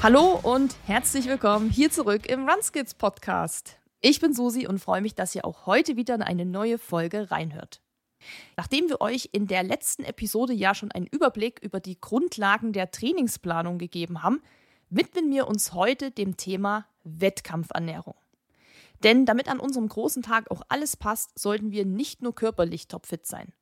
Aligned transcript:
Hallo 0.00 0.38
und 0.44 0.76
herzlich 0.86 1.26
willkommen 1.26 1.70
hier 1.70 1.90
zurück 1.90 2.26
im 2.26 2.48
Runskids 2.48 2.94
Podcast. 2.94 3.80
Ich 4.00 4.20
bin 4.20 4.32
Susi 4.32 4.64
und 4.68 4.78
freue 4.78 5.00
mich, 5.00 5.16
dass 5.16 5.34
ihr 5.34 5.44
auch 5.44 5.66
heute 5.66 5.96
wieder 5.96 6.14
in 6.14 6.22
eine 6.22 6.46
neue 6.46 6.78
Folge 6.78 7.32
reinhört. 7.32 7.82
Nachdem 8.56 8.88
wir 8.88 9.00
euch 9.00 9.30
in 9.32 9.48
der 9.48 9.64
letzten 9.64 10.04
Episode 10.04 10.52
ja 10.52 10.72
schon 10.76 10.92
einen 10.92 11.08
Überblick 11.08 11.58
über 11.64 11.80
die 11.80 12.00
Grundlagen 12.00 12.72
der 12.72 12.92
Trainingsplanung 12.92 13.78
gegeben 13.78 14.22
haben, 14.22 14.40
widmen 14.88 15.32
wir 15.32 15.48
uns 15.48 15.72
heute 15.72 16.12
dem 16.12 16.36
Thema 16.36 16.86
Wettkampfernährung. 17.02 18.14
Denn 19.02 19.26
damit 19.26 19.48
an 19.48 19.58
unserem 19.58 19.88
großen 19.88 20.22
Tag 20.22 20.48
auch 20.52 20.62
alles 20.68 20.96
passt, 20.96 21.36
sollten 21.36 21.72
wir 21.72 21.84
nicht 21.84 22.22
nur 22.22 22.36
körperlich 22.36 22.86
topfit 22.86 23.26
sein. 23.26 23.52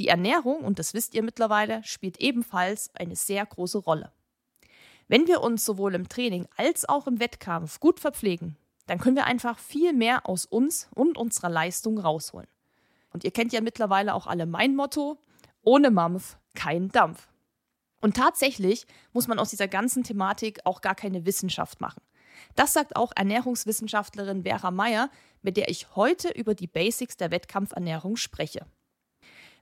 Die 0.00 0.08
Ernährung, 0.08 0.64
und 0.64 0.80
das 0.80 0.92
wisst 0.92 1.14
ihr 1.14 1.22
mittlerweile, 1.22 1.84
spielt 1.84 2.20
ebenfalls 2.20 2.92
eine 2.96 3.14
sehr 3.14 3.46
große 3.46 3.78
Rolle. 3.78 4.10
Wenn 5.08 5.26
wir 5.26 5.42
uns 5.42 5.64
sowohl 5.64 5.94
im 5.94 6.08
Training 6.08 6.46
als 6.56 6.88
auch 6.88 7.06
im 7.06 7.20
Wettkampf 7.20 7.80
gut 7.80 8.00
verpflegen, 8.00 8.56
dann 8.86 8.98
können 8.98 9.16
wir 9.16 9.26
einfach 9.26 9.58
viel 9.58 9.92
mehr 9.92 10.28
aus 10.28 10.46
uns 10.46 10.88
und 10.94 11.18
unserer 11.18 11.50
Leistung 11.50 11.98
rausholen. 11.98 12.48
Und 13.12 13.24
ihr 13.24 13.30
kennt 13.30 13.52
ja 13.52 13.60
mittlerweile 13.60 14.14
auch 14.14 14.26
alle 14.26 14.46
mein 14.46 14.74
Motto, 14.74 15.18
ohne 15.62 15.90
Mampf 15.90 16.36
kein 16.54 16.88
Dampf. 16.88 17.28
Und 18.00 18.16
tatsächlich 18.16 18.86
muss 19.12 19.28
man 19.28 19.38
aus 19.38 19.50
dieser 19.50 19.68
ganzen 19.68 20.04
Thematik 20.04 20.60
auch 20.64 20.80
gar 20.80 20.94
keine 20.94 21.24
Wissenschaft 21.24 21.80
machen. 21.80 22.02
Das 22.54 22.72
sagt 22.72 22.96
auch 22.96 23.12
Ernährungswissenschaftlerin 23.14 24.42
Vera 24.42 24.70
Meyer, 24.70 25.10
mit 25.42 25.56
der 25.56 25.68
ich 25.68 25.94
heute 25.94 26.28
über 26.28 26.54
die 26.54 26.66
Basics 26.66 27.16
der 27.16 27.30
Wettkampfernährung 27.30 28.16
spreche. 28.16 28.66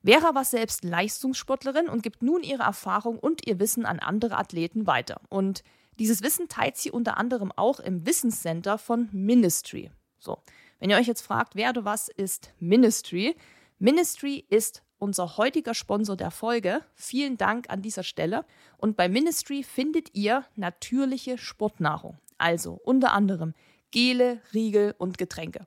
Vera 0.05 0.35
war 0.35 0.45
selbst 0.45 0.85
Leistungssportlerin 0.85 1.89
und 1.89 2.03
gibt 2.03 2.23
nun 2.23 2.43
ihre 2.43 2.65
Erfahrung 2.65 3.19
und 3.19 3.47
ihr 3.47 3.61
Wissen 3.61 3.87
an 3.87 4.01
andere 4.01 4.37
Athleten 4.37 4.87
weiter. 4.87 5.21
Und 5.29 5.63
dieses 5.99 6.23
Wissen 6.23 6.49
teilt 6.49 6.77
sie 6.77 6.91
unter 6.91 7.17
anderem 7.19 7.53
auch 7.53 7.79
im 7.79 8.07
Wissenscenter 8.07 8.79
von 8.79 9.09
Ministry. 9.13 9.91
So, 10.19 10.39
wenn 10.81 10.91
ihr 10.91 10.97
euch 10.97 11.07
jetzt 11.07 11.23
fragt, 11.23 11.55
wer 11.55 11.71
oder 11.71 11.85
was 11.85 12.09
ist 12.09 12.53
Ministry? 12.59 13.37
Ministry 13.79 14.45
ist 14.49 14.83
unser 14.99 15.37
heutiger 15.37 15.75
Sponsor 15.75 16.17
der 16.17 16.31
Folge. 16.31 16.81
Vielen 16.95 17.37
Dank 17.37 17.71
an 17.71 17.83
dieser 17.83 18.05
Stelle. 18.05 18.45
Und 18.79 18.97
bei 18.97 19.09
Ministry 19.09 19.63
findet 19.63 20.15
ihr 20.15 20.45
natürliche 20.57 21.39
Sportnahrung. 21.39 22.19
Also 22.39 22.81
unter 22.85 23.13
anderem 23.13 23.55
Gele, 23.91 24.41
Riegel 24.55 24.95
und 24.99 25.19
Getränke. 25.19 25.65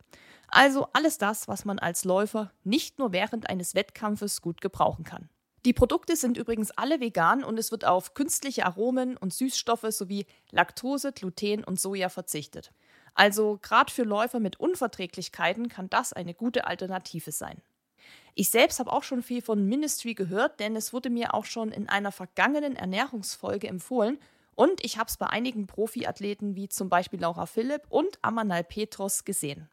Also 0.48 0.88
alles 0.94 1.18
das, 1.18 1.48
was 1.48 1.66
man 1.66 1.80
als 1.80 2.06
Läufer 2.06 2.52
nicht 2.64 3.00
nur 3.00 3.12
während 3.12 3.50
eines 3.50 3.76
Wettkampfes 3.76 4.42
gut 4.42 4.62
gebrauchen 4.62 5.04
kann. 5.04 5.30
Die 5.66 5.74
Produkte 5.74 6.16
sind 6.16 6.38
übrigens 6.38 6.70
alle 6.72 7.00
vegan 7.00 7.44
und 7.44 7.58
es 7.58 7.72
wird 7.72 7.86
auf 7.86 8.14
künstliche 8.14 8.68
Aromen 8.68 9.18
und 9.18 9.34
Süßstoffe 9.34 9.88
sowie 9.90 10.28
Laktose, 10.52 11.12
Gluten 11.12 11.64
und 11.64 11.80
Soja 11.80 12.10
verzichtet. 12.10 12.72
Also 13.16 13.58
gerade 13.64 13.92
für 13.92 14.04
Läufer 14.04 14.40
mit 14.40 14.60
Unverträglichkeiten 14.60 15.68
kann 15.68 15.90
das 15.90 16.14
eine 16.14 16.36
gute 16.36 16.68
Alternative 16.68 17.32
sein. 17.32 17.64
Ich 18.36 18.52
selbst 18.52 18.80
habe 18.80 18.92
auch 18.92 19.02
schon 19.02 19.24
viel 19.24 19.42
von 19.42 19.66
Ministry 19.66 20.14
gehört, 20.14 20.60
denn 20.60 20.76
es 20.76 20.94
wurde 20.94 21.10
mir 21.10 21.34
auch 21.34 21.46
schon 21.46 21.72
in 21.72 21.90
einer 21.90 22.12
vergangenen 22.12 22.76
Ernährungsfolge 22.76 23.68
empfohlen 23.68 24.20
und 24.54 24.84
ich 24.84 24.98
habe 24.98 25.10
es 25.10 25.18
bei 25.18 25.28
einigen 25.28 25.66
Profiathleten 25.66 26.56
wie 26.56 26.70
zum 26.70 26.90
Beispiel 26.90 27.22
Laura 27.22 27.46
Philipp 27.46 27.84
und 27.90 28.20
Amanal 28.22 28.64
Petros 28.64 29.26
gesehen. 29.26 29.70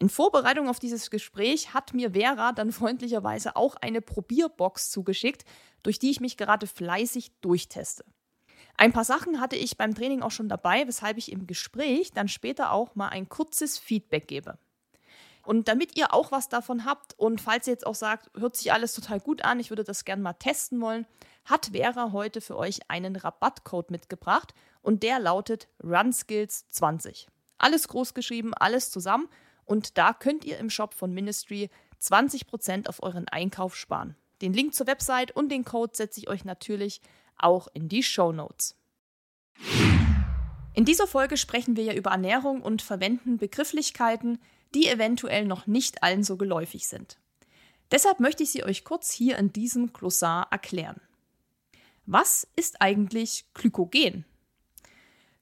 In 0.00 0.08
Vorbereitung 0.08 0.68
auf 0.68 0.78
dieses 0.78 1.10
Gespräch 1.10 1.74
hat 1.74 1.92
mir 1.92 2.12
Vera 2.12 2.52
dann 2.52 2.70
freundlicherweise 2.70 3.56
auch 3.56 3.74
eine 3.74 4.00
Probierbox 4.00 4.90
zugeschickt, 4.90 5.44
durch 5.82 5.98
die 5.98 6.10
ich 6.10 6.20
mich 6.20 6.36
gerade 6.36 6.68
fleißig 6.68 7.32
durchteste. 7.40 8.04
Ein 8.76 8.92
paar 8.92 9.04
Sachen 9.04 9.40
hatte 9.40 9.56
ich 9.56 9.76
beim 9.76 9.96
Training 9.96 10.22
auch 10.22 10.30
schon 10.30 10.48
dabei, 10.48 10.86
weshalb 10.86 11.18
ich 11.18 11.32
im 11.32 11.48
Gespräch 11.48 12.12
dann 12.12 12.28
später 12.28 12.70
auch 12.70 12.94
mal 12.94 13.08
ein 13.08 13.28
kurzes 13.28 13.76
Feedback 13.76 14.28
gebe. 14.28 14.56
Und 15.42 15.66
damit 15.66 15.96
ihr 15.98 16.14
auch 16.14 16.30
was 16.30 16.48
davon 16.48 16.84
habt 16.84 17.18
und 17.18 17.40
falls 17.40 17.66
ihr 17.66 17.72
jetzt 17.72 17.86
auch 17.86 17.94
sagt, 17.96 18.30
hört 18.38 18.54
sich 18.54 18.72
alles 18.72 18.94
total 18.94 19.18
gut 19.18 19.42
an, 19.42 19.58
ich 19.58 19.70
würde 19.70 19.82
das 19.82 20.04
gerne 20.04 20.22
mal 20.22 20.34
testen 20.34 20.80
wollen, 20.80 21.06
hat 21.44 21.70
Vera 21.72 22.12
heute 22.12 22.40
für 22.40 22.56
euch 22.56 22.88
einen 22.88 23.16
Rabattcode 23.16 23.90
mitgebracht 23.90 24.54
und 24.80 25.02
der 25.02 25.18
lautet 25.18 25.66
RunSkills20. 25.82 27.26
Alles 27.56 27.88
groß 27.88 28.14
geschrieben, 28.14 28.54
alles 28.54 28.90
zusammen 28.90 29.28
und 29.68 29.98
da 29.98 30.12
könnt 30.12 30.44
ihr 30.44 30.58
im 30.58 30.70
Shop 30.70 30.94
von 30.94 31.12
Ministry 31.12 31.70
20% 32.00 32.88
auf 32.88 33.02
euren 33.02 33.28
Einkauf 33.28 33.76
sparen. 33.76 34.16
Den 34.40 34.52
Link 34.52 34.74
zur 34.74 34.86
Website 34.86 35.34
und 35.34 35.50
den 35.50 35.64
Code 35.64 35.92
setze 35.94 36.20
ich 36.20 36.28
euch 36.28 36.44
natürlich 36.44 37.00
auch 37.36 37.68
in 37.74 37.88
die 37.88 38.02
Show 38.02 38.32
Notes. 38.32 38.76
In 40.74 40.84
dieser 40.84 41.06
Folge 41.06 41.36
sprechen 41.36 41.76
wir 41.76 41.84
ja 41.84 41.94
über 41.94 42.10
Ernährung 42.10 42.62
und 42.62 42.82
verwenden 42.82 43.38
Begrifflichkeiten, 43.38 44.38
die 44.74 44.86
eventuell 44.86 45.44
noch 45.44 45.66
nicht 45.66 46.02
allen 46.02 46.22
so 46.22 46.36
geläufig 46.36 46.86
sind. 46.86 47.18
Deshalb 47.90 48.20
möchte 48.20 48.42
ich 48.42 48.52
sie 48.52 48.64
euch 48.64 48.84
kurz 48.84 49.10
hier 49.10 49.38
in 49.38 49.52
diesem 49.52 49.92
Glossar 49.92 50.46
erklären. 50.50 51.00
Was 52.06 52.46
ist 52.54 52.80
eigentlich 52.80 53.46
Glykogen? 53.54 54.24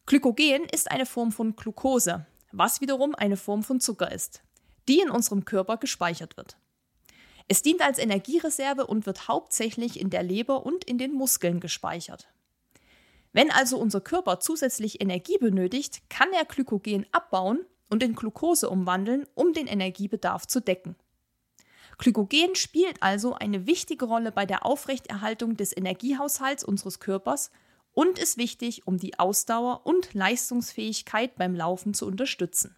Glykogen 0.06 0.64
ist 0.64 0.90
eine 0.90 1.06
Form 1.06 1.32
von 1.32 1.56
Glucose, 1.56 2.26
was 2.52 2.80
wiederum 2.80 3.14
eine 3.14 3.36
Form 3.36 3.62
von 3.62 3.80
Zucker 3.80 4.10
ist, 4.12 4.42
die 4.88 5.00
in 5.00 5.10
unserem 5.10 5.44
Körper 5.44 5.76
gespeichert 5.76 6.36
wird. 6.36 6.56
Es 7.48 7.62
dient 7.62 7.82
als 7.82 7.98
Energiereserve 7.98 8.86
und 8.86 9.06
wird 9.06 9.28
hauptsächlich 9.28 10.00
in 10.00 10.10
der 10.10 10.22
Leber 10.22 10.66
und 10.66 10.84
in 10.84 10.98
den 10.98 11.12
Muskeln 11.12 11.60
gespeichert. 11.60 12.28
Wenn 13.32 13.50
also 13.50 13.78
unser 13.78 14.00
Körper 14.00 14.40
zusätzlich 14.40 15.00
Energie 15.00 15.38
benötigt, 15.38 16.02
kann 16.08 16.32
er 16.32 16.44
Glykogen 16.44 17.06
abbauen 17.12 17.64
und 17.88 18.02
in 18.02 18.14
Glucose 18.14 18.68
umwandeln, 18.68 19.26
um 19.34 19.52
den 19.52 19.66
Energiebedarf 19.66 20.46
zu 20.46 20.60
decken. 20.60 20.96
Glykogen 21.98 22.54
spielt 22.54 23.02
also 23.02 23.34
eine 23.34 23.66
wichtige 23.66 24.06
Rolle 24.06 24.32
bei 24.32 24.44
der 24.44 24.66
Aufrechterhaltung 24.66 25.56
des 25.56 25.76
Energiehaushalts 25.76 26.64
unseres 26.64 26.98
Körpers 26.98 27.50
und 27.96 28.18
ist 28.18 28.36
wichtig, 28.36 28.86
um 28.86 28.98
die 28.98 29.18
Ausdauer 29.18 29.86
und 29.86 30.12
Leistungsfähigkeit 30.12 31.34
beim 31.36 31.54
Laufen 31.54 31.94
zu 31.94 32.06
unterstützen. 32.06 32.76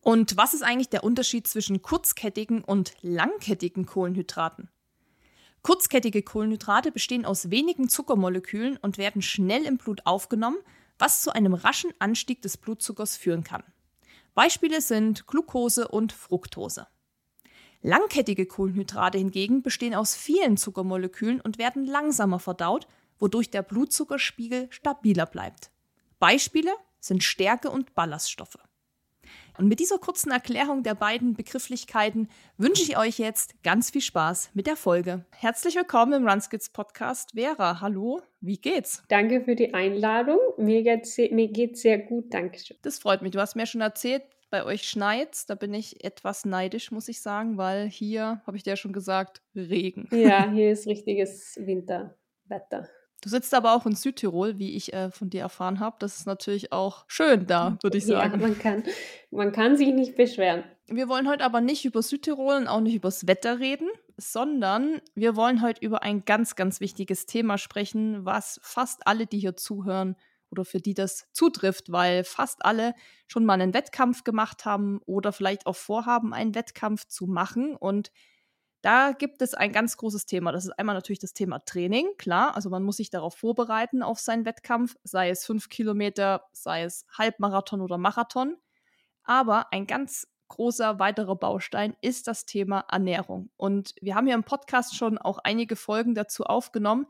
Und 0.00 0.36
was 0.36 0.52
ist 0.52 0.62
eigentlich 0.62 0.88
der 0.88 1.04
Unterschied 1.04 1.46
zwischen 1.46 1.80
kurzkettigen 1.80 2.64
und 2.64 2.94
langkettigen 3.02 3.86
Kohlenhydraten? 3.86 4.68
Kurzkettige 5.62 6.24
Kohlenhydrate 6.24 6.90
bestehen 6.90 7.24
aus 7.24 7.50
wenigen 7.50 7.88
Zuckermolekülen 7.88 8.78
und 8.78 8.98
werden 8.98 9.22
schnell 9.22 9.64
im 9.64 9.76
Blut 9.76 10.00
aufgenommen, 10.06 10.58
was 10.98 11.22
zu 11.22 11.30
einem 11.30 11.54
raschen 11.54 11.92
Anstieg 12.00 12.42
des 12.42 12.56
Blutzuckers 12.56 13.16
führen 13.16 13.44
kann. 13.44 13.62
Beispiele 14.34 14.80
sind 14.80 15.28
Glucose 15.28 15.86
und 15.86 16.12
Fructose. 16.12 16.88
Langkettige 17.80 18.46
Kohlenhydrate 18.46 19.18
hingegen 19.18 19.62
bestehen 19.62 19.94
aus 19.94 20.16
vielen 20.16 20.56
Zuckermolekülen 20.56 21.40
und 21.40 21.58
werden 21.58 21.86
langsamer 21.86 22.40
verdaut 22.40 22.88
wodurch 23.20 23.50
der 23.50 23.62
Blutzuckerspiegel 23.62 24.66
stabiler 24.70 25.26
bleibt. 25.26 25.70
Beispiele 26.18 26.72
sind 26.98 27.22
Stärke 27.22 27.70
und 27.70 27.94
Ballaststoffe. 27.94 28.58
Und 29.58 29.68
mit 29.68 29.78
dieser 29.78 29.98
kurzen 29.98 30.30
Erklärung 30.30 30.82
der 30.82 30.94
beiden 30.94 31.34
Begrifflichkeiten 31.34 32.28
wünsche 32.56 32.82
ich 32.82 32.96
euch 32.96 33.18
jetzt 33.18 33.62
ganz 33.62 33.90
viel 33.90 34.00
Spaß 34.00 34.50
mit 34.54 34.66
der 34.66 34.76
Folge. 34.76 35.24
Herzlich 35.32 35.76
willkommen 35.76 36.14
im 36.14 36.28
Runskids 36.28 36.70
Podcast. 36.70 37.32
Vera, 37.34 37.80
hallo, 37.80 38.22
wie 38.40 38.56
geht's? 38.56 39.02
Danke 39.08 39.42
für 39.42 39.54
die 39.54 39.74
Einladung. 39.74 40.38
Mir 40.56 40.82
geht's, 40.82 41.18
mir 41.18 41.48
geht's 41.48 41.82
sehr 41.82 41.98
gut, 41.98 42.32
danke 42.32 42.58
schön. 42.58 42.78
Das 42.82 42.98
freut 42.98 43.22
mich. 43.22 43.32
Du 43.32 43.40
hast 43.40 43.54
mir 43.54 43.66
schon 43.66 43.82
erzählt, 43.82 44.22
bei 44.50 44.64
euch 44.64 44.88
schneit's. 44.88 45.46
Da 45.46 45.54
bin 45.54 45.74
ich 45.74 46.04
etwas 46.04 46.44
neidisch, 46.44 46.90
muss 46.90 47.08
ich 47.08 47.20
sagen, 47.20 47.56
weil 47.56 47.88
hier, 47.88 48.42
habe 48.46 48.56
ich 48.56 48.62
dir 48.62 48.70
ja 48.70 48.76
schon 48.76 48.92
gesagt, 48.92 49.42
Regen. 49.54 50.08
Ja, 50.10 50.50
hier 50.52 50.72
ist 50.72 50.86
richtiges 50.86 51.58
Winterwetter. 51.60 52.88
Du 53.22 53.28
sitzt 53.28 53.52
aber 53.52 53.74
auch 53.74 53.84
in 53.86 53.94
Südtirol, 53.94 54.58
wie 54.58 54.76
ich 54.76 54.92
äh, 54.92 55.10
von 55.10 55.28
dir 55.28 55.42
erfahren 55.42 55.80
habe. 55.80 55.96
Das 55.98 56.16
ist 56.16 56.26
natürlich 56.26 56.72
auch 56.72 57.04
schön 57.06 57.46
da, 57.46 57.78
würde 57.82 57.98
ich 57.98 58.06
sagen. 58.06 58.40
Ja, 58.40 58.46
man 58.46 58.58
kann, 58.58 58.84
man 59.30 59.52
kann 59.52 59.76
sich 59.76 59.92
nicht 59.92 60.16
beschweren. 60.16 60.64
Wir 60.88 61.08
wollen 61.08 61.28
heute 61.28 61.44
aber 61.44 61.60
nicht 61.60 61.84
über 61.84 62.02
Südtirol 62.02 62.56
und 62.56 62.68
auch 62.68 62.80
nicht 62.80 62.94
über 62.94 63.08
das 63.08 63.26
Wetter 63.26 63.58
reden, 63.60 63.88
sondern 64.16 65.00
wir 65.14 65.36
wollen 65.36 65.62
heute 65.62 65.84
über 65.84 66.02
ein 66.02 66.24
ganz, 66.24 66.56
ganz 66.56 66.80
wichtiges 66.80 67.26
Thema 67.26 67.58
sprechen, 67.58 68.24
was 68.24 68.58
fast 68.62 69.06
alle, 69.06 69.26
die 69.26 69.38
hier 69.38 69.56
zuhören 69.56 70.16
oder 70.50 70.64
für 70.64 70.80
die 70.80 70.94
das 70.94 71.28
zutrifft, 71.32 71.92
weil 71.92 72.24
fast 72.24 72.64
alle 72.64 72.94
schon 73.28 73.44
mal 73.44 73.60
einen 73.60 73.74
Wettkampf 73.74 74.24
gemacht 74.24 74.64
haben 74.64 75.00
oder 75.06 75.32
vielleicht 75.32 75.66
auch 75.66 75.76
vorhaben, 75.76 76.34
einen 76.34 76.54
Wettkampf 76.54 77.06
zu 77.06 77.26
machen. 77.26 77.76
Und 77.76 78.10
da 78.82 79.12
gibt 79.12 79.42
es 79.42 79.54
ein 79.54 79.72
ganz 79.72 79.96
großes 79.96 80.26
Thema. 80.26 80.52
Das 80.52 80.64
ist 80.64 80.78
einmal 80.78 80.94
natürlich 80.94 81.18
das 81.18 81.34
Thema 81.34 81.58
Training, 81.60 82.08
klar. 82.16 82.56
Also 82.56 82.70
man 82.70 82.82
muss 82.82 82.96
sich 82.96 83.10
darauf 83.10 83.36
vorbereiten 83.36 84.02
auf 84.02 84.18
seinen 84.18 84.44
Wettkampf, 84.46 84.96
sei 85.04 85.30
es 85.30 85.44
fünf 85.44 85.68
Kilometer, 85.68 86.46
sei 86.52 86.84
es 86.84 87.04
Halbmarathon 87.16 87.82
oder 87.82 87.98
Marathon. 87.98 88.56
Aber 89.22 89.72
ein 89.72 89.86
ganz 89.86 90.26
großer 90.48 90.98
weiterer 90.98 91.36
Baustein 91.36 91.96
ist 92.00 92.26
das 92.26 92.46
Thema 92.46 92.84
Ernährung. 92.90 93.50
Und 93.56 93.94
wir 94.00 94.14
haben 94.14 94.26
ja 94.26 94.34
im 94.34 94.44
Podcast 94.44 94.96
schon 94.96 95.18
auch 95.18 95.38
einige 95.38 95.76
Folgen 95.76 96.14
dazu 96.14 96.44
aufgenommen. 96.44 97.06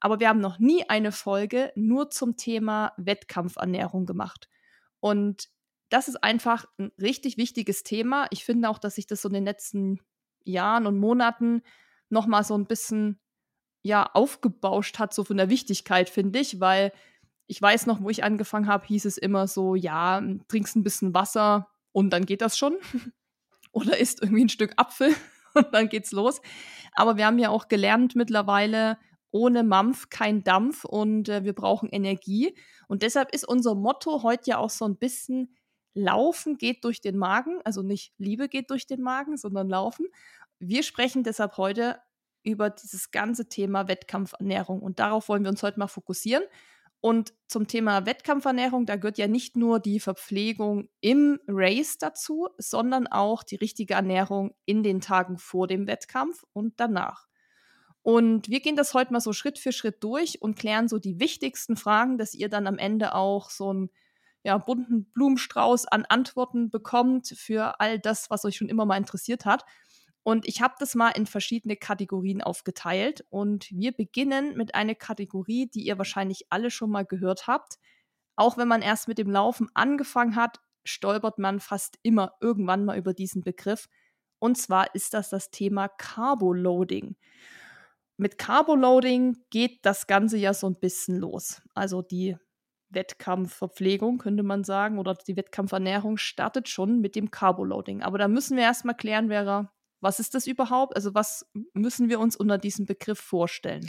aber 0.00 0.20
wir 0.20 0.28
haben 0.28 0.40
noch 0.40 0.58
nie 0.58 0.88
eine 0.88 1.10
Folge 1.12 1.72
nur 1.74 2.10
zum 2.10 2.36
Thema 2.36 2.92
Wettkampfernährung 2.98 4.06
gemacht. 4.06 4.48
Und 5.00 5.48
das 5.88 6.08
ist 6.08 6.22
einfach 6.22 6.66
ein 6.78 6.92
richtig 7.00 7.38
wichtiges 7.38 7.82
Thema. 7.82 8.26
Ich 8.30 8.44
finde 8.44 8.68
auch, 8.68 8.78
dass 8.78 8.96
sich 8.96 9.06
das 9.06 9.22
so 9.22 9.28
in 9.28 9.34
den 9.34 9.44
letzten 9.44 10.00
Jahren 10.48 10.86
und 10.86 10.98
Monaten 10.98 11.62
noch 12.08 12.26
mal 12.26 12.44
so 12.44 12.56
ein 12.56 12.66
bisschen 12.66 13.20
ja 13.82 14.10
aufgebauscht 14.14 14.98
hat, 14.98 15.14
so 15.14 15.24
von 15.24 15.36
der 15.36 15.50
Wichtigkeit, 15.50 16.08
finde 16.08 16.40
ich, 16.40 16.60
weil 16.60 16.92
ich 17.46 17.62
weiß 17.62 17.86
noch, 17.86 18.02
wo 18.02 18.10
ich 18.10 18.24
angefangen 18.24 18.66
habe, 18.66 18.86
hieß 18.86 19.04
es 19.04 19.18
immer 19.18 19.46
so, 19.46 19.74
ja, 19.74 20.20
trinkst 20.48 20.76
ein 20.76 20.82
bisschen 20.82 21.14
Wasser 21.14 21.68
und 21.92 22.10
dann 22.10 22.26
geht 22.26 22.42
das 22.42 22.58
schon. 22.58 22.76
Oder 23.72 23.98
isst 23.98 24.22
irgendwie 24.22 24.44
ein 24.44 24.48
Stück 24.48 24.72
Apfel 24.76 25.14
und 25.54 25.72
dann 25.72 25.88
geht's 25.88 26.12
los. 26.12 26.40
Aber 26.94 27.16
wir 27.16 27.26
haben 27.26 27.38
ja 27.38 27.50
auch 27.50 27.68
gelernt 27.68 28.16
mittlerweile, 28.16 28.98
ohne 29.30 29.62
Mampf 29.62 30.08
kein 30.08 30.42
Dampf 30.42 30.84
und 30.84 31.28
äh, 31.28 31.44
wir 31.44 31.52
brauchen 31.52 31.88
Energie. 31.90 32.56
Und 32.88 33.02
deshalb 33.02 33.34
ist 33.34 33.46
unser 33.46 33.74
Motto 33.74 34.22
heute 34.22 34.50
ja 34.50 34.58
auch 34.58 34.70
so 34.70 34.84
ein 34.86 34.96
bisschen 34.96 35.54
Laufen 35.94 36.58
geht 36.58 36.84
durch 36.84 37.00
den 37.00 37.16
Magen, 37.16 37.60
also 37.64 37.82
nicht 37.82 38.12
Liebe 38.18 38.48
geht 38.48 38.70
durch 38.70 38.86
den 38.86 39.00
Magen, 39.00 39.38
sondern 39.38 39.68
Laufen. 39.68 40.06
Wir 40.58 40.82
sprechen 40.82 41.22
deshalb 41.22 41.56
heute 41.56 42.00
über 42.42 42.70
dieses 42.70 43.10
ganze 43.10 43.48
Thema 43.48 43.88
Wettkampfernährung 43.88 44.80
und 44.80 44.98
darauf 44.98 45.28
wollen 45.28 45.42
wir 45.42 45.50
uns 45.50 45.62
heute 45.62 45.78
mal 45.78 45.88
fokussieren. 45.88 46.44
Und 47.00 47.34
zum 47.46 47.68
Thema 47.68 48.06
Wettkampfernährung, 48.06 48.86
da 48.86 48.96
gehört 48.96 49.18
ja 49.18 49.28
nicht 49.28 49.56
nur 49.56 49.80
die 49.80 50.00
Verpflegung 50.00 50.88
im 51.00 51.38
Race 51.46 51.98
dazu, 51.98 52.48
sondern 52.58 53.06
auch 53.06 53.42
die 53.42 53.56
richtige 53.56 53.94
Ernährung 53.94 54.54
in 54.64 54.82
den 54.82 55.00
Tagen 55.00 55.38
vor 55.38 55.66
dem 55.66 55.86
Wettkampf 55.86 56.44
und 56.52 56.80
danach. 56.80 57.26
Und 58.02 58.48
wir 58.48 58.60
gehen 58.60 58.76
das 58.76 58.94
heute 58.94 59.12
mal 59.12 59.20
so 59.20 59.32
Schritt 59.32 59.58
für 59.58 59.72
Schritt 59.72 60.02
durch 60.02 60.40
und 60.40 60.56
klären 60.56 60.88
so 60.88 60.98
die 60.98 61.20
wichtigsten 61.20 61.76
Fragen, 61.76 62.18
dass 62.18 62.34
ihr 62.34 62.48
dann 62.48 62.66
am 62.66 62.78
Ende 62.78 63.14
auch 63.14 63.50
so 63.50 63.70
einen 63.70 63.90
ja, 64.44 64.58
bunten 64.58 65.10
Blumenstrauß 65.12 65.86
an 65.86 66.04
Antworten 66.04 66.70
bekommt 66.70 67.26
für 67.36 67.80
all 67.80 67.98
das, 67.98 68.30
was 68.30 68.44
euch 68.44 68.56
schon 68.56 68.68
immer 68.68 68.86
mal 68.86 68.96
interessiert 68.96 69.44
hat. 69.44 69.64
Und 70.26 70.48
ich 70.48 70.60
habe 70.60 70.74
das 70.80 70.96
mal 70.96 71.10
in 71.10 71.26
verschiedene 71.26 71.76
Kategorien 71.76 72.42
aufgeteilt. 72.42 73.24
Und 73.30 73.70
wir 73.70 73.92
beginnen 73.92 74.56
mit 74.56 74.74
einer 74.74 74.96
Kategorie, 74.96 75.68
die 75.72 75.82
ihr 75.82 75.98
wahrscheinlich 75.98 76.46
alle 76.50 76.70
schon 76.72 76.90
mal 76.90 77.04
gehört 77.04 77.46
habt. 77.46 77.78
Auch 78.34 78.58
wenn 78.58 78.66
man 78.66 78.82
erst 78.82 79.06
mit 79.06 79.18
dem 79.18 79.30
Laufen 79.30 79.68
angefangen 79.74 80.34
hat, 80.34 80.58
stolpert 80.84 81.38
man 81.38 81.60
fast 81.60 81.98
immer 82.02 82.32
irgendwann 82.40 82.84
mal 82.84 82.98
über 82.98 83.14
diesen 83.14 83.44
Begriff. 83.44 83.88
Und 84.40 84.58
zwar 84.58 84.92
ist 84.96 85.14
das 85.14 85.30
das 85.30 85.52
Thema 85.52 85.86
Carboloading 85.88 87.14
mit 88.16 88.38
Carboloading 88.38 89.36
geht 89.50 89.84
das 89.84 90.06
Ganze 90.06 90.38
ja 90.38 90.54
so 90.54 90.66
ein 90.68 90.78
bisschen 90.80 91.18
los. 91.18 91.62
Also 91.74 92.02
die 92.02 92.36
Wettkampfverpflegung, 92.88 94.18
könnte 94.18 94.42
man 94.42 94.64
sagen, 94.64 94.98
oder 94.98 95.14
die 95.14 95.36
Wettkampfernährung 95.36 96.16
startet 96.16 96.68
schon 96.68 97.00
mit 97.00 97.14
dem 97.14 97.30
Carboloading. 97.30 98.02
Aber 98.02 98.16
da 98.16 98.28
müssen 98.28 98.56
wir 98.56 98.64
erstmal 98.64 98.96
klären, 98.96 99.28
Vera, 99.28 99.70
was 100.00 100.20
ist 100.20 100.34
das 100.34 100.46
überhaupt? 100.46 100.94
Also 100.96 101.14
was 101.14 101.46
müssen 101.72 102.08
wir 102.08 102.20
uns 102.20 102.36
unter 102.36 102.58
diesem 102.58 102.86
Begriff 102.86 103.18
vorstellen? 103.18 103.88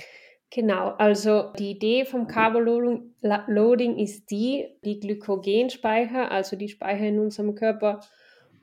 Genau, 0.49 0.91
also 0.97 1.51
die 1.59 1.71
Idee 1.71 2.05
vom 2.05 2.27
Carboloading 2.27 3.97
ist 3.97 4.31
die, 4.31 4.65
die 4.85 4.99
Glykogenspeicher, 4.99 6.31
also 6.31 6.55
die 6.55 6.69
Speicher 6.69 7.05
in 7.05 7.19
unserem 7.19 7.53
Körper, 7.53 7.99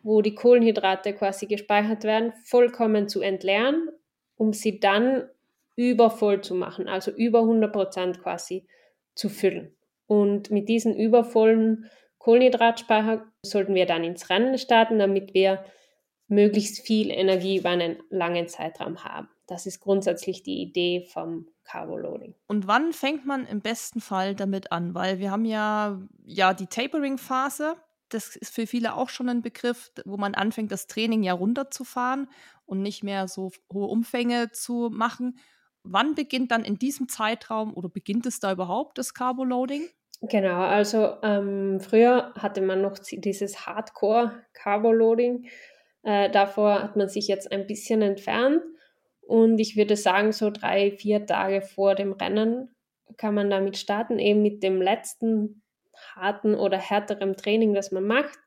wo 0.03 0.23
die 0.23 0.35
Kohlenhydrate 0.35 1.13
quasi 1.13 1.47
gespeichert 1.47 2.05
werden, 2.05 2.33
vollkommen 2.45 3.09
zu 3.09 3.21
entleeren, 3.21 3.91
um 4.37 4.55
sie 4.55 4.81
dann 4.81 5.29
übervoll 5.77 6.41
zu 6.41 6.55
machen, 6.55 6.89
also 6.89 7.11
über 7.11 7.41
100 7.41 7.73
Prozent 7.73 8.23
quasi 8.23 8.67
zu 9.15 9.29
füllen. 9.29 9.75
Und 10.07 10.51
mit 10.51 10.69
diesen 10.69 10.95
übervollen 10.97 11.91
Kohlenhydratspeicher 12.19 13.27
sollten 13.43 13.75
wir 13.75 13.85
dann 13.85 14.05
ins 14.05 14.31
Rennen 14.31 14.57
starten, 14.57 14.99
damit 14.99 15.35
wir 15.35 15.65
möglichst 16.29 16.87
viel 16.87 17.11
Energie 17.11 17.59
über 17.59 17.71
einen 17.71 18.03
langen 18.11 18.49
Zeitraum 18.49 19.05
haben. 19.05 19.29
Das 19.47 19.67
ist 19.67 19.81
grundsätzlich 19.81 20.43
die 20.43 20.63
Idee 20.63 21.07
vom 21.13 21.49
Carboloading. 21.65 22.35
Und 22.47 22.67
wann 22.67 22.93
fängt 22.93 23.27
man 23.27 23.47
im 23.47 23.61
besten 23.61 24.01
Fall 24.01 24.35
damit 24.35 24.73
an? 24.73 24.95
Weil 24.95 25.19
wir 25.19 25.31
haben 25.31 25.45
ja, 25.45 26.01
ja 26.25 26.55
die 26.55 26.67
Tapering-Phase. 26.67 27.77
Das 28.09 28.37
ist 28.37 28.55
für 28.55 28.67
viele 28.67 28.95
auch 28.95 29.09
schon 29.09 29.29
ein 29.29 29.43
Begriff, 29.43 29.91
wo 30.05 30.17
man 30.17 30.35
anfängt, 30.35 30.73
das 30.73 30.87
Training 30.87 31.23
ja 31.23 31.35
runterzufahren 31.35 32.29
und 32.65 32.81
nicht 32.81 33.03
mehr 33.03 33.29
so 33.29 33.51
hohe 33.73 33.87
Umfänge 33.87 34.51
zu 34.53 34.91
machen 34.93 35.37
wann 35.85 36.15
beginnt 36.15 36.51
dann 36.51 36.65
in 36.65 36.79
diesem 36.79 37.09
Zeitraum 37.09 37.75
oder 37.75 37.89
beginnt 37.89 38.27
es 38.27 38.41
da 38.41 38.51
überhaupt, 38.53 38.99
das 38.99 39.15
Carboloading? 39.15 39.89
Genau, 40.23 40.61
also 40.61 41.17
ähm, 41.23 41.79
früher 41.81 42.33
hatte 42.35 42.63
man 42.63 42.81
noch 42.81 42.99
dieses 42.99 43.67
Hardcore-Carboloading. 43.67 45.47
Äh, 46.05 46.31
davor 46.31 46.83
hat 46.83 46.97
man 46.97 47.09
sich 47.09 47.29
jetzt 47.29 47.51
ein 47.51 47.67
bisschen 47.67 48.03
entfernt. 48.03 48.63
Und 49.21 49.59
ich 49.59 49.77
würde 49.77 49.97
sagen, 49.97 50.33
so 50.33 50.51
drei, 50.51 50.91
vier 50.91 51.27
Tage 51.27 51.63
vor 51.63 51.95
dem 51.95 52.13
Rennen 52.13 52.75
kann 53.17 53.35
man 53.35 53.51
damit 53.51 53.77
starten, 53.77 54.19
eben 54.19 54.43
mit 54.43 54.63
dem 54.63 54.83
letzten 54.83 55.63
harten 56.15 56.55
oder 56.55 56.79
härteren 56.79 57.37
Training, 57.37 57.75
das 57.75 57.91
man 57.91 58.05
macht. 58.05 58.39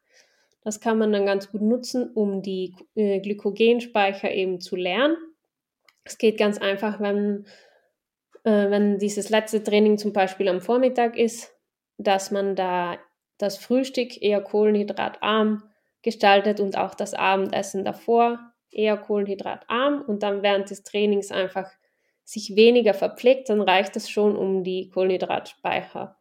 Das 0.63 0.80
kann 0.80 0.98
man 0.98 1.12
dann 1.12 1.25
ganz 1.25 1.51
gut 1.51 1.62
nutzen, 1.62 2.12
um 2.13 2.42
die 2.42 2.75
äh, 2.95 3.19
Glykogenspeicher 3.19 4.31
eben 4.31 4.59
zu 4.59 4.75
lernen 4.75 5.15
es 6.07 6.18
geht 6.18 6.38
ganz 6.38 6.57
einfach, 6.57 7.00
wenn, 7.00 7.45
äh, 8.44 8.69
wenn 8.69 8.98
dieses 8.98 9.30
letzte 9.30 9.63
Training 9.63 9.98
zum 9.98 10.13
Beispiel 10.13 10.48
am 10.48 10.62
Vormittag 10.62 11.18
ist, 11.18 11.54
dass 11.98 12.31
man 12.31 12.56
da 12.56 12.98
das 13.38 13.57
Frühstück 13.57 14.21
eher 14.21 14.42
kohlenhydratarm 14.42 15.63
gestaltet 16.01 16.59
und 16.59 16.77
auch 16.77 16.95
das 16.95 17.13
Abendessen 17.13 17.83
davor 17.83 18.39
eher 18.71 18.97
kohlenhydratarm 18.97 20.01
und 20.01 20.23
dann 20.23 20.44
während 20.44 20.69
des 20.69 20.83
Trainings 20.83 21.31
einfach 21.31 21.69
sich 22.23 22.55
weniger 22.55 22.94
verpflegt, 22.94 23.49
dann 23.49 23.61
reicht 23.61 23.95
es 23.95 24.09
schon, 24.09 24.35
um 24.35 24.63
die 24.63 24.89
Kohlenhydratspeicher 24.89 26.17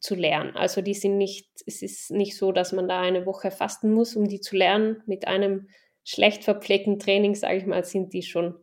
zu 0.00 0.14
lernen. 0.14 0.56
Also 0.56 0.80
die 0.80 0.94
sind 0.94 1.18
nicht, 1.18 1.48
es 1.66 1.82
ist 1.82 2.10
nicht 2.10 2.36
so, 2.36 2.52
dass 2.52 2.72
man 2.72 2.88
da 2.88 3.00
eine 3.00 3.26
Woche 3.26 3.50
fasten 3.50 3.92
muss, 3.92 4.16
um 4.16 4.26
die 4.26 4.40
zu 4.40 4.56
lernen. 4.56 5.02
Mit 5.06 5.26
einem 5.26 5.68
schlecht 6.02 6.44
verpflegten 6.44 6.98
Training, 6.98 7.34
sage 7.34 7.56
ich 7.56 7.66
mal, 7.66 7.84
sind 7.84 8.12
die 8.12 8.22
schon 8.22 8.54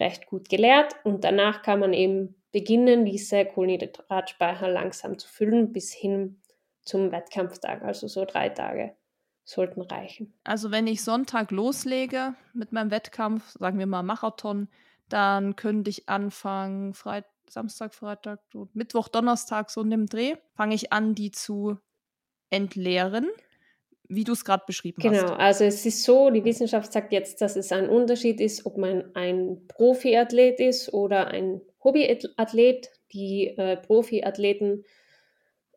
recht 0.00 0.26
gut 0.26 0.48
gelehrt 0.48 0.94
und 1.04 1.22
danach 1.22 1.62
kann 1.62 1.80
man 1.80 1.92
eben 1.92 2.42
beginnen, 2.52 3.04
diese 3.04 3.44
Kohlenhydratspeicher 3.44 4.68
langsam 4.68 5.18
zu 5.18 5.28
füllen 5.28 5.72
bis 5.72 5.92
hin 5.92 6.40
zum 6.82 7.12
Wettkampftag, 7.12 7.82
also 7.82 8.06
so 8.08 8.24
drei 8.24 8.48
Tage 8.48 8.96
sollten 9.44 9.82
reichen. 9.82 10.34
Also 10.44 10.70
wenn 10.70 10.86
ich 10.86 11.04
Sonntag 11.04 11.50
loslege 11.50 12.34
mit 12.52 12.72
meinem 12.72 12.90
Wettkampf, 12.90 13.56
sagen 13.58 13.78
wir 13.78 13.86
mal 13.86 14.02
Marathon, 14.02 14.68
dann 15.08 15.54
könnte 15.56 15.90
ich 15.90 16.08
anfangen, 16.08 16.94
Freit 16.94 17.26
Samstag, 17.48 17.94
Freitag, 17.94 18.40
Mittwoch, 18.72 19.08
Donnerstag, 19.08 19.70
so 19.70 19.82
in 19.82 19.90
dem 19.90 20.06
Dreh, 20.06 20.36
fange 20.54 20.74
ich 20.74 20.92
an, 20.92 21.14
die 21.14 21.30
zu 21.30 21.78
entleeren 22.50 23.28
wie 24.08 24.24
du 24.24 24.32
es 24.32 24.44
gerade 24.44 24.64
beschrieben 24.66 25.00
genau, 25.00 25.14
hast. 25.14 25.22
Genau, 25.22 25.34
also 25.34 25.64
es 25.64 25.86
ist 25.86 26.04
so, 26.04 26.30
die 26.30 26.44
Wissenschaft 26.44 26.92
sagt 26.92 27.12
jetzt, 27.12 27.40
dass 27.40 27.56
es 27.56 27.72
ein 27.72 27.88
Unterschied 27.88 28.40
ist, 28.40 28.66
ob 28.66 28.76
man 28.76 29.14
ein 29.14 29.66
Profiathlet 29.68 30.60
ist 30.60 30.92
oder 30.92 31.28
ein 31.28 31.60
Hobbyathlet. 31.82 32.90
Die 33.12 33.48
äh, 33.56 33.76
Profiathleten 33.76 34.84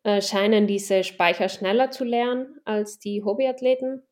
äh, 0.08 0.22
scheinen 0.22 0.68
diese 0.68 1.04
Speicher 1.04 1.50
schneller 1.50 1.92
zu 1.92 2.04
lernen 2.04 2.60
als 2.66 3.00
die 3.00 3.24
Hobbyathleten. 3.24 4.04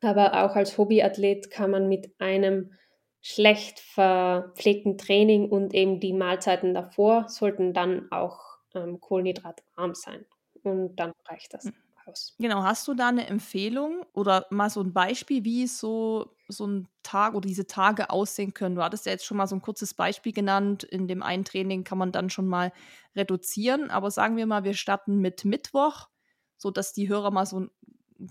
Aber 0.00 0.44
auch 0.44 0.54
als 0.54 0.78
Hobbyathlet 0.78 1.50
kann 1.50 1.72
man 1.72 1.88
mit 1.88 2.12
einem 2.20 2.72
schlecht 3.20 3.80
verpflegten 3.80 4.96
Training 4.96 5.50
und 5.50 5.74
eben 5.74 5.98
die 5.98 6.12
Mahlzeiten 6.12 6.72
davor 6.72 7.28
sollten 7.28 7.74
dann 7.74 8.10
auch 8.12 8.58
ähm, 8.74 9.00
kohlenhydratarm 9.00 9.94
sein. 9.94 10.24
Und 10.62 10.96
dann 10.96 11.12
reicht 11.26 11.52
das. 11.52 11.64
Mhm 11.64 11.74
aus. 12.08 12.34
Genau, 12.38 12.62
hast 12.62 12.88
du 12.88 12.94
da 12.94 13.08
eine 13.08 13.26
Empfehlung 13.26 14.04
oder 14.12 14.46
mal 14.50 14.70
so 14.70 14.80
ein 14.80 14.92
Beispiel, 14.92 15.44
wie 15.44 15.66
so, 15.66 16.34
so 16.48 16.66
ein 16.66 16.88
Tag 17.02 17.34
oder 17.34 17.46
diese 17.46 17.66
Tage 17.66 18.10
aussehen 18.10 18.54
können? 18.54 18.74
Du 18.74 18.82
hattest 18.82 19.06
ja 19.06 19.12
jetzt 19.12 19.24
schon 19.24 19.36
mal 19.36 19.46
so 19.46 19.54
ein 19.56 19.62
kurzes 19.62 19.94
Beispiel 19.94 20.32
genannt. 20.32 20.84
In 20.84 21.06
dem 21.06 21.22
einen 21.22 21.44
Training 21.44 21.84
kann 21.84 21.98
man 21.98 22.12
dann 22.12 22.30
schon 22.30 22.46
mal 22.46 22.72
reduzieren. 23.14 23.90
Aber 23.90 24.10
sagen 24.10 24.36
wir 24.36 24.46
mal, 24.46 24.64
wir 24.64 24.74
starten 24.74 25.18
mit 25.18 25.44
Mittwoch, 25.44 26.08
sodass 26.56 26.92
die 26.92 27.08
Hörer 27.08 27.30
mal 27.30 27.46
so 27.46 27.56
eine 27.56 27.70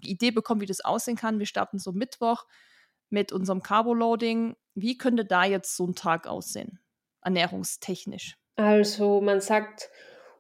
Idee 0.02 0.32
bekommen, 0.32 0.62
wie 0.62 0.66
das 0.66 0.82
aussehen 0.82 1.16
kann. 1.16 1.40
Wir 1.40 1.46
starten 1.46 1.80
so 1.80 1.92
Mittwoch 1.92 2.46
mit 3.10 3.32
unserem 3.32 3.62
Carboloading. 3.62 4.56
Wie 4.76 4.98
könnte 4.98 5.26
da 5.26 5.46
jetzt 5.46 5.76
so 5.76 5.86
ein 5.86 5.96
Tag 5.96 6.28
aussehen, 6.28 6.80
ernährungstechnisch? 7.22 8.38
Also 8.56 9.22
man 9.22 9.40
sagt, 9.40 9.90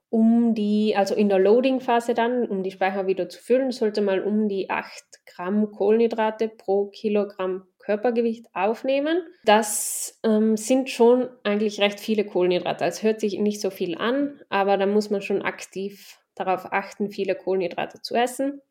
um 0.09 0.55
die, 0.55 0.95
also 0.95 1.15
in 1.15 1.29
der 1.29 1.39
Loading-Phase 1.39 2.13
dann, 2.13 2.47
um 2.47 2.63
die 2.63 2.71
Speicher 2.71 3.07
wieder 3.07 3.27
zu 3.27 3.41
füllen, 3.41 3.71
sollte 3.71 4.01
man 4.01 4.23
um 4.23 4.47
die 4.47 4.69
8 4.69 5.03
Gramm 5.25 5.71
Kohlenhydrate 5.71 6.47
pro 6.49 6.87
Kilogramm 6.87 7.67
Körpergewicht 7.79 8.47
aufnehmen. 8.53 9.21
Das 9.45 10.19
ähm, 10.23 10.57
sind 10.57 10.89
schon 10.89 11.29
eigentlich 11.43 11.79
recht 11.79 11.99
viele 11.99 12.25
Kohlenhydrate. 12.25 12.83
Es 12.83 13.01
hört 13.01 13.21
sich 13.21 13.39
nicht 13.39 13.61
so 13.61 13.69
viel 13.69 13.97
an, 13.97 14.41
aber 14.49 14.77
da 14.77 14.85
muss 14.85 15.09
man 15.09 15.21
schon 15.21 15.41
aktiv 15.41 16.19
darauf 16.35 16.71
achten, 16.71 17.09
viele 17.09 17.35
Kohlenhydrate 17.35 18.01
zu 18.01 18.15
essen. 18.15 18.61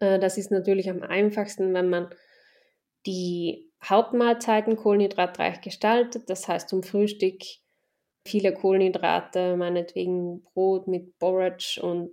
Äh, 0.00 0.18
das 0.18 0.38
ist 0.38 0.50
natürlich 0.50 0.88
am 0.88 1.02
einfachsten, 1.02 1.74
wenn 1.74 1.90
man 1.90 2.08
die 3.04 3.70
Hauptmahlzeiten 3.84 4.76
kohlenhydratreich 4.76 5.60
gestaltet. 5.60 6.30
Das 6.30 6.46
heißt 6.48 6.68
zum 6.68 6.82
Frühstück 6.82 7.40
viele 8.26 8.52
Kohlenhydrate, 8.52 9.56
meinetwegen 9.56 10.42
Brot 10.42 10.88
mit 10.88 11.18
Borage 11.18 11.80
und 11.82 12.10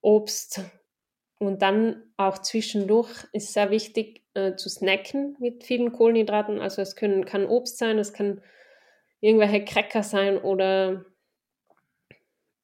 Obst. 0.00 0.60
Und 1.38 1.62
dann 1.62 2.02
auch 2.16 2.38
zwischendurch 2.38 3.26
ist 3.32 3.52
sehr 3.52 3.70
wichtig 3.70 4.22
äh, 4.34 4.54
zu 4.54 4.68
snacken 4.68 5.36
mit 5.40 5.64
vielen 5.64 5.92
Kohlenhydraten. 5.92 6.60
Also 6.60 6.82
es 6.82 6.96
können, 6.96 7.24
kann 7.24 7.46
Obst 7.46 7.78
sein, 7.78 7.98
es 7.98 8.12
kann 8.12 8.40
irgendwelche 9.20 9.64
Cracker 9.64 10.02
sein 10.02 10.38
oder 10.38 11.04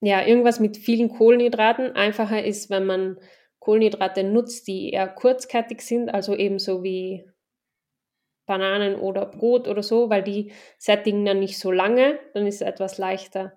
ja, 0.01 0.25
irgendwas 0.25 0.61
mit 0.61 0.77
vielen 0.77 1.11
Kohlenhydraten. 1.11 1.95
Einfacher 1.95 2.45
ist, 2.45 2.71
wenn 2.71 2.87
man 2.87 3.19
Kohlenhydrate 3.59 4.25
nutzt, 4.25 4.67
die 4.67 4.91
eher 4.91 5.09
kurzkettig 5.09 5.83
sind, 5.83 6.09
also 6.09 6.35
ebenso 6.35 6.83
wie 6.83 7.25
Bananen 8.51 8.97
oder 8.97 9.27
Brot 9.27 9.69
oder 9.69 9.85
so, 9.85 10.11
weil 10.11 10.25
die 10.25 10.51
sättigen 10.77 11.25
dann 11.25 11.39
nicht 11.39 11.57
so 11.57 11.71
lange, 11.71 12.19
dann 12.35 12.49
ist 12.49 12.57
es 12.57 12.61
etwas 12.63 12.99
leichter, 12.99 13.53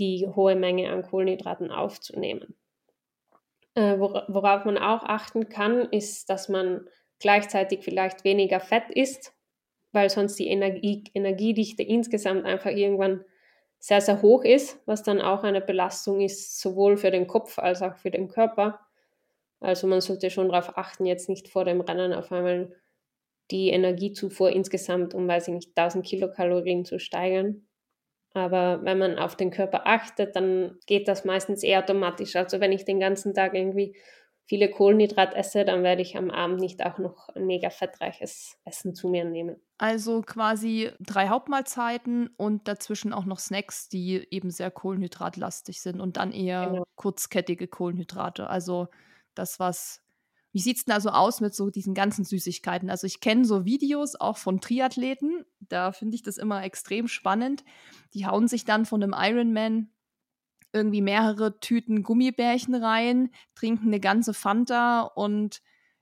die 0.00 0.26
hohe 0.26 0.56
Menge 0.56 0.90
an 0.90 1.04
Kohlenhydraten 1.04 1.70
aufzunehmen. 1.70 2.56
Äh, 3.76 3.96
worauf 4.00 4.64
man 4.64 4.76
auch 4.76 5.04
achten 5.04 5.48
kann, 5.48 5.82
ist, 5.92 6.28
dass 6.30 6.48
man 6.48 6.88
gleichzeitig 7.20 7.84
vielleicht 7.84 8.24
weniger 8.24 8.58
Fett 8.58 8.90
isst, 8.90 9.34
weil 9.92 10.10
sonst 10.10 10.36
die 10.40 10.48
Energie, 10.48 11.04
Energiedichte 11.14 11.84
insgesamt 11.84 12.44
einfach 12.44 12.72
irgendwann 12.72 13.24
sehr, 13.78 14.00
sehr 14.00 14.20
hoch 14.20 14.42
ist, 14.42 14.80
was 14.84 15.04
dann 15.04 15.20
auch 15.20 15.44
eine 15.44 15.60
Belastung 15.60 16.20
ist, 16.20 16.60
sowohl 16.60 16.96
für 16.96 17.12
den 17.12 17.28
Kopf 17.28 17.60
als 17.60 17.82
auch 17.82 17.94
für 17.94 18.10
den 18.10 18.26
Körper. 18.26 18.80
Also 19.60 19.86
man 19.86 20.00
sollte 20.00 20.28
schon 20.30 20.48
darauf 20.48 20.76
achten, 20.76 21.06
jetzt 21.06 21.28
nicht 21.28 21.46
vor 21.46 21.64
dem 21.64 21.80
Rennen 21.80 22.12
auf 22.12 22.32
einmal 22.32 22.72
die 23.50 23.70
Energiezufuhr 23.70 24.50
insgesamt 24.50 25.14
um, 25.14 25.26
weiß 25.26 25.48
ich 25.48 25.54
nicht, 25.54 25.76
1000 25.76 26.04
Kilokalorien 26.04 26.84
zu 26.84 26.98
steigern. 26.98 27.66
Aber 28.34 28.84
wenn 28.84 28.98
man 28.98 29.18
auf 29.18 29.36
den 29.36 29.50
Körper 29.50 29.86
achtet, 29.86 30.36
dann 30.36 30.78
geht 30.86 31.08
das 31.08 31.24
meistens 31.24 31.62
eher 31.62 31.80
automatisch. 31.80 32.36
Also 32.36 32.60
wenn 32.60 32.72
ich 32.72 32.84
den 32.84 33.00
ganzen 33.00 33.34
Tag 33.34 33.54
irgendwie 33.54 33.96
viele 34.48 34.70
Kohlenhydrat 34.70 35.34
esse, 35.34 35.64
dann 35.64 35.82
werde 35.82 36.02
ich 36.02 36.16
am 36.16 36.30
Abend 36.30 36.60
nicht 36.60 36.84
auch 36.84 36.98
noch 36.98 37.28
ein 37.30 37.46
mega 37.46 37.68
fettreiches 37.68 38.58
Essen 38.64 38.94
zu 38.94 39.08
mir 39.08 39.24
nehmen. 39.24 39.56
Also 39.76 40.22
quasi 40.22 40.90
drei 41.00 41.28
Hauptmahlzeiten 41.28 42.30
und 42.36 42.66
dazwischen 42.66 43.12
auch 43.12 43.26
noch 43.26 43.38
Snacks, 43.38 43.88
die 43.88 44.26
eben 44.30 44.50
sehr 44.50 44.70
kohlenhydratlastig 44.70 45.80
sind 45.80 46.00
und 46.00 46.16
dann 46.16 46.32
eher 46.32 46.68
genau. 46.68 46.84
kurzkettige 46.96 47.68
Kohlenhydrate. 47.68 48.48
Also 48.48 48.88
das, 49.34 49.60
was 49.60 50.02
wie 50.52 50.60
sieht 50.60 50.78
es 50.78 50.84
denn 50.84 50.94
also 50.94 51.10
aus 51.10 51.40
mit 51.40 51.54
so 51.54 51.70
diesen 51.70 51.94
ganzen 51.94 52.24
Süßigkeiten? 52.24 52.90
Also 52.90 53.06
ich 53.06 53.20
kenne 53.20 53.44
so 53.44 53.64
Videos 53.64 54.16
auch 54.16 54.38
von 54.38 54.60
Triathleten, 54.60 55.44
da 55.60 55.92
finde 55.92 56.14
ich 56.14 56.22
das 56.22 56.38
immer 56.38 56.64
extrem 56.64 57.08
spannend. 57.08 57.64
Die 58.14 58.26
hauen 58.26 58.48
sich 58.48 58.64
dann 58.64 58.86
von 58.86 59.02
einem 59.02 59.14
Ironman 59.16 59.90
irgendwie 60.72 61.02
mehrere 61.02 61.60
Tüten 61.60 62.02
Gummibärchen 62.02 62.74
rein, 62.74 63.30
trinken 63.54 63.88
eine 63.88 64.00
ganze 64.00 64.34
Fanta 64.34 65.02
und 65.02 65.60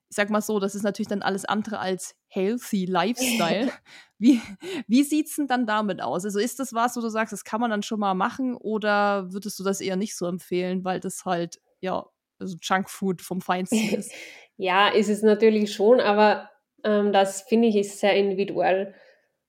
ich 0.09 0.17
sag 0.17 0.31
mal 0.31 0.41
so, 0.41 0.61
das 0.61 0.77
ist 0.77 0.83
natürlich 0.83 1.09
dann 1.09 1.23
alles 1.23 1.45
andere 1.45 1.81
als 1.81 2.15
healthy 2.29 2.87
Lifestyle. 2.87 3.73
wie 4.19 4.41
wie 4.87 5.03
sieht 5.03 5.29
es 5.29 5.37
denn 5.37 5.49
dann 5.49 5.67
damit 5.67 6.01
aus? 6.01 6.25
Also 6.25 6.39
ist 6.39 6.61
das 6.61 6.73
was, 6.73 6.97
wo 6.97 7.01
du 7.01 7.09
sagst, 7.09 7.33
das 7.33 7.45
kann 7.45 7.61
man 7.61 7.71
dann 7.71 7.83
schon 7.83 8.01
mal 8.01 8.15
machen 8.15 8.55
oder 8.55 9.33
würdest 9.33 9.59
du 9.59 9.65
das 9.65 9.81
eher 9.81 9.97
nicht 9.97 10.17
so 10.17 10.27
empfehlen, 10.27 10.85
weil 10.85 11.01
das 11.01 11.25
halt 11.25 11.61
ja 11.81 12.07
also 12.39 12.57
Junkfood 12.61 13.23
vom 13.23 13.41
Feinsten 13.41 13.99
ist. 13.99 14.13
ja, 14.57 14.89
ist 14.89 15.09
es 15.09 15.23
natürlich 15.23 15.73
schon, 15.73 16.01
aber 16.01 16.51
ähm, 16.85 17.13
das 17.13 17.43
finde 17.43 17.69
ich 17.69 17.77
ist 17.77 18.01
sehr 18.01 18.15
individuell. 18.15 18.95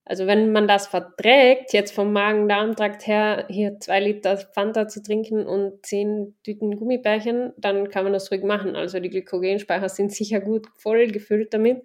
Also 0.09 0.25
wenn 0.25 0.53
man 0.53 0.69
das 0.69 0.87
verträgt, 0.87 1.73
jetzt 1.73 1.93
vom 1.93 2.13
Magen-Darm-Trakt 2.13 3.07
her, 3.07 3.45
hier 3.49 3.77
zwei 3.81 3.99
Liter 3.99 4.37
Fanta 4.37 4.87
zu 4.87 5.03
trinken 5.03 5.45
und 5.45 5.85
zehn 5.85 6.37
Tüten 6.45 6.77
Gummibärchen, 6.77 7.51
dann 7.57 7.89
kann 7.89 8.05
man 8.05 8.13
das 8.13 8.31
ruhig 8.31 8.41
machen. 8.43 8.77
Also 8.77 9.01
die 9.01 9.09
Glykogenspeicher 9.09 9.89
sind 9.89 10.13
sicher 10.13 10.39
gut 10.39 10.67
voll 10.77 11.07
gefüllt 11.07 11.53
damit. 11.53 11.83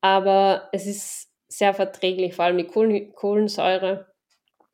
Aber 0.00 0.68
es 0.72 0.86
ist 0.86 1.30
sehr 1.46 1.74
verträglich, 1.74 2.34
vor 2.34 2.46
allem 2.46 2.58
die 2.58 2.66
Kohlensäure 2.66 4.06
äh, 4.08 4.11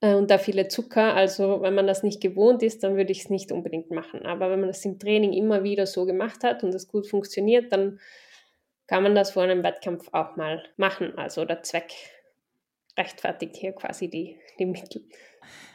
und 0.00 0.30
da 0.30 0.38
viele 0.38 0.68
Zucker. 0.68 1.14
Also 1.14 1.60
wenn 1.62 1.74
man 1.74 1.86
das 1.86 2.02
nicht 2.02 2.20
gewohnt 2.20 2.62
ist, 2.62 2.84
dann 2.84 2.96
würde 2.96 3.12
ich 3.12 3.20
es 3.20 3.30
nicht 3.30 3.50
unbedingt 3.50 3.90
machen. 3.90 4.24
Aber 4.24 4.50
wenn 4.50 4.60
man 4.60 4.68
das 4.68 4.84
im 4.84 4.98
Training 4.98 5.32
immer 5.32 5.64
wieder 5.64 5.86
so 5.86 6.06
gemacht 6.06 6.44
hat 6.44 6.62
und 6.62 6.72
das 6.72 6.88
gut 6.88 7.06
funktioniert, 7.06 7.72
dann 7.72 7.98
kann 8.86 9.02
man 9.02 9.14
das 9.14 9.32
vor 9.32 9.42
einem 9.42 9.62
Wettkampf 9.62 10.08
auch 10.12 10.36
mal 10.36 10.62
machen. 10.76 11.16
Also 11.18 11.44
der 11.44 11.62
Zweck 11.62 11.92
rechtfertigt 12.96 13.56
hier 13.56 13.72
quasi 13.72 14.08
die, 14.08 14.38
die 14.58 14.66
Mittel. 14.66 15.02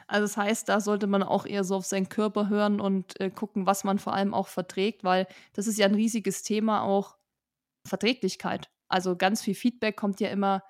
Also 0.08 0.24
das 0.24 0.38
heißt, 0.38 0.70
da 0.70 0.80
sollte 0.80 1.08
man 1.08 1.24
auch 1.24 1.46
eher 1.46 1.64
so 1.64 1.76
auf 1.76 1.86
seinen 1.86 2.10
Körper 2.10 2.50
hören 2.50 2.80
und 2.80 3.20
äh, 3.20 3.30
gucken, 3.30 3.66
was 3.66 3.84
man 3.84 4.00
vor 4.00 4.14
allem 4.14 4.34
auch 4.34 4.48
verträgt, 4.48 5.04
weil 5.04 5.28
das 5.54 5.68
ist 5.68 5.78
ja 5.78 5.86
ein 5.86 5.96
riesiges 5.96 6.44
Thema 6.44 6.84
auch 6.84 7.16
Verträglichkeit. 7.86 8.70
Also 8.88 9.16
ganz 9.16 9.42
viel 9.42 9.56
Feedback 9.56 9.96
kommt 9.96 10.20
ja 10.20 10.30
immer 10.30 10.64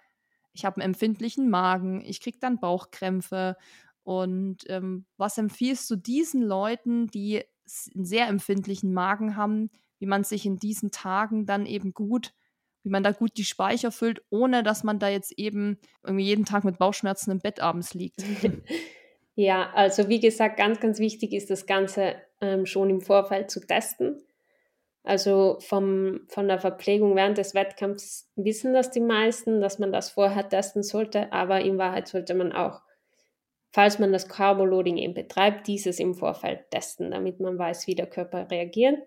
ich 0.54 0.66
habe 0.66 0.78
einen 0.78 0.94
empfindlichen 0.94 1.50
Magen, 1.50 2.02
ich 2.06 2.22
kriege 2.22 2.38
dann 2.40 2.60
Bauchkrämpfe. 2.60 3.58
Und 4.04 4.64
ähm, 4.68 5.06
was 5.18 5.38
empfiehlst 5.38 5.90
du 5.90 5.96
diesen 5.96 6.42
Leuten, 6.42 7.08
die 7.08 7.44
einen 7.96 8.06
sehr 8.06 8.28
empfindlichen 8.28 8.94
Magen 8.94 9.36
haben, 9.36 9.70
wie 10.00 10.06
man 10.06 10.24
sich 10.24 10.46
in 10.46 10.58
diesen 10.58 10.92
Tagen 10.92 11.46
dann 11.46 11.66
eben 11.66 11.94
gut, 11.94 12.34
wie 12.84 12.90
man 12.90 13.04
da 13.04 13.12
gut 13.12 13.38
die 13.38 13.46
Speicher 13.46 13.92
füllt, 13.92 14.22
ohne 14.30 14.62
dass 14.62 14.84
man 14.84 15.00
da 15.00 15.08
jetzt 15.08 15.32
eben 15.38 15.80
irgendwie 16.04 16.26
jeden 16.26 16.46
Tag 16.46 16.66
mit 16.66 16.78
Bauchschmerzen 16.78 17.32
im 17.32 17.40
Bett 17.40 17.60
abends 17.62 17.94
liegt? 17.94 18.24
Ja, 19.36 19.72
also 19.74 20.10
wie 20.10 20.20
gesagt, 20.20 20.58
ganz, 20.58 20.80
ganz 20.80 21.00
wichtig 21.00 21.34
ist 21.34 21.50
das 21.50 21.66
Ganze 21.66 22.16
ähm, 22.40 22.66
schon 22.66 22.90
im 22.90 23.02
Vorfeld 23.02 23.50
zu 23.50 23.66
testen. 23.66 24.22
Also 25.04 25.58
vom, 25.60 26.22
von 26.30 26.48
der 26.48 26.60
Verpflegung 26.60 27.16
während 27.16 27.38
des 27.38 27.54
Wettkampfs 27.54 28.32
wissen 28.36 28.74
das 28.74 28.90
die 28.90 29.02
meisten, 29.02 29.60
dass 29.60 29.78
man 29.78 29.92
das 29.92 30.10
vorher 30.10 30.48
testen 30.48 30.82
sollte, 30.82 31.32
aber 31.34 31.60
in 31.62 31.78
Wahrheit 31.78 32.08
sollte 32.08 32.34
man 32.34 32.54
auch, 32.54 32.82
falls 33.72 34.00
man 34.00 34.14
das 34.14 34.30
Carboloading 34.30 34.98
eben 34.98 35.14
betreibt, 35.14 35.68
dieses 35.68 36.00
im 36.00 36.16
Vorfeld 36.16 36.72
testen, 36.72 37.12
damit 37.12 37.42
man 37.42 37.58
weiß, 37.58 37.86
wie 37.88 37.96
der 37.96 38.08
Körper 38.08 38.50
reagiert. 38.50 38.98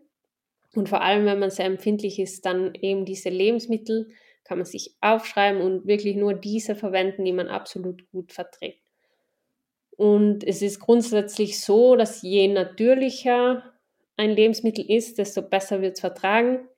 Und 0.75 0.91
vor 0.91 1.01
allem, 1.01 1.25
wenn 1.25 1.39
man 1.39 1.51
sehr 1.51 1.65
empfindlich 1.65 2.19
ist, 2.19 2.45
dann 2.45 2.75
eben 2.75 3.07
diese 3.07 3.31
Lebensmittel 3.31 4.11
kann 4.45 4.59
man 4.59 4.67
sich 4.67 4.95
aufschreiben 5.01 5.63
und 5.63 5.87
wirklich 5.87 6.17
nur 6.17 6.35
diese 6.35 6.77
verwenden, 6.77 7.25
die 7.25 7.33
man 7.33 7.49
absolut 7.49 8.09
gut 8.11 8.33
verträgt. 8.33 8.83
Und 9.97 10.45
es 10.45 10.61
ist 10.61 10.79
grundsätzlich 10.79 11.59
so, 11.61 11.97
dass 11.97 12.21
je 12.21 12.49
natürlicher 12.49 13.73
ein 14.17 14.31
Lebensmittel 14.31 14.85
ist, 14.91 15.19
desto 15.19 15.43
besser 15.43 15.83
wird 15.83 15.95
es 15.95 16.01
vertragen. 16.01 16.69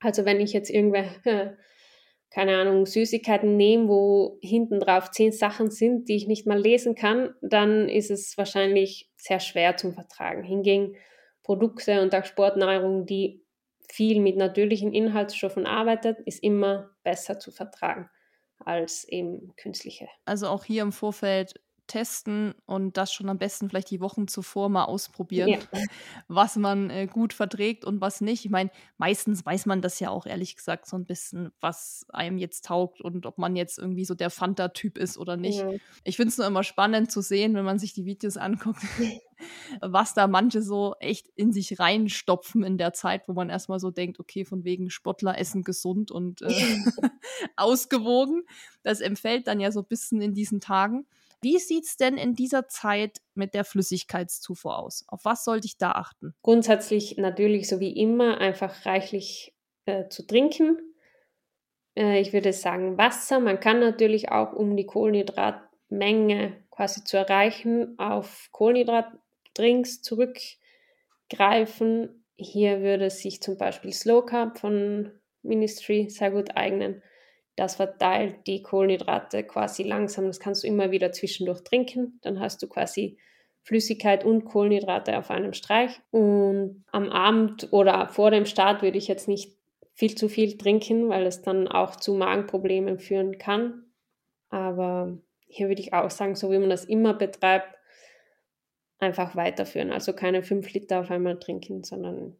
Also 0.00 0.24
wenn 0.24 0.40
ich 0.40 0.52
jetzt 0.52 0.70
irgendwelche, 0.70 1.56
keine 2.30 2.58
Ahnung, 2.58 2.86
Süßigkeiten 2.86 3.56
nehme, 3.56 3.88
wo 3.88 4.38
hinten 4.42 4.80
drauf 4.80 5.10
zehn 5.10 5.32
Sachen 5.32 5.70
sind, 5.70 6.08
die 6.08 6.16
ich 6.16 6.26
nicht 6.26 6.46
mal 6.46 6.58
lesen 6.60 6.94
kann, 6.94 7.34
dann 7.40 7.88
ist 7.88 8.10
es 8.10 8.36
wahrscheinlich 8.36 9.10
sehr 9.16 9.40
schwer 9.40 9.76
zum 9.76 9.94
Vertragen. 9.94 10.42
Hingegen 10.42 10.96
Produkte 11.42 12.02
und 12.02 12.14
auch 12.14 12.26
Sportnahrung, 12.26 13.06
die 13.06 13.42
viel 13.90 14.20
mit 14.20 14.36
natürlichen 14.36 14.92
Inhaltsstoffen 14.92 15.66
arbeitet, 15.66 16.18
ist 16.26 16.42
immer 16.42 16.90
besser 17.02 17.38
zu 17.38 17.50
vertragen 17.50 18.10
als 18.58 19.04
eben 19.08 19.54
künstliche. 19.56 20.08
Also 20.26 20.48
auch 20.48 20.64
hier 20.64 20.82
im 20.82 20.92
Vorfeld 20.92 21.54
testen 21.88 22.54
und 22.66 22.96
das 22.96 23.12
schon 23.12 23.28
am 23.28 23.38
besten 23.38 23.68
vielleicht 23.68 23.90
die 23.90 24.00
Wochen 24.00 24.28
zuvor 24.28 24.68
mal 24.68 24.84
ausprobieren, 24.84 25.48
ja. 25.48 25.58
was 26.28 26.56
man 26.56 26.90
äh, 26.90 27.08
gut 27.08 27.32
verträgt 27.32 27.84
und 27.84 28.00
was 28.00 28.20
nicht. 28.20 28.44
Ich 28.44 28.50
meine, 28.50 28.70
meistens 28.98 29.44
weiß 29.44 29.66
man 29.66 29.82
das 29.82 29.98
ja 29.98 30.10
auch 30.10 30.26
ehrlich 30.26 30.54
gesagt 30.54 30.86
so 30.86 30.96
ein 30.96 31.04
bisschen, 31.04 31.50
was 31.60 32.06
einem 32.10 32.38
jetzt 32.38 32.66
taugt 32.66 33.00
und 33.00 33.26
ob 33.26 33.38
man 33.38 33.56
jetzt 33.56 33.78
irgendwie 33.78 34.04
so 34.04 34.14
der 34.14 34.30
Fanta-Typ 34.30 34.98
ist 34.98 35.18
oder 35.18 35.36
nicht. 35.36 35.58
Ja. 35.58 35.70
Ich 36.04 36.16
finde 36.16 36.28
es 36.28 36.38
nur 36.38 36.46
immer 36.46 36.62
spannend 36.62 37.10
zu 37.10 37.20
sehen, 37.20 37.54
wenn 37.54 37.64
man 37.64 37.78
sich 37.80 37.92
die 37.92 38.04
Videos 38.04 38.36
anguckt, 38.36 38.80
was 39.80 40.14
da 40.14 40.26
manche 40.26 40.62
so 40.62 40.94
echt 41.00 41.28
in 41.34 41.52
sich 41.52 41.80
reinstopfen 41.80 42.62
in 42.62 42.78
der 42.78 42.92
Zeit, 42.92 43.28
wo 43.28 43.32
man 43.32 43.50
erstmal 43.50 43.80
so 43.80 43.90
denkt, 43.90 44.20
okay, 44.20 44.44
von 44.44 44.64
wegen 44.64 44.90
Sportler 44.90 45.38
essen 45.38 45.64
gesund 45.64 46.10
und 46.10 46.42
äh, 46.42 46.48
ausgewogen. 47.56 48.44
Das 48.82 49.00
empfällt 49.00 49.46
dann 49.46 49.60
ja 49.60 49.72
so 49.72 49.80
ein 49.80 49.86
bisschen 49.86 50.20
in 50.20 50.34
diesen 50.34 50.60
Tagen. 50.60 51.06
Wie 51.40 51.58
sieht 51.58 51.84
es 51.84 51.96
denn 51.96 52.16
in 52.16 52.34
dieser 52.34 52.68
Zeit 52.68 53.18
mit 53.34 53.54
der 53.54 53.64
Flüssigkeitszufuhr 53.64 54.78
aus? 54.78 55.04
Auf 55.06 55.24
was 55.24 55.44
sollte 55.44 55.66
ich 55.66 55.78
da 55.78 55.92
achten? 55.92 56.34
Grundsätzlich 56.42 57.16
natürlich 57.16 57.68
so 57.68 57.78
wie 57.78 57.96
immer 57.96 58.38
einfach 58.38 58.86
reichlich 58.86 59.54
äh, 59.86 60.08
zu 60.08 60.26
trinken. 60.26 60.78
Äh, 61.96 62.20
ich 62.20 62.32
würde 62.32 62.52
sagen 62.52 62.98
Wasser. 62.98 63.38
Man 63.40 63.60
kann 63.60 63.80
natürlich 63.80 64.30
auch, 64.30 64.52
um 64.52 64.76
die 64.76 64.86
Kohlenhydratmenge 64.86 66.56
quasi 66.70 67.04
zu 67.04 67.16
erreichen, 67.16 67.98
auf 67.98 68.48
Kohlenhydratdrinks 68.52 70.02
zurückgreifen. 70.02 72.24
Hier 72.36 72.80
würde 72.80 73.10
sich 73.10 73.42
zum 73.42 73.58
Beispiel 73.58 73.92
Slow 73.92 74.24
Carb 74.24 74.58
von 74.58 75.10
Ministry 75.42 76.08
sehr 76.08 76.30
gut 76.30 76.56
eignen. 76.56 77.02
Das 77.58 77.74
verteilt 77.74 78.46
die 78.46 78.62
Kohlenhydrate 78.62 79.42
quasi 79.42 79.82
langsam. 79.82 80.26
Das 80.26 80.38
kannst 80.38 80.62
du 80.62 80.68
immer 80.68 80.92
wieder 80.92 81.10
zwischendurch 81.10 81.64
trinken. 81.64 82.20
Dann 82.22 82.38
hast 82.38 82.62
du 82.62 82.68
quasi 82.68 83.18
Flüssigkeit 83.62 84.24
und 84.24 84.44
Kohlenhydrate 84.44 85.18
auf 85.18 85.28
einem 85.28 85.52
Streich. 85.52 86.00
Und 86.12 86.84
am 86.92 87.10
Abend 87.10 87.72
oder 87.72 88.06
vor 88.10 88.30
dem 88.30 88.46
Start 88.46 88.82
würde 88.82 88.96
ich 88.96 89.08
jetzt 89.08 89.26
nicht 89.26 89.56
viel 89.92 90.14
zu 90.14 90.28
viel 90.28 90.56
trinken, 90.56 91.08
weil 91.08 91.26
es 91.26 91.42
dann 91.42 91.66
auch 91.66 91.96
zu 91.96 92.14
Magenproblemen 92.14 93.00
führen 93.00 93.38
kann. 93.38 93.86
Aber 94.50 95.18
hier 95.48 95.66
würde 95.66 95.82
ich 95.82 95.92
auch 95.92 96.10
sagen, 96.10 96.36
so 96.36 96.52
wie 96.52 96.58
man 96.58 96.70
das 96.70 96.84
immer 96.84 97.12
betreibt, 97.12 97.74
einfach 99.00 99.34
weiterführen. 99.34 99.90
Also 99.90 100.12
keine 100.12 100.44
fünf 100.44 100.72
Liter 100.72 101.00
auf 101.00 101.10
einmal 101.10 101.40
trinken, 101.40 101.82
sondern 101.82 102.36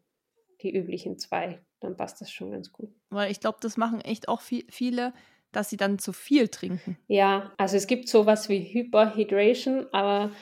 die 0.63 0.73
üblichen 0.73 1.19
zwei. 1.19 1.59
Dann 1.81 1.97
passt 1.97 2.21
das 2.21 2.31
schon 2.31 2.51
ganz 2.51 2.73
gut. 2.73 2.91
Weil 3.11 3.31
ich 3.31 3.41
glaube, 3.41 3.59
das 3.61 3.77
machen 3.77 4.01
echt 4.01 4.29
auch 4.29 4.41
viel, 4.41 4.65
viele, 4.71 5.13
dass 5.53 5.71
sie 5.71 5.77
dann 5.77 5.99
zu 5.99 6.13
viel 6.13 6.49
trinken. 6.49 6.99
Ja, 7.07 7.53
also 7.57 7.77
es 7.77 7.87
gibt 7.87 8.09
sowas 8.09 8.49
wie 8.49 8.61
Hyperhydration, 8.61 9.87
aber 9.93 10.33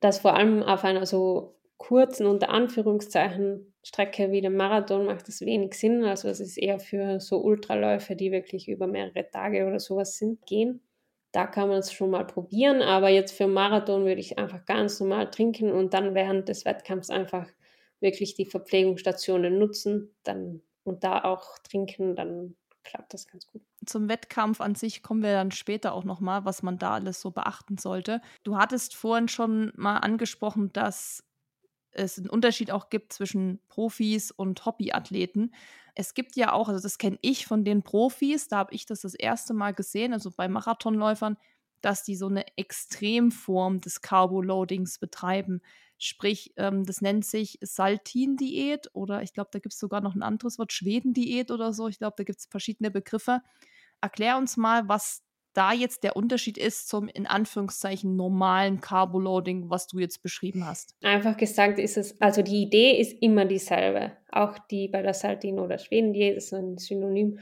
das 0.00 0.18
vor 0.18 0.34
allem 0.34 0.62
auf 0.62 0.84
einer 0.84 1.06
so 1.06 1.58
kurzen, 1.76 2.26
unter 2.26 2.50
Anführungszeichen, 2.50 3.72
Strecke 3.84 4.32
wie 4.32 4.40
dem 4.40 4.56
Marathon 4.56 5.06
macht 5.06 5.28
das 5.28 5.40
wenig 5.40 5.74
Sinn. 5.74 6.04
Also 6.04 6.28
es 6.28 6.40
ist 6.40 6.58
eher 6.58 6.78
für 6.78 7.20
so 7.20 7.38
Ultraläufe, 7.40 8.16
die 8.16 8.32
wirklich 8.32 8.68
über 8.68 8.86
mehrere 8.86 9.30
Tage 9.30 9.66
oder 9.66 9.80
sowas 9.80 10.18
sind, 10.18 10.44
gehen. 10.44 10.82
Da 11.32 11.46
kann 11.46 11.68
man 11.68 11.78
es 11.78 11.92
schon 11.92 12.10
mal 12.10 12.26
probieren, 12.26 12.82
aber 12.82 13.08
jetzt 13.10 13.32
für 13.32 13.46
Marathon 13.46 14.04
würde 14.04 14.20
ich 14.20 14.38
einfach 14.38 14.64
ganz 14.64 14.98
normal 14.98 15.30
trinken 15.30 15.70
und 15.70 15.94
dann 15.94 16.14
während 16.14 16.48
des 16.48 16.64
Wettkampfs 16.64 17.10
einfach 17.10 17.46
wirklich 18.00 18.34
die 18.34 18.46
Verpflegungsstationen 18.46 19.58
nutzen 19.58 20.14
dann, 20.22 20.62
und 20.84 21.04
da 21.04 21.24
auch 21.24 21.58
trinken, 21.58 22.16
dann 22.16 22.56
klappt 22.84 23.12
das 23.12 23.26
ganz 23.26 23.46
gut. 23.46 23.62
Zum 23.84 24.08
Wettkampf 24.08 24.60
an 24.60 24.74
sich 24.74 25.02
kommen 25.02 25.22
wir 25.22 25.32
dann 25.32 25.50
später 25.50 25.92
auch 25.92 26.04
nochmal, 26.04 26.44
was 26.44 26.62
man 26.62 26.78
da 26.78 26.94
alles 26.94 27.20
so 27.20 27.30
beachten 27.30 27.76
sollte. 27.76 28.20
Du 28.44 28.56
hattest 28.56 28.94
vorhin 28.94 29.28
schon 29.28 29.72
mal 29.76 29.98
angesprochen, 29.98 30.72
dass 30.72 31.24
es 31.90 32.18
einen 32.18 32.30
Unterschied 32.30 32.70
auch 32.70 32.90
gibt 32.90 33.12
zwischen 33.12 33.60
Profis 33.68 34.30
und 34.30 34.64
Hobbyathleten. 34.64 35.54
Es 35.94 36.14
gibt 36.14 36.36
ja 36.36 36.52
auch, 36.52 36.68
also 36.68 36.80
das 36.80 36.98
kenne 36.98 37.18
ich 37.22 37.46
von 37.46 37.64
den 37.64 37.82
Profis, 37.82 38.48
da 38.48 38.58
habe 38.58 38.74
ich 38.74 38.86
das 38.86 39.00
das 39.00 39.14
erste 39.14 39.52
Mal 39.52 39.74
gesehen, 39.74 40.12
also 40.12 40.30
bei 40.30 40.48
Marathonläufern, 40.48 41.36
dass 41.80 42.04
die 42.04 42.16
so 42.16 42.26
eine 42.26 42.44
Extremform 42.56 43.80
des 43.80 44.00
Carboloadings 44.00 44.98
betreiben. 44.98 45.60
Sprich, 45.98 46.52
ähm, 46.56 46.84
das 46.84 47.00
nennt 47.00 47.24
sich 47.24 47.58
Saltin-Diät 47.60 48.88
oder 48.92 49.22
ich 49.22 49.32
glaube, 49.32 49.50
da 49.52 49.58
gibt 49.58 49.74
es 49.74 49.80
sogar 49.80 50.00
noch 50.00 50.14
ein 50.14 50.22
anderes 50.22 50.58
Wort, 50.58 50.72
Schweden-Diät 50.72 51.50
oder 51.50 51.72
so. 51.72 51.88
Ich 51.88 51.98
glaube, 51.98 52.14
da 52.16 52.24
gibt 52.24 52.38
es 52.38 52.46
verschiedene 52.46 52.90
Begriffe. 52.90 53.40
Erklär 54.00 54.36
uns 54.36 54.56
mal, 54.56 54.88
was 54.88 55.22
da 55.54 55.72
jetzt 55.72 56.04
der 56.04 56.14
Unterschied 56.14 56.56
ist 56.56 56.88
zum 56.88 57.08
in 57.08 57.26
Anführungszeichen 57.26 58.14
normalen 58.14 58.80
Carboloading, 58.80 59.70
was 59.70 59.88
du 59.88 59.98
jetzt 59.98 60.22
beschrieben 60.22 60.64
hast? 60.64 60.94
Einfach 61.02 61.36
gesagt 61.36 61.80
ist 61.80 61.96
es, 61.96 62.20
also 62.20 62.42
die 62.42 62.62
Idee 62.62 63.00
ist 63.00 63.20
immer 63.20 63.44
dieselbe. 63.44 64.12
Auch 64.30 64.56
die 64.70 64.86
bei 64.86 65.02
der 65.02 65.14
Saltin- 65.14 65.58
oder 65.58 65.78
Schweden-Diät 65.78 66.36
ist 66.36 66.52
ein 66.54 66.78
Synonym, 66.78 67.40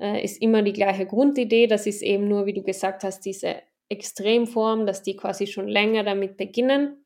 äh, 0.00 0.24
ist 0.24 0.40
immer 0.40 0.62
die 0.62 0.72
gleiche 0.72 1.04
Grundidee. 1.04 1.66
Das 1.66 1.86
ist 1.86 2.00
eben 2.00 2.28
nur, 2.28 2.46
wie 2.46 2.54
du 2.54 2.62
gesagt 2.62 3.04
hast, 3.04 3.20
diese 3.26 3.56
Extremform, 3.90 4.86
dass 4.86 5.02
die 5.02 5.16
quasi 5.16 5.46
schon 5.46 5.68
länger 5.68 6.02
damit 6.02 6.38
beginnen. 6.38 7.03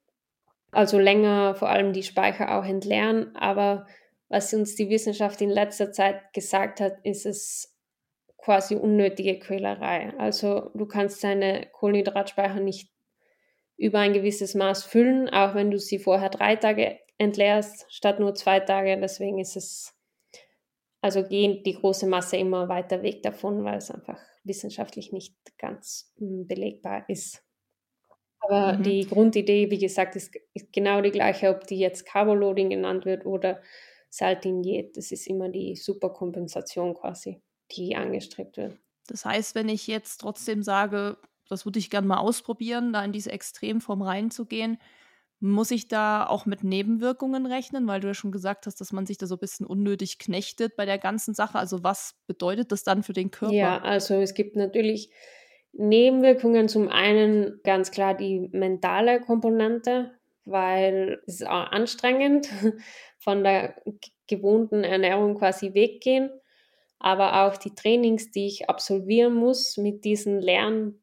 Also 0.71 0.99
länger 0.99 1.55
vor 1.55 1.71
allem 1.71 1.93
die 1.93 2.03
Speicher 2.03 2.59
auch 2.59 2.65
entleeren. 2.65 3.35
Aber 3.37 3.87
was 4.29 4.53
uns 4.53 4.75
die 4.75 4.91
Wissenschaft 4.91 5.41
in 5.41 5.51
letzter 5.51 5.93
Zeit 5.93 6.33
gesagt 6.33 6.81
hat, 6.81 6.95
ist 7.03 7.27
es 7.27 7.75
quasi 8.37 8.77
unnötige 8.77 9.39
Quälerei. 9.39 10.13
Also 10.19 10.71
du 10.75 10.87
kannst 10.87 11.23
deine 11.25 11.69
Kohlenhydratspeicher 11.73 12.61
nicht 12.61 12.91
über 13.77 14.01
ein 14.01 14.13
gewisses 14.13 14.55
Maß 14.55 14.85
füllen, 14.85 15.29
auch 15.29 15.55
wenn 15.55 15.71
du 15.71 15.79
sie 15.79 15.99
vorher 15.99 16.31
drei 16.31 16.57
Tage 16.57 16.99
entleerst, 17.17 17.87
statt 17.89 18.21
nur 18.21 18.35
zwei 18.35 18.61
Tage. 18.61 18.99
Deswegen 19.01 19.39
ist 19.39 19.57
es, 19.57 19.95
also 21.01 21.25
geht 21.25 21.67
die 21.67 21.75
große 21.75 22.07
Masse 22.07 22.37
immer 22.37 22.69
weiter 22.69 23.03
weg 23.03 23.23
davon, 23.23 23.65
weil 23.65 23.79
es 23.79 23.91
einfach 23.91 24.21
wissenschaftlich 24.45 25.13
nicht 25.13 25.37
ganz 25.59 26.13
hm, 26.19 26.47
belegbar 26.47 27.09
ist. 27.09 27.45
Aber 28.49 28.79
mhm. 28.79 28.83
die 28.83 29.07
Grundidee, 29.07 29.71
wie 29.71 29.79
gesagt, 29.79 30.17
ist, 30.17 30.35
ist, 30.55 30.73
genau 30.73 31.01
die 31.03 31.11
gleiche, 31.11 31.51
ob 31.51 31.67
die 31.67 31.79
jetzt 31.79 32.07
Carboloading 32.07 32.71
genannt 32.71 33.05
wird 33.05 33.27
oder 33.27 33.61
Saltindiät. 34.11 34.97
Das 34.97 35.13
ist 35.13 35.27
immer 35.27 35.51
die 35.51 35.77
Superkompensation 35.77 36.95
quasi 36.95 37.43
die 37.73 37.95
angestrebt 37.95 38.57
wird. 38.57 38.79
Das 39.07 39.27
heißt, 39.27 39.55
wenn 39.55 39.69
ich 39.69 39.87
jetzt 39.87 40.19
trotzdem 40.19 40.63
sage, 40.63 41.19
das 41.49 41.67
würde 41.67 41.79
ich 41.79 41.91
gerne 41.91 42.07
mal 42.07 42.19
ausprobieren, 42.19 42.93
da 42.93 43.05
in 43.05 43.13
diese 43.13 43.31
Extremform 43.31 44.01
reinzugehen, 44.01 44.79
muss 45.41 45.71
ich 45.71 45.87
da 45.87 46.27
auch 46.27 46.47
mit 46.47 46.65
Nebenwirkungen 46.65 47.47
rechnen, 47.47 47.87
weil 47.87 48.01
du 48.01 48.09
ja 48.09 48.15
schon 48.15 48.33
gesagt 48.33 48.67
hast, 48.67 48.81
dass 48.81 48.93
man 48.93 49.07
sich 49.07 49.19
da 49.19 49.27
so 49.27 49.37
ein 49.37 49.41
bisschen 49.41 49.67
unnötig 49.67 50.19
knechtet 50.19 50.75
bei 50.75 50.85
der 50.85 50.99
ganzen 50.99 51.33
Sache. 51.35 51.59
Also 51.59 51.85
was 51.85 52.17
bedeutet 52.27 52.73
das 52.73 52.83
dann 52.83 53.03
für 53.03 53.13
den 53.13 53.31
Körper? 53.31 53.55
Ja, 53.55 53.79
also 53.79 54.15
es 54.15 54.35
gibt 54.35 54.57
natürlich 54.57 55.11
Nebenwirkungen. 55.73 56.69
Zum 56.69 56.89
einen 56.89 57.61
ganz 57.65 57.91
klar 57.91 58.15
die 58.15 58.49
mentale 58.53 59.21
Komponente, 59.21 60.13
weil 60.45 61.21
es 61.27 61.41
ist 61.41 61.47
auch 61.47 61.71
anstrengend 61.71 62.49
von 63.19 63.45
der 63.45 63.77
gewohnten 64.27 64.85
Ernährung 64.85 65.39
quasi 65.39 65.75
weggehen 65.75 66.31
aber 66.99 67.47
auch 67.47 67.57
die 67.57 67.75
Trainings, 67.75 68.31
die 68.31 68.47
ich 68.47 68.69
absolvieren 68.69 69.35
muss 69.35 69.77
mit 69.77 70.05
diesen 70.05 70.41
leeren 70.41 71.03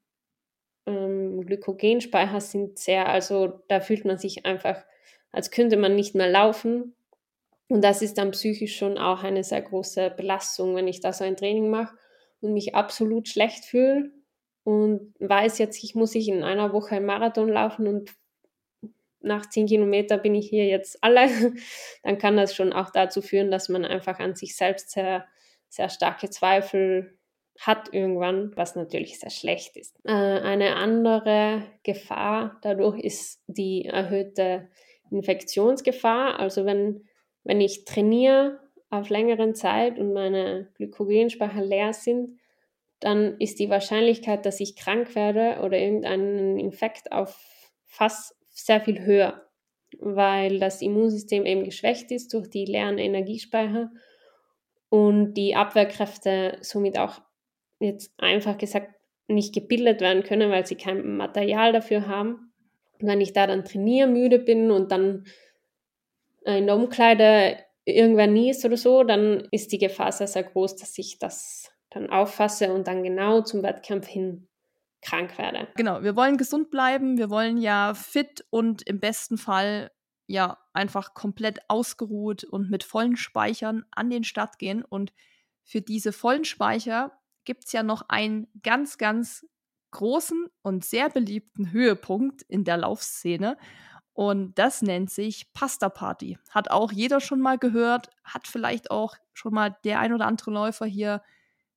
ähm, 0.85 1.41
Glykogenspeicher 1.45 2.41
sind 2.41 2.77
sehr, 2.77 3.07
also 3.07 3.61
da 3.69 3.79
fühlt 3.79 4.05
man 4.05 4.17
sich 4.17 4.45
einfach, 4.45 4.83
als 5.31 5.51
könnte 5.51 5.77
man 5.77 5.95
nicht 5.95 6.15
mehr 6.15 6.29
laufen. 6.29 6.95
Und 7.67 7.83
das 7.83 8.01
ist 8.01 8.17
dann 8.17 8.31
psychisch 8.31 8.77
schon 8.77 8.97
auch 8.97 9.23
eine 9.23 9.43
sehr 9.43 9.61
große 9.61 10.11
Belastung, 10.15 10.75
wenn 10.75 10.87
ich 10.87 10.99
da 10.99 11.13
so 11.13 11.23
ein 11.23 11.37
Training 11.37 11.69
mache 11.69 11.95
und 12.41 12.53
mich 12.53 12.75
absolut 12.75 13.27
schlecht 13.27 13.65
fühle 13.65 14.11
und 14.65 15.13
weiß 15.19 15.59
jetzt, 15.59 15.81
ich 15.81 15.95
muss 15.95 16.13
ich 16.15 16.27
in 16.27 16.43
einer 16.43 16.73
Woche 16.73 16.97
einen 16.97 17.05
Marathon 17.05 17.47
laufen 17.47 17.87
und 17.87 18.13
nach 19.21 19.49
zehn 19.49 19.67
Kilometern 19.67 20.21
bin 20.21 20.35
ich 20.35 20.49
hier 20.49 20.65
jetzt 20.65 20.97
alle, 21.01 21.29
dann 22.03 22.17
kann 22.17 22.35
das 22.35 22.53
schon 22.53 22.73
auch 22.73 22.89
dazu 22.89 23.21
führen, 23.21 23.49
dass 23.49 23.69
man 23.69 23.85
einfach 23.85 24.19
an 24.19 24.35
sich 24.35 24.57
selbst 24.57 24.91
sehr 24.91 25.25
sehr 25.75 25.89
starke 25.89 26.29
Zweifel 26.29 27.17
hat 27.59 27.93
irgendwann, 27.93 28.51
was 28.55 28.75
natürlich 28.75 29.19
sehr 29.19 29.29
schlecht 29.29 29.77
ist. 29.77 29.95
Äh, 30.03 30.11
eine 30.11 30.75
andere 30.75 31.63
Gefahr 31.83 32.57
dadurch 32.61 32.99
ist 32.99 33.41
die 33.47 33.85
erhöhte 33.85 34.69
Infektionsgefahr. 35.09 36.39
Also 36.39 36.65
wenn, 36.65 37.07
wenn 37.43 37.61
ich 37.61 37.85
trainiere 37.85 38.59
auf 38.89 39.09
längeren 39.09 39.55
Zeit 39.55 39.99
und 39.99 40.13
meine 40.13 40.69
Glykogenspeicher 40.75 41.63
leer 41.63 41.93
sind, 41.93 42.39
dann 42.99 43.37
ist 43.39 43.59
die 43.59 43.69
Wahrscheinlichkeit, 43.69 44.45
dass 44.45 44.59
ich 44.59 44.75
krank 44.75 45.15
werde 45.15 45.61
oder 45.61 45.77
irgendeinen 45.77 46.57
Infekt 46.57 47.11
auffasse, 47.11 48.33
sehr 48.49 48.81
viel 48.81 49.05
höher, 49.05 49.45
weil 49.99 50.59
das 50.59 50.81
Immunsystem 50.81 51.45
eben 51.45 51.63
geschwächt 51.63 52.11
ist 52.11 52.33
durch 52.33 52.49
die 52.49 52.65
leeren 52.65 52.97
Energiespeicher 52.97 53.91
und 54.89 55.33
die 55.33 55.55
Abwehrkräfte 55.55 56.57
somit 56.61 56.97
auch 56.97 57.21
jetzt 57.79 58.13
einfach 58.17 58.57
gesagt 58.57 58.95
nicht 59.27 59.53
gebildet 59.53 60.01
werden 60.01 60.23
können, 60.23 60.51
weil 60.51 60.65
sie 60.65 60.75
kein 60.75 61.17
Material 61.17 61.73
dafür 61.73 62.07
haben. 62.07 62.53
Und 62.99 63.07
wenn 63.07 63.21
ich 63.21 63.33
da 63.33 63.47
dann 63.47 63.65
trainiermüde 63.65 64.39
bin 64.39 64.71
und 64.71 64.91
dann 64.91 65.25
in 66.45 66.67
der 66.67 66.75
Umkleide 66.75 67.57
irgendwer 67.85 68.27
niest 68.27 68.63
oder 68.65 68.77
so, 68.77 69.03
dann 69.03 69.47
ist 69.51 69.71
die 69.71 69.79
Gefahr 69.79 70.11
sehr, 70.11 70.27
sehr 70.27 70.43
groß, 70.43 70.75
dass 70.75 70.97
ich 70.97 71.19
das 71.19 71.71
dann 71.95 72.09
auffasse 72.09 72.73
und 72.73 72.87
dann 72.87 73.03
genau 73.03 73.41
zum 73.41 73.63
Wettkampf 73.63 74.05
hin 74.05 74.47
krank 75.01 75.37
werde. 75.37 75.67
Genau, 75.75 76.03
wir 76.03 76.15
wollen 76.15 76.37
gesund 76.37 76.69
bleiben, 76.71 77.17
wir 77.17 77.29
wollen 77.29 77.57
ja 77.57 77.93
fit 77.93 78.45
und 78.49 78.81
im 78.81 78.99
besten 78.99 79.37
Fall 79.37 79.91
ja 80.27 80.57
einfach 80.73 81.13
komplett 81.13 81.59
ausgeruht 81.69 82.43
und 82.43 82.69
mit 82.69 82.83
vollen 82.83 83.15
Speichern 83.15 83.85
an 83.91 84.09
den 84.09 84.23
Start 84.23 84.59
gehen. 84.59 84.83
Und 84.83 85.13
für 85.63 85.81
diese 85.81 86.11
vollen 86.11 86.43
Speicher 86.43 87.11
gibt 87.45 87.65
es 87.65 87.71
ja 87.71 87.83
noch 87.83 88.09
einen 88.09 88.47
ganz, 88.63 88.97
ganz 88.97 89.45
großen 89.91 90.47
und 90.63 90.83
sehr 90.83 91.09
beliebten 91.09 91.71
Höhepunkt 91.71 92.41
in 92.41 92.63
der 92.63 92.77
Laufszene. 92.77 93.57
Und 94.13 94.57
das 94.57 94.81
nennt 94.81 95.11
sich 95.11 95.53
Pasta 95.53 95.89
Party. 95.89 96.39
Hat 96.49 96.71
auch 96.71 96.91
jeder 96.91 97.21
schon 97.21 97.39
mal 97.39 97.57
gehört, 97.57 98.09
hat 98.23 98.47
vielleicht 98.47 98.89
auch 98.89 99.15
schon 99.33 99.53
mal 99.53 99.77
der 99.83 99.99
ein 99.99 100.13
oder 100.13 100.25
andere 100.25 100.51
Läufer 100.51 100.85
hier 100.85 101.21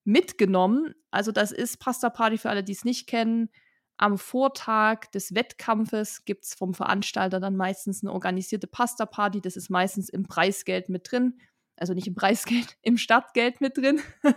mitgenommen. 0.09 0.95
Also 1.11 1.33
das 1.33 1.53
ist 1.53 1.79
Pasta 1.79 2.09
Party 2.09 2.39
für 2.39 2.49
alle, 2.49 2.65
die 2.65 2.73
es 2.73 2.85
nicht 2.85 3.07
kennen. 3.07 3.51
Am 3.99 4.17
Vortag 4.17 5.11
des 5.13 5.35
Wettkampfes 5.35 6.25
gibt 6.25 6.47
es 6.47 6.55
vom 6.55 6.73
Veranstalter 6.73 7.41
dann 7.41 7.57
meistens 7.57 8.03
eine 8.03 8.13
organisierte 8.13 8.67
Pasta 8.67 9.05
Party. 9.05 9.43
Das 9.43 9.57
ist 9.57 9.69
meistens 9.69 10.09
im 10.09 10.27
Preisgeld 10.27 10.89
mit 10.89 11.11
drin. 11.11 11.39
Also 11.77 11.93
nicht 11.93 12.07
im 12.07 12.15
Preisgeld, 12.15 12.79
im 12.83 12.97
Stadtgeld 12.97 13.61
mit 13.61 13.77
drin. 13.77 14.01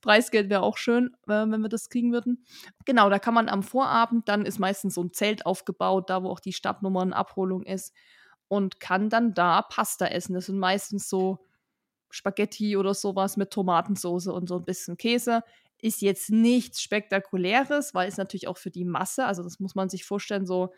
Preisgeld 0.00 0.48
wäre 0.48 0.62
auch 0.62 0.78
schön, 0.78 1.10
äh, 1.26 1.44
wenn 1.46 1.60
wir 1.60 1.68
das 1.68 1.90
kriegen 1.90 2.12
würden. 2.12 2.46
Genau, 2.86 3.10
da 3.10 3.18
kann 3.18 3.34
man 3.34 3.50
am 3.50 3.62
Vorabend, 3.62 4.26
dann 4.26 4.46
ist 4.46 4.58
meistens 4.58 4.94
so 4.94 5.04
ein 5.04 5.12
Zelt 5.12 5.44
aufgebaut, 5.44 6.08
da 6.08 6.22
wo 6.22 6.30
auch 6.30 6.40
die 6.40 6.54
Stadtnummernabholung 6.54 7.64
ist. 7.64 7.94
Und 8.48 8.80
kann 8.80 9.10
dann 9.10 9.34
da 9.34 9.62
Pasta 9.62 10.06
essen. 10.06 10.32
Das 10.34 10.46
sind 10.46 10.58
meistens 10.58 11.08
so 11.08 11.46
Spaghetti 12.10 12.76
oder 12.76 12.94
sowas 12.94 13.36
mit 13.36 13.50
Tomatensauce 13.50 14.28
und 14.28 14.48
so 14.48 14.56
ein 14.56 14.64
bisschen 14.64 14.96
Käse. 14.96 15.42
Ist 15.78 16.02
jetzt 16.02 16.30
nichts 16.30 16.82
Spektakuläres, 16.82 17.94
weil 17.94 18.08
es 18.08 18.16
natürlich 18.16 18.48
auch 18.48 18.58
für 18.58 18.70
die 18.70 18.84
Masse, 18.84 19.24
also 19.24 19.42
das 19.42 19.60
muss 19.60 19.74
man 19.74 19.88
sich 19.88 20.04
vorstellen, 20.04 20.46
so 20.46 20.72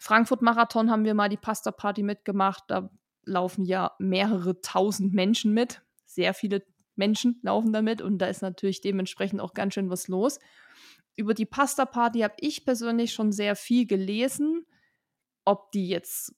Frankfurt-Marathon 0.00 0.90
haben 0.90 1.04
wir 1.04 1.14
mal 1.14 1.28
die 1.28 1.36
Pasta-Party 1.36 2.02
mitgemacht. 2.02 2.64
Da 2.68 2.90
laufen 3.24 3.66
ja 3.66 3.92
mehrere 3.98 4.60
tausend 4.62 5.12
Menschen 5.12 5.52
mit. 5.52 5.82
Sehr 6.06 6.32
viele 6.34 6.64
Menschen 6.96 7.38
laufen 7.42 7.72
damit 7.72 8.00
und 8.00 8.18
da 8.18 8.26
ist 8.26 8.42
natürlich 8.42 8.80
dementsprechend 8.80 9.40
auch 9.40 9.54
ganz 9.54 9.74
schön 9.74 9.90
was 9.90 10.08
los. 10.08 10.38
Über 11.16 11.34
die 11.34 11.46
Pasta-Party 11.46 12.20
habe 12.20 12.34
ich 12.38 12.64
persönlich 12.64 13.12
schon 13.12 13.30
sehr 13.30 13.56
viel 13.56 13.86
gelesen. 13.86 14.64
Ob 15.44 15.70
die 15.72 15.88
jetzt 15.88 16.34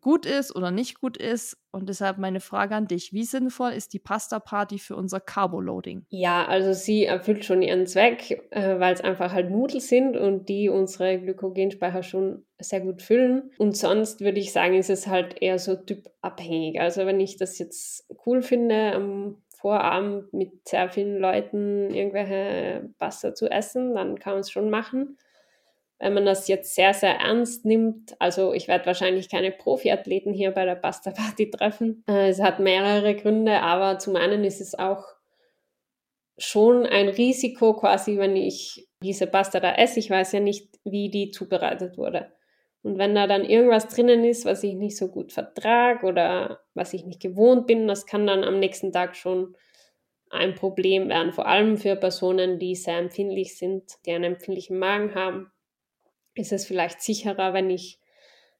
gut 0.00 0.26
ist 0.26 0.54
oder 0.54 0.70
nicht 0.70 1.00
gut 1.00 1.16
ist. 1.16 1.56
Und 1.70 1.88
deshalb 1.88 2.18
meine 2.18 2.40
Frage 2.40 2.74
an 2.74 2.86
dich: 2.86 3.12
Wie 3.12 3.24
sinnvoll 3.24 3.72
ist 3.72 3.92
die 3.92 3.98
Pasta-Party 3.98 4.78
für 4.78 4.96
unser 4.96 5.20
Carbo-Loading? 5.20 6.06
Ja, 6.10 6.46
also 6.46 6.72
sie 6.72 7.04
erfüllt 7.04 7.44
schon 7.44 7.62
ihren 7.62 7.86
Zweck, 7.86 8.46
äh, 8.50 8.78
weil 8.78 8.94
es 8.94 9.00
einfach 9.00 9.32
halt 9.32 9.50
Nudeln 9.50 9.80
sind 9.80 10.16
und 10.16 10.48
die 10.48 10.68
unsere 10.68 11.18
Glykogenspeicher 11.20 12.02
schon 12.02 12.44
sehr 12.58 12.80
gut 12.80 13.02
füllen. 13.02 13.50
Und 13.58 13.76
sonst 13.76 14.20
würde 14.20 14.40
ich 14.40 14.52
sagen, 14.52 14.74
ist 14.74 14.90
es 14.90 15.06
halt 15.06 15.40
eher 15.42 15.58
so 15.58 15.76
typabhängig. 15.76 16.80
Also 16.80 17.06
wenn 17.06 17.20
ich 17.20 17.36
das 17.36 17.58
jetzt 17.58 18.08
cool 18.26 18.42
finde, 18.42 18.92
am 18.92 19.42
Vorabend 19.56 20.32
mit 20.34 20.68
sehr 20.68 20.90
vielen 20.90 21.18
Leuten 21.18 21.90
irgendwelche 21.94 22.90
Pasta 22.98 23.34
zu 23.34 23.50
essen, 23.50 23.94
dann 23.94 24.18
kann 24.18 24.34
man 24.34 24.40
es 24.40 24.50
schon 24.50 24.68
machen 24.68 25.16
wenn 26.04 26.12
man 26.12 26.26
das 26.26 26.48
jetzt 26.48 26.74
sehr, 26.74 26.92
sehr 26.92 27.18
ernst 27.18 27.64
nimmt, 27.64 28.14
also 28.18 28.52
ich 28.52 28.68
werde 28.68 28.84
wahrscheinlich 28.84 29.30
keine 29.30 29.50
Profiathleten 29.50 30.34
hier 30.34 30.50
bei 30.50 30.66
der 30.66 30.74
Pasta 30.74 31.12
Party 31.12 31.50
treffen. 31.50 32.04
Äh, 32.06 32.28
es 32.28 32.42
hat 32.42 32.60
mehrere 32.60 33.16
Gründe, 33.16 33.62
aber 33.62 33.98
zum 33.98 34.14
einen 34.16 34.44
ist 34.44 34.60
es 34.60 34.78
auch 34.78 35.02
schon 36.36 36.84
ein 36.84 37.08
Risiko 37.08 37.72
quasi, 37.72 38.18
wenn 38.18 38.36
ich 38.36 38.86
diese 39.02 39.26
Pasta 39.26 39.60
da 39.60 39.76
esse. 39.76 39.98
Ich 39.98 40.10
weiß 40.10 40.32
ja 40.32 40.40
nicht, 40.40 40.78
wie 40.84 41.08
die 41.08 41.30
zubereitet 41.30 41.96
wurde. 41.96 42.30
Und 42.82 42.98
wenn 42.98 43.14
da 43.14 43.26
dann 43.26 43.46
irgendwas 43.46 43.88
drinnen 43.88 44.24
ist, 44.24 44.44
was 44.44 44.62
ich 44.62 44.74
nicht 44.74 44.98
so 44.98 45.08
gut 45.08 45.32
vertrage 45.32 46.04
oder 46.04 46.60
was 46.74 46.92
ich 46.92 47.06
nicht 47.06 47.22
gewohnt 47.22 47.66
bin, 47.66 47.88
das 47.88 48.04
kann 48.04 48.26
dann 48.26 48.44
am 48.44 48.58
nächsten 48.58 48.92
Tag 48.92 49.16
schon 49.16 49.56
ein 50.28 50.54
Problem 50.54 51.08
werden. 51.08 51.32
Vor 51.32 51.46
allem 51.46 51.78
für 51.78 51.96
Personen, 51.96 52.58
die 52.58 52.74
sehr 52.74 52.98
empfindlich 52.98 53.56
sind, 53.56 53.84
die 54.04 54.12
einen 54.12 54.34
empfindlichen 54.34 54.78
Magen 54.78 55.14
haben 55.14 55.50
ist 56.34 56.52
es 56.52 56.66
vielleicht 56.66 57.00
sicherer, 57.00 57.52
wenn 57.52 57.70
ich 57.70 58.00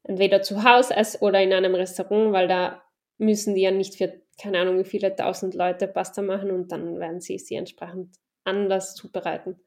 entweder 0.02 0.42
zu 0.42 0.64
Hause 0.64 0.94
esse 0.96 1.18
oder 1.20 1.42
in 1.42 1.52
einem 1.52 1.74
Restaurant, 1.74 2.32
weil 2.32 2.48
da 2.48 2.82
müssen 3.18 3.54
die 3.54 3.62
ja 3.62 3.70
nicht 3.70 3.96
für 3.96 4.20
keine 4.40 4.58
Ahnung 4.58 4.78
wie 4.78 4.84
viele 4.84 5.14
tausend 5.14 5.54
Leute 5.54 5.86
Pasta 5.86 6.22
machen 6.22 6.50
und 6.50 6.72
dann 6.72 6.98
werden 6.98 7.20
sie 7.20 7.38
sie 7.38 7.54
entsprechend 7.54 8.16
anders 8.44 8.94
zubereiten. 8.94 9.60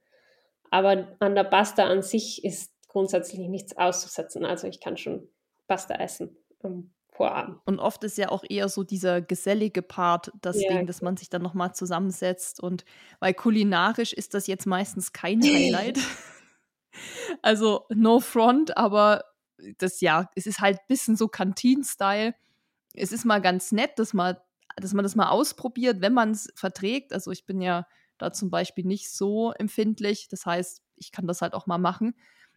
Aber 0.69 1.15
an 1.19 1.35
der 1.35 1.45
Pasta 1.45 1.85
an 1.85 2.01
sich 2.01 2.43
ist 2.43 2.73
grundsätzlich 2.87 3.47
nichts 3.47 3.77
auszusetzen. 3.77 4.45
Also 4.45 4.67
ich 4.67 4.79
kann 4.79 4.97
schon 4.97 5.29
Pasta 5.67 5.95
essen 5.95 6.35
am 6.61 6.91
Vorabend. 7.09 7.59
Und 7.65 7.79
oft 7.79 8.03
ist 8.03 8.17
ja 8.17 8.29
auch 8.29 8.43
eher 8.47 8.69
so 8.69 8.83
dieser 8.83 9.21
gesellige 9.21 9.81
Part 9.81 10.31
das 10.41 10.61
ja. 10.61 10.69
Ding, 10.69 10.85
dass 10.85 11.01
man 11.01 11.17
sich 11.17 11.29
dann 11.29 11.41
nochmal 11.41 11.73
zusammensetzt. 11.73 12.61
Und 12.61 12.85
weil 13.19 13.33
kulinarisch 13.33 14.13
ist 14.13 14.33
das 14.33 14.47
jetzt 14.47 14.65
meistens 14.65 15.13
kein 15.13 15.41
Highlight. 15.43 15.97
Also 17.41 17.85
no 17.89 18.19
front, 18.19 18.77
aber 18.77 19.23
das 19.77 20.01
ja, 20.01 20.29
es 20.35 20.45
ist 20.45 20.59
halt 20.59 20.79
ein 20.79 20.85
bisschen 20.87 21.15
so 21.15 21.27
Kantin-Style. 21.27 22.35
Es 22.93 23.11
ist 23.11 23.25
mal 23.25 23.41
ganz 23.41 23.71
nett, 23.71 23.97
dass 23.97 24.13
man, 24.13 24.37
dass 24.75 24.93
man 24.93 25.03
das 25.03 25.15
mal 25.15 25.29
ausprobiert, 25.29 26.01
wenn 26.01 26.13
man 26.13 26.31
es 26.31 26.51
verträgt. 26.55 27.13
Also 27.13 27.31
ich 27.31 27.45
bin 27.45 27.61
ja 27.61 27.87
da 28.17 28.31
zum 28.31 28.49
Beispiel 28.49 28.85
nicht 28.85 29.11
so 29.11 29.51
empfindlich. 29.51 30.27
Das 30.29 30.45
heißt, 30.45 30.81
ich 30.95 31.11
kann 31.11 31.27
das 31.27 31.41
halt 31.41 31.53
auch 31.53 31.67
mal 31.67 31.77
machen. 31.77 32.15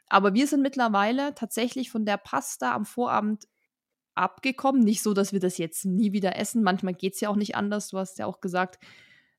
Aber 0.09 0.35
wir 0.35 0.47
sind 0.47 0.63
mittlerweile 0.63 1.35
tatsächlich 1.35 1.91
von 1.91 2.05
der 2.05 2.17
Pasta 2.17 2.75
am 2.75 2.85
Vorabend 2.85 3.47
abgekommen. 4.15 4.83
Nicht 4.83 5.03
so, 5.03 5.15
dass 5.15 5.33
wir 5.33 5.41
das 5.41 5.59
jetzt 5.59 5.85
nie 5.85 6.13
wieder 6.13 6.37
essen. 6.37 6.63
Manchmal 6.63 6.95
geht 6.95 7.15
es 7.15 7.21
ja 7.21 7.29
auch 7.29 7.37
nicht 7.37 7.55
anders. 7.55 7.89
Du 7.89 7.99
hast 7.99 8.19
ja 8.19 8.27
auch 8.27 8.41
gesagt, 8.41 8.83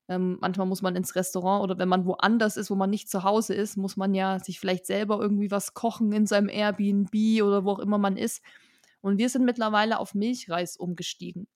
ähm, 0.08 0.38
manchmal 0.40 0.66
muss 0.66 0.82
man 0.82 0.96
ins 0.96 1.14
Restaurant 1.14 1.62
oder 1.62 1.78
wenn 1.78 1.88
man 1.88 2.06
woanders 2.06 2.56
ist, 2.56 2.70
wo 2.70 2.74
man 2.74 2.90
nicht 2.90 3.08
zu 3.08 3.22
Hause 3.22 3.54
ist, 3.54 3.76
muss 3.76 3.96
man 3.96 4.14
ja 4.14 4.38
sich 4.38 4.58
vielleicht 4.58 4.86
selber 4.86 5.20
irgendwie 5.20 5.50
was 5.50 5.74
kochen 5.74 6.12
in 6.12 6.26
seinem 6.26 6.48
Airbnb 6.48 7.14
oder 7.42 7.64
wo 7.64 7.70
auch 7.70 7.78
immer 7.78 7.98
man 7.98 8.16
ist. 8.16 8.42
Und 9.00 9.18
wir 9.18 9.28
sind 9.28 9.44
mittlerweile 9.44 9.98
auf 9.98 10.14
Milchreis 10.14 10.76
umgestiegen, 10.76 11.48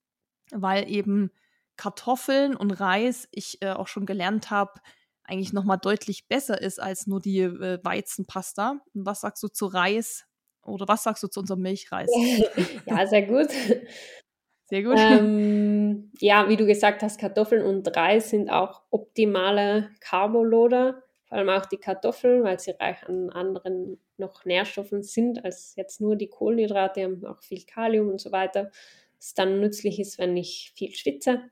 weil 0.53 0.89
eben 0.91 1.31
Kartoffeln 1.77 2.57
und 2.57 2.71
Reis, 2.73 3.29
ich 3.31 3.63
äh, 3.63 3.71
auch 3.71 3.89
schon 3.89 4.07
gelernt 4.07 4.51
habe, 4.51 4.81
eigentlich 5.25 5.53
noch 5.53 5.65
mal 5.65 5.77
deutlich 5.77 6.29
besser 6.29 6.61
ist 6.61 6.81
als 6.81 7.07
nur 7.07 7.21
die 7.21 7.41
äh, 7.41 7.79
Weizenpasta. 7.83 8.81
Und 8.95 9.07
was 9.07 9.21
sagst 9.21 9.43
du 9.43 9.49
zu 9.49 9.67
Reis 9.67 10.25
oder 10.63 10.89
was 10.89 11.03
sagst 11.03 11.23
du 11.23 11.29
zu 11.29 11.41
unserem 11.41 11.63
Milchreis? 11.63 12.11
ja, 12.87 13.07
sehr 13.07 13.23
gut. 13.23 13.49
Sehr 14.67 14.83
gut. 14.83 14.99
Ähm, 14.99 16.11
ja, 16.21 16.49
wie 16.49 16.57
du 16.57 16.67
gesagt 16.67 17.03
hast, 17.03 17.21
Kartoffeln 17.21 17.65
und 17.65 17.97
Reis 17.97 18.31
sind 18.31 18.51
auch 18.51 18.83
optimale 18.91 19.91
Carboloader, 20.01 21.03
vor 21.29 21.39
allem 21.39 21.49
auch 21.49 21.67
die 21.67 21.79
Kartoffeln, 21.79 22.43
weil 22.43 22.59
sie 22.59 22.73
reich 22.73 23.03
an 23.09 23.31
anderen 23.31 24.01
noch 24.17 24.45
Nährstoffen 24.45 25.03
sind 25.03 25.45
als 25.45 25.75
jetzt 25.77 26.01
nur 26.01 26.17
die 26.17 26.29
Kohlenhydrate, 26.29 27.03
haben 27.03 27.25
auch 27.27 27.43
viel 27.43 27.65
Kalium 27.65 28.09
und 28.09 28.21
so 28.21 28.33
weiter, 28.33 28.71
was 29.19 29.35
dann 29.35 29.61
nützlich 29.61 30.01
ist, 30.01 30.19
wenn 30.19 30.37
ich 30.37 30.73
viel 30.75 30.95
schwitze. 30.95 31.43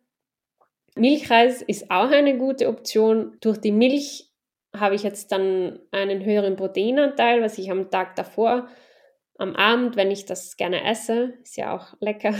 Milchreis 0.96 1.62
ist 1.62 1.90
auch 1.90 2.10
eine 2.10 2.38
gute 2.38 2.68
Option. 2.68 3.36
Durch 3.40 3.58
die 3.58 3.72
Milch 3.72 4.30
habe 4.74 4.94
ich 4.94 5.02
jetzt 5.02 5.32
dann 5.32 5.80
einen 5.90 6.24
höheren 6.24 6.56
Proteinanteil, 6.56 7.42
was 7.42 7.58
ich 7.58 7.70
am 7.70 7.90
Tag 7.90 8.16
davor, 8.16 8.68
am 9.38 9.56
Abend, 9.56 9.96
wenn 9.96 10.10
ich 10.10 10.26
das 10.26 10.56
gerne 10.56 10.84
esse, 10.84 11.34
ist 11.42 11.56
ja 11.56 11.76
auch 11.76 11.94
lecker, 12.00 12.34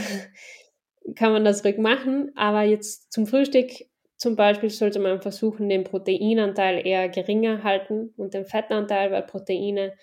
kann 1.15 1.33
man 1.33 1.45
das 1.45 1.63
ruhig 1.63 1.77
machen. 1.77 2.31
Aber 2.35 2.63
jetzt 2.63 3.11
zum 3.11 3.27
Frühstück 3.27 3.71
zum 4.17 4.35
Beispiel 4.35 4.69
sollte 4.69 4.99
man 4.99 5.21
versuchen, 5.21 5.69
den 5.69 5.83
Proteinanteil 5.83 6.85
eher 6.85 7.09
geringer 7.09 7.63
halten 7.63 8.13
und 8.17 8.33
den 8.33 8.45
Fettanteil, 8.45 9.11
weil 9.11 9.23
Proteine 9.23 9.93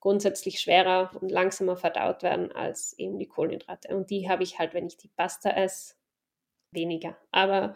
grundsätzlich 0.00 0.60
schwerer 0.60 1.10
und 1.20 1.30
langsamer 1.30 1.76
verdaut 1.76 2.22
werden 2.22 2.52
als 2.52 2.98
eben 2.98 3.18
die 3.18 3.28
Kohlenhydrate. 3.28 3.94
Und 3.94 4.10
die 4.10 4.28
habe 4.28 4.42
ich 4.42 4.58
halt, 4.58 4.74
wenn 4.74 4.86
ich 4.86 4.96
die 4.96 5.08
Pasta 5.08 5.50
esse, 5.50 5.94
weniger. 6.72 7.16
Aber 7.30 7.74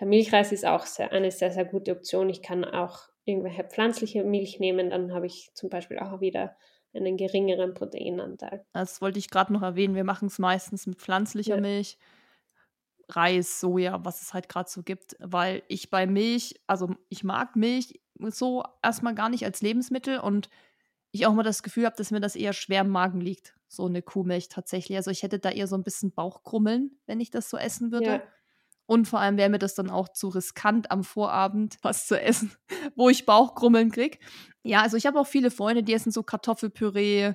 der 0.00 0.06
Milchreis 0.06 0.52
ist 0.52 0.66
auch 0.66 0.86
sehr, 0.86 1.12
eine 1.12 1.30
sehr, 1.30 1.50
sehr 1.50 1.64
gute 1.64 1.92
Option. 1.92 2.28
Ich 2.28 2.42
kann 2.42 2.64
auch 2.64 3.00
irgendwelche 3.24 3.64
pflanzliche 3.64 4.22
Milch 4.24 4.60
nehmen, 4.60 4.90
dann 4.90 5.14
habe 5.14 5.26
ich 5.26 5.50
zum 5.54 5.70
Beispiel 5.70 5.98
auch 5.98 6.20
wieder 6.20 6.56
einen 6.94 7.16
geringeren 7.16 7.74
Proteinanteil. 7.74 8.64
Das 8.72 9.00
wollte 9.00 9.18
ich 9.18 9.30
gerade 9.30 9.52
noch 9.52 9.62
erwähnen. 9.62 9.94
Wir 9.94 10.04
machen 10.04 10.28
es 10.28 10.38
meistens 10.38 10.86
mit 10.86 10.98
pflanzlicher 10.98 11.56
ja. 11.56 11.60
Milch. 11.60 11.98
Reis, 13.08 13.60
Soja, 13.60 14.04
was 14.04 14.22
es 14.22 14.34
halt 14.34 14.48
gerade 14.48 14.68
so 14.68 14.82
gibt, 14.82 15.16
weil 15.20 15.62
ich 15.68 15.90
bei 15.90 16.06
Milch, 16.06 16.60
also 16.66 16.94
ich 17.08 17.24
mag 17.24 17.56
Milch 17.56 18.00
so 18.18 18.64
erstmal 18.82 19.14
gar 19.14 19.28
nicht 19.28 19.44
als 19.44 19.62
Lebensmittel 19.62 20.18
und 20.18 20.48
ich 21.10 21.26
auch 21.26 21.34
mal 21.34 21.42
das 21.42 21.62
Gefühl 21.62 21.86
habe, 21.86 21.96
dass 21.96 22.10
mir 22.10 22.20
das 22.20 22.36
eher 22.36 22.52
schwer 22.52 22.80
im 22.80 22.88
Magen 22.88 23.20
liegt, 23.20 23.54
so 23.68 23.86
eine 23.86 24.02
Kuhmilch 24.02 24.48
tatsächlich. 24.48 24.96
Also 24.96 25.10
ich 25.10 25.22
hätte 25.22 25.38
da 25.38 25.50
eher 25.50 25.66
so 25.66 25.76
ein 25.76 25.84
bisschen 25.84 26.12
Bauchkrummeln, 26.12 26.98
wenn 27.06 27.20
ich 27.20 27.30
das 27.30 27.50
so 27.50 27.56
essen 27.56 27.92
würde. 27.92 28.06
Ja. 28.06 28.22
Und 28.86 29.06
vor 29.06 29.20
allem 29.20 29.36
wäre 29.36 29.48
mir 29.48 29.58
das 29.58 29.74
dann 29.74 29.90
auch 29.90 30.08
zu 30.08 30.28
riskant, 30.28 30.90
am 30.90 31.04
Vorabend 31.04 31.78
was 31.82 32.06
zu 32.06 32.20
essen, 32.20 32.52
wo 32.96 33.08
ich 33.08 33.26
Bauchkrummeln 33.26 33.90
kriege. 33.90 34.18
Ja, 34.62 34.82
also 34.82 34.96
ich 34.96 35.06
habe 35.06 35.20
auch 35.20 35.26
viele 35.26 35.50
Freunde, 35.50 35.82
die 35.82 35.94
essen 35.94 36.10
so 36.10 36.22
Kartoffelpüree, 36.22 37.34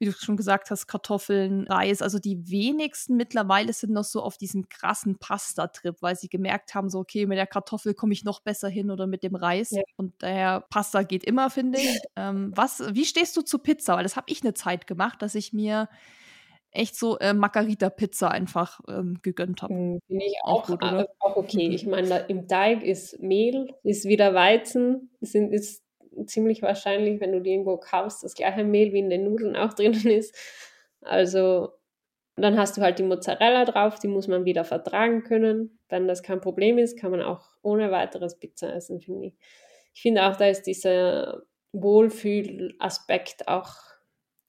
wie 0.00 0.06
du 0.06 0.12
schon 0.12 0.38
gesagt 0.38 0.70
hast, 0.70 0.86
Kartoffeln, 0.86 1.66
Reis. 1.68 2.00
Also 2.00 2.18
die 2.18 2.48
wenigsten 2.50 3.16
mittlerweile 3.16 3.74
sind 3.74 3.92
noch 3.92 4.04
so 4.04 4.22
auf 4.22 4.38
diesem 4.38 4.70
krassen 4.70 5.18
Pasta-Trip, 5.18 5.96
weil 6.00 6.16
sie 6.16 6.30
gemerkt 6.30 6.74
haben, 6.74 6.88
so, 6.88 7.00
okay, 7.00 7.26
mit 7.26 7.36
der 7.36 7.46
Kartoffel 7.46 7.92
komme 7.92 8.14
ich 8.14 8.24
noch 8.24 8.40
besser 8.40 8.70
hin 8.70 8.90
oder 8.90 9.06
mit 9.06 9.22
dem 9.22 9.36
Reis. 9.36 9.72
Ja. 9.72 9.82
Und 9.96 10.14
daher, 10.22 10.64
Pasta 10.70 11.02
geht 11.02 11.22
immer, 11.22 11.50
finde 11.50 11.78
ich. 11.78 11.98
ähm, 12.16 12.50
was, 12.56 12.82
wie 12.94 13.04
stehst 13.04 13.36
du 13.36 13.42
zu 13.42 13.58
Pizza? 13.58 13.96
Weil 13.96 14.02
das 14.02 14.16
habe 14.16 14.26
ich 14.30 14.42
eine 14.42 14.54
Zeit 14.54 14.86
gemacht, 14.86 15.20
dass 15.20 15.34
ich 15.34 15.52
mir 15.52 15.90
echt 16.70 16.96
so 16.96 17.18
äh, 17.18 17.34
Margarita-Pizza 17.34 18.30
einfach 18.30 18.80
ähm, 18.88 19.18
gegönnt 19.20 19.60
habe. 19.60 19.74
Hm, 19.74 20.00
Finde 20.06 20.24
ich 20.24 20.36
auch, 20.44 20.62
auch, 20.62 20.66
gut, 20.66 20.82
äh, 20.82 21.04
auch 21.18 21.36
okay. 21.36 21.68
Ich 21.68 21.86
meine, 21.86 22.20
im 22.28 22.48
Teig 22.48 22.82
ist 22.82 23.20
Mehl, 23.20 23.74
ist 23.82 24.06
wieder 24.06 24.32
Weizen, 24.32 25.10
sind, 25.20 25.52
ist 25.52 25.82
ziemlich 26.26 26.62
wahrscheinlich, 26.62 27.20
wenn 27.20 27.32
du 27.32 27.40
die 27.40 27.50
irgendwo 27.50 27.76
kaufst, 27.76 28.24
das 28.24 28.34
gleiche 28.34 28.64
Mehl 28.64 28.92
wie 28.92 28.98
in 29.00 29.10
den 29.10 29.24
Nudeln 29.24 29.56
auch 29.56 29.74
drinnen 29.74 30.06
ist. 30.06 30.36
Also 31.00 31.72
dann 32.36 32.58
hast 32.58 32.76
du 32.76 32.82
halt 32.82 32.98
die 32.98 33.04
Mozzarella 33.04 33.64
drauf, 33.64 33.98
die 33.98 34.08
muss 34.08 34.28
man 34.28 34.44
wieder 34.44 34.64
vertragen 34.64 35.24
können. 35.24 35.78
Wenn 35.88 36.08
das 36.08 36.22
kein 36.22 36.40
Problem 36.40 36.78
ist, 36.78 36.98
kann 36.98 37.10
man 37.10 37.22
auch 37.22 37.44
ohne 37.62 37.90
weiteres 37.90 38.38
Pizza 38.38 38.74
essen, 38.74 39.00
finde 39.00 39.28
ich. 39.28 39.34
Ich 39.92 40.02
finde 40.02 40.24
auch, 40.24 40.36
da 40.36 40.46
ist 40.46 40.62
dieser 40.62 41.42
Wohlfühlaspekt 41.72 43.48
auch 43.48 43.74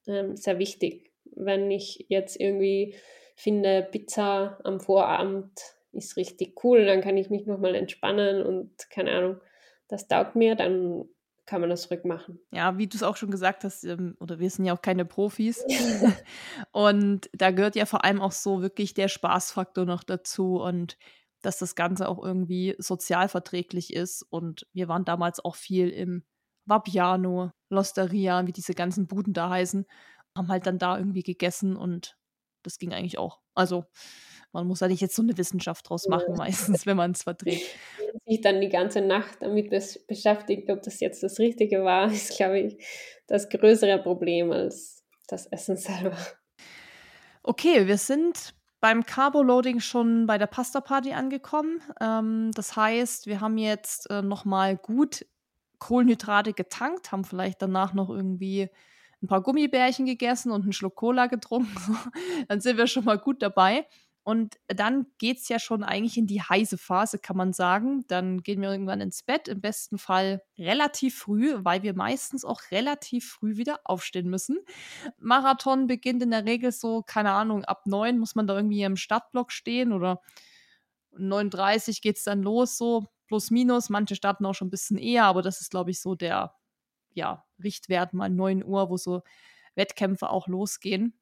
ähm, 0.08 0.36
sehr 0.36 0.60
wichtig. 0.60 1.12
Wenn 1.26 1.70
ich 1.72 2.06
jetzt 2.10 2.40
irgendwie 2.40 2.96
finde, 3.36 3.88
Pizza 3.90 4.60
am 4.64 4.80
Vorabend 4.80 5.52
ist 5.92 6.16
richtig 6.18 6.64
cool, 6.64 6.86
dann 6.86 7.02
kann 7.02 7.18
ich 7.18 7.30
mich 7.30 7.46
nochmal 7.46 7.76
entspannen 7.76 8.44
und 8.44 8.90
keine 8.90 9.12
Ahnung, 9.12 9.42
das 9.88 10.08
taugt 10.08 10.36
mir, 10.36 10.56
dann 10.56 11.06
kann 11.52 11.60
man 11.60 11.70
das 11.70 11.92
rückmachen. 11.92 12.40
Ja, 12.52 12.78
wie 12.78 12.88
du 12.88 12.96
es 12.96 13.04
auch 13.04 13.18
schon 13.18 13.30
gesagt 13.30 13.66
hast, 13.66 13.84
ähm, 13.84 14.16
oder 14.22 14.40
wir 14.40 14.50
sind 14.50 14.64
ja 14.64 14.74
auch 14.74 14.82
keine 14.82 15.04
Profis. 15.04 15.62
und 16.72 17.30
da 17.34 17.52
gehört 17.52 17.76
ja 17.76 17.86
vor 17.86 18.06
allem 18.06 18.22
auch 18.22 18.32
so 18.32 18.62
wirklich 18.62 18.94
der 18.94 19.10
Spaßfaktor 19.10 19.84
noch 19.84 20.06
dazu 20.06 20.62
und 20.62 20.98
dass 21.42 21.58
das 21.58 21.76
Ganze 21.76 22.08
auch 22.08 22.24
irgendwie 22.24 22.76
sozial 22.78 23.28
verträglich 23.28 23.92
ist. 23.92 24.24
Und 24.30 24.66
wir 24.72 24.88
waren 24.88 25.04
damals 25.04 25.44
auch 25.44 25.58
viel 25.58 25.90
im 25.90 26.24
Vapiano, 26.64 27.52
Losteria, 27.70 28.48
wie 28.48 28.54
diese 28.54 28.74
ganzen 28.74 29.08
Buden 29.08 29.34
da 29.34 29.50
heißen, 29.50 29.86
haben 30.38 30.48
halt 30.48 30.66
dann 30.66 30.78
da 30.78 30.98
irgendwie 30.98 31.24
gegessen 31.24 31.76
und 31.76 32.18
das 32.64 32.78
ging 32.78 32.94
eigentlich 32.94 33.18
auch. 33.18 33.42
Also 33.56 33.84
man 34.54 34.68
muss 34.68 34.80
nicht 34.80 35.02
jetzt 35.02 35.18
so 35.18 35.22
eine 35.22 35.38
Wissenschaft 35.38 35.90
draus 35.90 36.08
machen, 36.08 36.36
meistens, 36.38 36.86
wenn 36.86 36.96
man 36.96 37.12
es 37.12 37.24
verdreht. 37.24 37.62
Sich 38.26 38.42
dann 38.42 38.62
die 38.62 38.70
ganze 38.70 39.02
Nacht 39.02 39.38
damit 39.42 39.70
beschäftigt, 40.08 40.70
ob 40.70 40.82
das 40.84 41.00
jetzt 41.00 41.24
das 41.24 41.40
Richtige 41.40 41.84
war, 41.84 42.08
ist, 42.12 42.36
glaube 42.36 42.60
ich, 42.60 42.86
das 43.28 43.50
größere 43.50 44.02
Problem 44.02 44.52
als 44.52 45.04
das 45.28 45.48
Essen 45.48 45.78
selber. 45.78 46.18
Okay, 47.44 47.88
wir 47.88 47.98
sind 47.98 48.54
beim 48.82 49.06
Carbo-Loading 49.06 49.80
schon 49.80 50.26
bei 50.26 50.38
der 50.38 50.48
Pasta-Party 50.48 51.14
angekommen. 51.14 51.82
Ähm, 52.02 52.52
das 52.54 52.76
heißt, 52.76 53.28
wir 53.28 53.40
haben 53.40 53.58
jetzt 53.58 54.10
äh, 54.10 54.22
nochmal 54.22 54.76
gut 54.76 55.26
Kohlenhydrate 55.80 56.54
getankt, 56.54 57.12
haben 57.12 57.24
vielleicht 57.24 57.62
danach 57.62 57.94
noch 57.94 58.10
irgendwie 58.10 58.70
ein 59.22 59.28
paar 59.28 59.42
Gummibärchen 59.42 60.06
gegessen 60.06 60.52
und 60.52 60.64
einen 60.64 60.74
Schluck 60.74 60.96
Cola 60.96 61.28
getrunken. 61.28 61.98
Dann 62.48 62.60
sind 62.60 62.78
wir 62.78 62.88
schon 62.88 63.06
mal 63.06 63.18
gut 63.18 63.42
dabei. 63.42 63.86
Und 64.24 64.60
dann 64.68 65.08
geht 65.18 65.40
es 65.40 65.50
ja 65.50 65.58
schon 65.58 65.84
eigentlich 65.84 66.16
in 66.16 66.28
die 66.28 66.42
heiße 66.42 66.78
Phase, 66.78 67.18
kann 67.18 67.38
man 67.38 67.54
sagen. 67.54 68.06
Dann 68.08 68.44
gehen 68.44 68.62
wir 68.62 68.70
irgendwann 68.70 69.02
ins 69.02 69.24
Bett, 69.24 69.48
im 69.48 69.62
besten 69.62 69.98
Fall 69.98 70.44
relativ 70.60 71.18
früh, 71.18 71.56
weil 71.58 71.82
wir 71.82 71.96
meistens 71.96 72.46
auch 72.46 72.62
relativ 72.70 73.32
früh 73.32 73.58
wieder 73.58 73.80
aufstehen 73.84 74.30
müssen. 74.30 74.60
Marathon 75.18 75.88
beginnt 75.88 76.22
in 76.22 76.30
der 76.30 76.46
Regel 76.46 76.72
so, 76.72 77.02
keine 77.02 77.32
Ahnung, 77.32 77.66
ab 77.66 77.88
neun 77.88 78.20
muss 78.20 78.36
man 78.36 78.46
da 78.46 78.56
irgendwie 78.56 78.84
im 78.84 78.96
Stadtblock 78.96 79.52
stehen 79.52 79.92
oder 79.92 80.22
9.30 81.18 82.02
geht 82.02 82.18
es 82.18 82.24
dann 82.24 82.44
los, 82.44 82.78
so 82.78 83.08
plus 83.28 83.50
minus. 83.50 83.90
Manche 83.90 84.16
starten 84.16 84.46
auch 84.46 84.54
schon 84.54 84.68
ein 84.68 84.72
bisschen 84.72 84.98
eher, 84.98 85.26
aber 85.26 85.42
das 85.42 85.62
ist, 85.62 85.72
glaube 85.72 85.90
ich, 85.90 86.00
so 86.00 86.14
der 86.14 86.54
ja, 87.14 87.44
Richtwert 87.62 88.14
mal 88.14 88.30
9 88.30 88.64
Uhr, 88.64 88.90
wo 88.90 88.98
so 88.98 89.24
Wettkämpfe 89.76 90.30
auch 90.30 90.48
losgehen. 90.48 91.20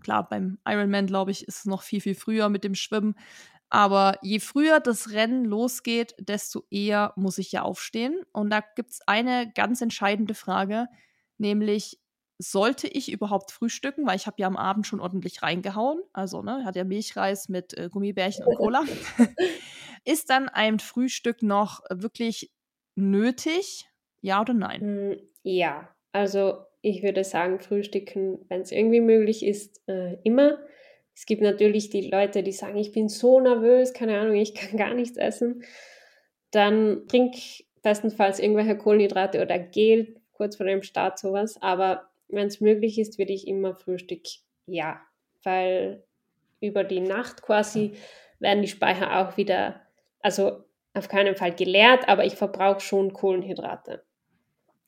Klar, 0.00 0.28
beim 0.28 0.58
Ironman, 0.66 1.06
glaube 1.06 1.30
ich, 1.30 1.46
ist 1.46 1.60
es 1.60 1.64
noch 1.66 1.82
viel, 1.82 2.00
viel 2.00 2.14
früher 2.14 2.48
mit 2.48 2.64
dem 2.64 2.74
Schwimmen. 2.74 3.14
Aber 3.68 4.18
je 4.22 4.40
früher 4.40 4.80
das 4.80 5.10
Rennen 5.12 5.44
losgeht, 5.44 6.14
desto 6.18 6.64
eher 6.70 7.12
muss 7.16 7.38
ich 7.38 7.52
ja 7.52 7.62
aufstehen. 7.62 8.20
Und 8.32 8.50
da 8.50 8.60
gibt 8.74 8.90
es 8.90 9.00
eine 9.06 9.50
ganz 9.54 9.80
entscheidende 9.80 10.34
Frage, 10.34 10.88
nämlich 11.38 12.00
sollte 12.38 12.88
ich 12.88 13.12
überhaupt 13.12 13.52
frühstücken, 13.52 14.06
weil 14.06 14.16
ich 14.16 14.26
habe 14.26 14.36
ja 14.38 14.46
am 14.46 14.56
Abend 14.56 14.86
schon 14.86 14.98
ordentlich 14.98 15.42
reingehauen. 15.42 16.00
Also, 16.12 16.42
ne, 16.42 16.64
hat 16.64 16.74
ja 16.74 16.84
Milchreis 16.84 17.48
mit 17.48 17.76
äh, 17.76 17.88
Gummibärchen 17.90 18.44
und 18.44 18.56
Cola. 18.56 18.82
ist 20.04 20.30
dann 20.30 20.48
ein 20.48 20.80
Frühstück 20.80 21.42
noch 21.42 21.80
wirklich 21.90 22.50
nötig? 22.96 23.86
Ja 24.22 24.40
oder 24.40 24.54
nein? 24.54 24.80
Hm, 24.80 25.20
ja, 25.42 25.88
also 26.12 26.64
ich 26.82 27.02
würde 27.02 27.24
sagen, 27.24 27.60
frühstücken, 27.60 28.38
wenn 28.48 28.62
es 28.62 28.72
irgendwie 28.72 29.00
möglich 29.00 29.44
ist, 29.44 29.82
äh, 29.88 30.16
immer. 30.22 30.58
Es 31.14 31.26
gibt 31.26 31.42
natürlich 31.42 31.90
die 31.90 32.08
Leute, 32.08 32.42
die 32.42 32.52
sagen, 32.52 32.78
ich 32.78 32.92
bin 32.92 33.08
so 33.08 33.40
nervös, 33.40 33.92
keine 33.92 34.18
Ahnung, 34.18 34.36
ich 34.36 34.54
kann 34.54 34.76
gar 34.78 34.94
nichts 34.94 35.16
essen. 35.16 35.64
Dann 36.50 37.06
trink 37.08 37.34
bestenfalls 37.82 38.38
irgendwelche 38.38 38.76
Kohlenhydrate 38.76 39.42
oder 39.42 39.58
Gel 39.58 40.16
kurz 40.32 40.56
vor 40.56 40.66
dem 40.66 40.82
Start 40.82 41.18
sowas. 41.18 41.60
Aber 41.60 42.10
wenn 42.28 42.46
es 42.46 42.60
möglich 42.60 42.98
ist, 42.98 43.18
würde 43.18 43.32
ich 43.32 43.46
immer 43.46 43.74
Frühstück 43.74 44.22
ja, 44.66 45.00
weil 45.42 46.04
über 46.60 46.84
die 46.84 47.00
Nacht 47.00 47.42
quasi 47.42 47.92
werden 48.38 48.62
die 48.62 48.68
Speicher 48.68 49.18
auch 49.18 49.36
wieder, 49.36 49.80
also 50.20 50.64
auf 50.94 51.08
keinen 51.08 51.36
Fall 51.36 51.54
geleert, 51.54 52.08
aber 52.08 52.24
ich 52.24 52.34
verbrauche 52.34 52.80
schon 52.80 53.12
Kohlenhydrate 53.12 54.02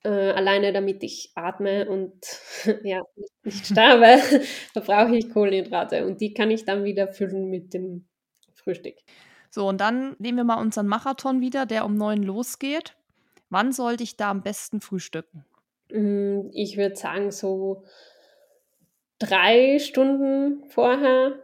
äh, 0.04 0.30
alleine 0.30 0.72
damit 0.72 1.02
ich 1.02 1.32
atme 1.34 1.88
und 1.88 2.14
ja, 2.82 3.02
nicht 3.44 3.66
sterbe, 3.66 4.18
verbrauche 4.72 5.16
ich 5.16 5.30
Kohlenhydrate 5.30 6.06
und 6.06 6.20
die 6.20 6.34
kann 6.34 6.50
ich 6.50 6.64
dann 6.64 6.84
wieder 6.84 7.08
füllen 7.08 7.48
mit 7.48 7.74
dem 7.74 8.06
Frühstück. 8.54 8.96
So, 9.50 9.68
und 9.68 9.80
dann 9.80 10.16
nehmen 10.18 10.38
wir 10.38 10.44
mal 10.44 10.60
unseren 10.60 10.86
Marathon 10.86 11.40
wieder, 11.40 11.66
der 11.66 11.84
um 11.84 11.94
neun 11.94 12.22
losgeht. 12.22 12.96
Wann 13.50 13.72
sollte 13.72 14.02
ich 14.02 14.16
da 14.16 14.30
am 14.30 14.42
besten 14.42 14.80
frühstücken? 14.80 15.44
Mm, 15.90 16.48
ich 16.52 16.78
würde 16.78 16.96
sagen, 16.96 17.30
so 17.30 17.84
drei 19.18 19.78
Stunden 19.78 20.64
vorher, 20.70 21.34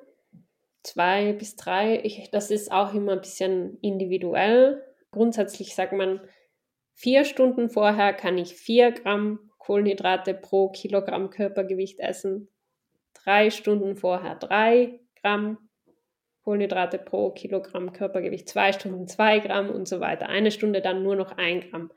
zwei 0.82 1.34
bis 1.34 1.56
drei. 1.56 2.00
Ich, 2.02 2.30
das 2.30 2.50
ist 2.50 2.72
auch 2.72 2.94
immer 2.94 3.12
ein 3.12 3.20
bisschen 3.20 3.78
individuell. 3.82 4.82
Grundsätzlich 5.10 5.74
sagt 5.74 5.92
man, 5.92 6.20
Vier 7.00 7.24
Stunden 7.24 7.70
vorher 7.70 8.12
kann 8.12 8.38
ich 8.38 8.54
vier 8.54 8.90
Gramm 8.90 9.38
Kohlenhydrate 9.58 10.34
pro 10.34 10.70
Kilogramm 10.70 11.30
Körpergewicht 11.30 12.00
essen. 12.00 12.48
Drei 13.14 13.50
Stunden 13.50 13.94
vorher 13.94 14.34
drei 14.34 14.98
Gramm 15.22 15.58
Kohlenhydrate 16.42 16.98
pro 16.98 17.30
Kilogramm 17.30 17.92
Körpergewicht. 17.92 18.48
Zwei 18.48 18.72
Stunden 18.72 19.06
zwei 19.06 19.38
Gramm 19.38 19.70
und 19.70 19.86
so 19.86 20.00
weiter. 20.00 20.28
Eine 20.28 20.50
Stunde 20.50 20.80
dann 20.80 21.04
nur 21.04 21.14
noch 21.14 21.36
ein 21.36 21.60
Gramm. 21.60 21.92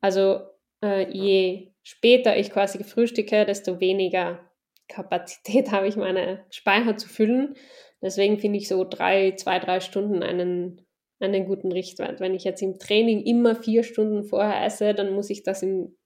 Also 0.00 0.40
äh, 0.82 1.10
je 1.10 1.74
später 1.82 2.34
ich 2.34 2.50
quasi 2.50 2.82
frühstücke, 2.82 3.44
desto 3.44 3.78
weniger 3.78 4.40
Kapazität 4.88 5.70
habe 5.70 5.86
ich, 5.86 5.96
meine 5.96 6.46
Speicher 6.48 6.96
zu 6.96 7.10
füllen. 7.10 7.56
Deswegen 8.00 8.38
finde 8.38 8.56
ich 8.56 8.68
so 8.68 8.84
drei, 8.84 9.32
zwei, 9.32 9.58
drei 9.58 9.80
Stunden 9.80 10.22
einen 10.22 10.85
einen 11.20 11.46
guten 11.46 11.72
Richtwert. 11.72 12.20
Wenn 12.20 12.34
ich 12.34 12.44
jetzt 12.44 12.62
im 12.62 12.78
Training 12.78 13.22
immer 13.22 13.54
vier 13.54 13.82
Stunden 13.82 14.24
vorher 14.24 14.64
esse, 14.64 14.94
dann 14.94 15.12
muss 15.14 15.30
ich 15.30 15.42
das 15.42 15.62
im 15.62 15.96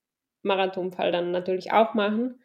Marathonfall 0.42 1.12
dann 1.12 1.30
natürlich 1.30 1.72
auch 1.72 1.94
machen. 1.94 2.40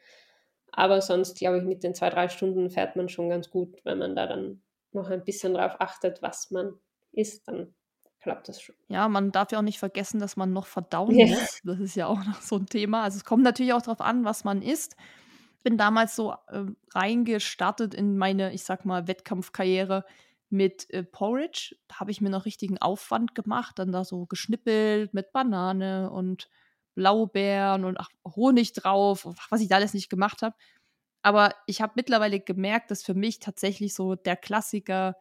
Aber 0.72 1.02
sonst, 1.02 1.38
glaube 1.38 1.60
ich, 1.60 1.64
mit 1.64 1.84
den 1.84 1.96
zwei, 1.96 2.10
drei 2.10 2.28
Stunden 2.28 2.70
fährt 2.70 2.96
man 2.96 3.08
schon 3.08 3.30
ganz 3.30 3.50
gut. 3.50 3.80
Wenn 3.84 4.00
man 4.00 4.16
da 4.16 4.28
dann 4.28 4.62
noch 4.92 5.10
ein 5.10 5.24
bisschen 5.24 5.54
darauf 5.54 5.80
achtet, 5.80 6.22
was 6.22 6.52
man 6.52 6.74
isst, 7.12 7.48
dann 7.48 7.74
klappt 8.20 8.50
das 8.50 8.62
schon. 8.62 8.76
Ja, 8.88 9.08
man 9.08 9.32
darf 9.32 9.52
ja 9.52 9.60
auch 9.60 9.64
nicht 9.64 9.80
vergessen, 9.80 10.20
dass 10.20 10.36
man 10.36 10.52
noch 10.52 10.66
verdauen 10.66 11.16
ja. 11.16 11.28
muss. 11.28 11.62
Das 11.64 11.80
ist 11.80 11.96
ja 11.96 12.08
auch 12.08 12.24
noch 12.26 12.42
so 12.42 12.58
ein 12.58 12.66
Thema. 12.66 13.04
Also 13.04 13.18
es 13.18 13.26
kommt 13.26 13.44
natürlich 13.44 13.74
auch 13.74 13.82
darauf 13.82 14.02
an, 14.02 14.26
was 14.26 14.44
man 14.44 14.62
isst. 14.62 14.96
Ich 15.58 15.64
bin 15.64 15.78
damals 15.78 16.16
so 16.16 16.34
äh, 16.48 16.66
reingestartet 16.94 17.94
in 17.94 18.18
meine, 18.18 18.54
ich 18.54 18.64
sag 18.64 18.86
mal, 18.86 19.08
Wettkampfkarriere 19.08 20.06
mit 20.50 20.90
äh, 20.92 21.04
Porridge. 21.04 21.76
Da 21.88 22.00
habe 22.00 22.12
ich 22.12 22.22
mir 22.22 22.30
noch 22.30 22.46
richtigen 22.46 22.78
Aufwand 22.78 23.36
gemacht, 23.36 23.80
dann 23.80 23.92
da 23.92 24.04
so 24.04 24.26
geschnippelt 24.26 25.14
mit 25.14 25.32
Banane 25.32 26.12
und 26.12 26.50
Blaubeeren 26.96 27.84
und 27.84 28.00
ach, 28.00 28.10
Honig 28.26 28.74
drauf, 28.74 29.28
was 29.50 29.62
ich 29.62 29.68
da 29.68 29.76
alles 29.76 29.94
nicht 29.94 30.10
gemacht 30.10 30.42
habe. 30.42 30.56
Aber 31.22 31.54
ich 31.66 31.82
habe 31.82 31.94
mittlerweile 31.96 32.40
gemerkt, 32.40 32.92
dass 32.92 33.04
für 33.04 33.16
mich 33.16 33.40
tatsächlich 33.40 33.94
so 33.96 34.16
der 34.16 34.36
Klassiker 34.36 35.16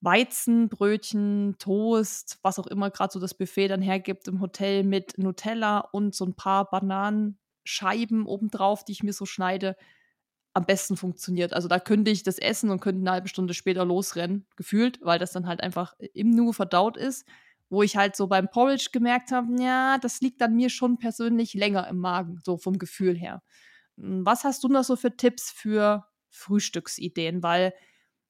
Weizenbrötchen, 0.00 1.56
Toast, 1.58 2.38
was 2.42 2.58
auch 2.58 2.66
immer 2.68 2.90
gerade 2.90 3.12
so 3.12 3.18
das 3.18 3.34
Buffet 3.34 3.68
dann 3.68 3.82
hergibt 3.82 4.28
im 4.28 4.40
Hotel 4.40 4.84
mit 4.84 5.18
Nutella 5.18 5.80
und 5.80 6.14
so 6.14 6.24
ein 6.24 6.34
paar 6.34 6.70
Bananenscheiben 6.70 8.24
obendrauf, 8.26 8.84
die 8.84 8.92
ich 8.92 9.02
mir 9.02 9.12
so 9.12 9.26
schneide, 9.26 9.76
am 10.58 10.66
besten 10.66 10.96
funktioniert. 10.96 11.52
Also 11.54 11.68
da 11.68 11.78
könnte 11.78 12.10
ich 12.10 12.22
das 12.22 12.38
essen 12.38 12.70
und 12.70 12.80
könnte 12.80 13.00
eine 13.00 13.12
halbe 13.12 13.28
Stunde 13.28 13.54
später 13.54 13.84
losrennen, 13.84 14.46
gefühlt, 14.56 14.98
weil 15.00 15.18
das 15.18 15.32
dann 15.32 15.46
halt 15.46 15.62
einfach 15.62 15.94
im 16.12 16.30
Nu 16.30 16.52
verdaut 16.52 16.96
ist. 16.96 17.26
Wo 17.70 17.82
ich 17.82 17.96
halt 17.96 18.16
so 18.16 18.28
beim 18.28 18.48
Porridge 18.48 18.88
gemerkt 18.92 19.30
habe, 19.30 19.46
ja, 19.62 19.98
das 19.98 20.22
liegt 20.22 20.40
dann 20.40 20.56
mir 20.56 20.70
schon 20.70 20.96
persönlich 20.96 21.52
länger 21.52 21.86
im 21.88 21.98
Magen, 21.98 22.40
so 22.42 22.56
vom 22.56 22.78
Gefühl 22.78 23.14
her. 23.14 23.42
Was 23.96 24.44
hast 24.44 24.64
du 24.64 24.68
noch 24.68 24.84
so 24.84 24.96
für 24.96 25.16
Tipps 25.16 25.50
für 25.50 26.06
Frühstücksideen? 26.30 27.42
Weil 27.42 27.74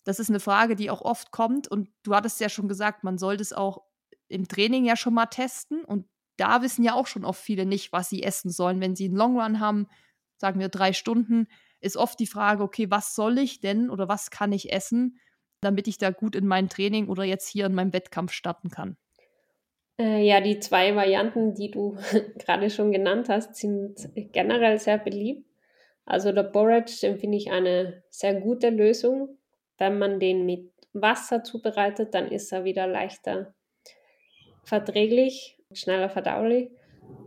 das 0.03 0.19
ist 0.19 0.29
eine 0.29 0.41
Frage, 0.41 0.75
die 0.75 0.91
auch 0.91 1.03
oft 1.03 1.31
kommt 1.31 1.69
und 1.69 1.89
du 2.03 2.17
hattest 2.17 2.41
ja 2.41 2.49
schon 2.49 2.67
gesagt, 2.67 3.05
man 3.05 3.17
sollte 3.17 3.43
es 3.43 3.53
auch 3.53 3.83
im 4.27 4.49
Training 4.49 4.85
ja 4.85 4.97
schon 4.97 5.15
mal 5.15 5.27
testen 5.27 5.85
und 5.85 6.07
da 6.37 6.63
wissen 6.63 6.83
ja 6.83 6.95
auch 6.95 7.07
schon 7.07 7.25
oft 7.25 7.41
viele 7.41 7.65
nicht, 7.65 7.93
was 7.93 8.09
sie 8.09 8.25
essen 8.25 8.51
sollen. 8.51 8.81
Wenn 8.81 8.97
sie 8.97 9.07
einen 9.07 9.17
Long 9.17 9.41
Run 9.41 9.61
haben, 9.61 9.87
sagen 10.37 10.59
wir 10.59 10.69
drei 10.69 10.93
Stunden, 10.93 11.47
ist 11.81 11.97
oft 11.97 12.19
die 12.19 12.27
Frage, 12.27 12.63
okay, 12.63 12.91
was 12.91 13.15
soll 13.15 13.39
ich 13.39 13.61
denn 13.61 13.91
oder 13.91 14.09
was 14.09 14.31
kann 14.31 14.53
ich 14.53 14.73
essen, 14.73 15.19
damit 15.61 15.89
ich 15.89 15.99
da 15.99 16.11
gut 16.11 16.37
in 16.37 16.47
mein 16.47 16.69
Training 16.69 17.09
oder 17.09 17.25
jetzt 17.25 17.49
hier 17.49 17.67
in 17.67 17.75
meinem 17.75 17.93
Wettkampf 17.93 18.33
starten 18.33 18.71
kann? 18.71 18.97
Äh, 20.01 20.25
ja, 20.25 20.41
die 20.41 20.61
zwei 20.61 20.95
Varianten, 20.95 21.55
die 21.55 21.71
du 21.71 21.97
gerade 22.39 22.71
schon 22.71 22.93
genannt 22.93 23.29
hast, 23.29 23.57
sind 23.57 24.09
generell 24.33 24.79
sehr 24.79 24.99
beliebt. 24.99 25.45
Also 26.05 26.33
der 26.33 26.45
Borage 26.45 27.07
empfinde 27.07 27.37
ich 27.37 27.51
eine 27.51 28.03
sehr 28.11 28.41
gute 28.41 28.71
Lösung. 28.71 29.37
Wenn 29.77 29.99
man 29.99 30.21
den 30.21 30.47
mit 30.47 30.73
Wasser 30.93 31.45
zubereitet, 31.45 32.15
dann 32.15 32.31
ist 32.31 32.53
er 32.53 32.65
wieder 32.65 32.87
leichter 32.87 33.55
verträglich, 34.65 35.59
schneller 35.73 36.09
verdaulich. 36.09 36.71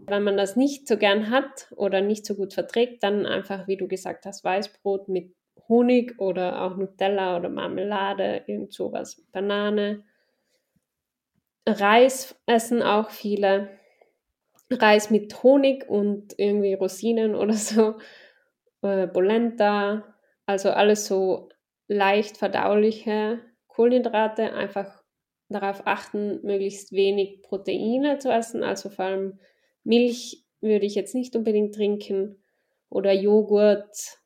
Wenn 0.08 0.24
man 0.24 0.38
das 0.38 0.56
nicht 0.56 0.88
so 0.88 0.98
gern 0.98 1.30
hat 1.30 1.72
oder 1.76 2.02
nicht 2.02 2.26
so 2.26 2.36
gut 2.36 2.54
verträgt, 2.54 3.04
dann 3.04 3.26
einfach, 3.26 3.68
wie 3.68 3.78
du 3.78 3.88
gesagt 3.88 4.26
hast, 4.26 4.44
Weißbrot 4.44 5.08
mit 5.08 5.34
Honig 5.70 6.20
oder 6.20 6.64
auch 6.64 6.76
Nutella 6.76 7.38
oder 7.38 7.50
Marmelade, 7.50 8.44
irgend 8.48 8.74
sowas, 8.74 9.26
Banane. 9.32 10.04
Reis 11.68 12.36
essen 12.46 12.82
auch 12.82 13.10
viele. 13.10 13.70
Reis 14.70 15.10
mit 15.10 15.44
Honig 15.44 15.88
und 15.90 16.34
irgendwie 16.38 16.74
Rosinen 16.74 17.36
oder 17.36 17.54
so. 17.54 17.96
Äh, 18.82 19.08
Polenta, 19.08 20.16
also 20.46 20.72
alles 20.72 21.06
so 21.06 21.50
leicht 21.88 22.38
verdauliche 22.38 23.40
Kohlenhydrate. 23.68 24.54
Einfach 24.54 25.04
darauf 25.50 25.84
achten, 25.86 26.40
möglichst 26.44 26.92
wenig 26.92 27.44
Proteine 27.44 28.18
zu 28.18 28.32
essen, 28.32 28.64
also 28.64 28.90
vor 28.90 29.06
allem 29.06 29.40
Milch 29.84 30.44
würde 30.62 30.86
ich 30.86 30.96
jetzt 30.96 31.16
nicht 31.16 31.36
unbedingt 31.36 31.76
trinken 31.76 32.44
oder 32.90 33.12
Joghurt, 33.14 34.20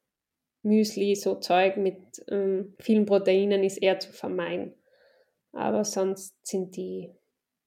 Müsli, 0.63 1.15
so 1.15 1.36
Zeug 1.36 1.78
mit 1.78 1.98
ähm, 2.30 2.74
vielen 2.80 3.06
Proteinen 3.06 3.63
ist 3.63 3.78
eher 3.78 4.00
zu 4.00 4.12
vermeiden. 4.12 4.74
Aber 5.54 5.86
sonst 5.86 6.36
sind 6.46 6.76
die 6.76 7.12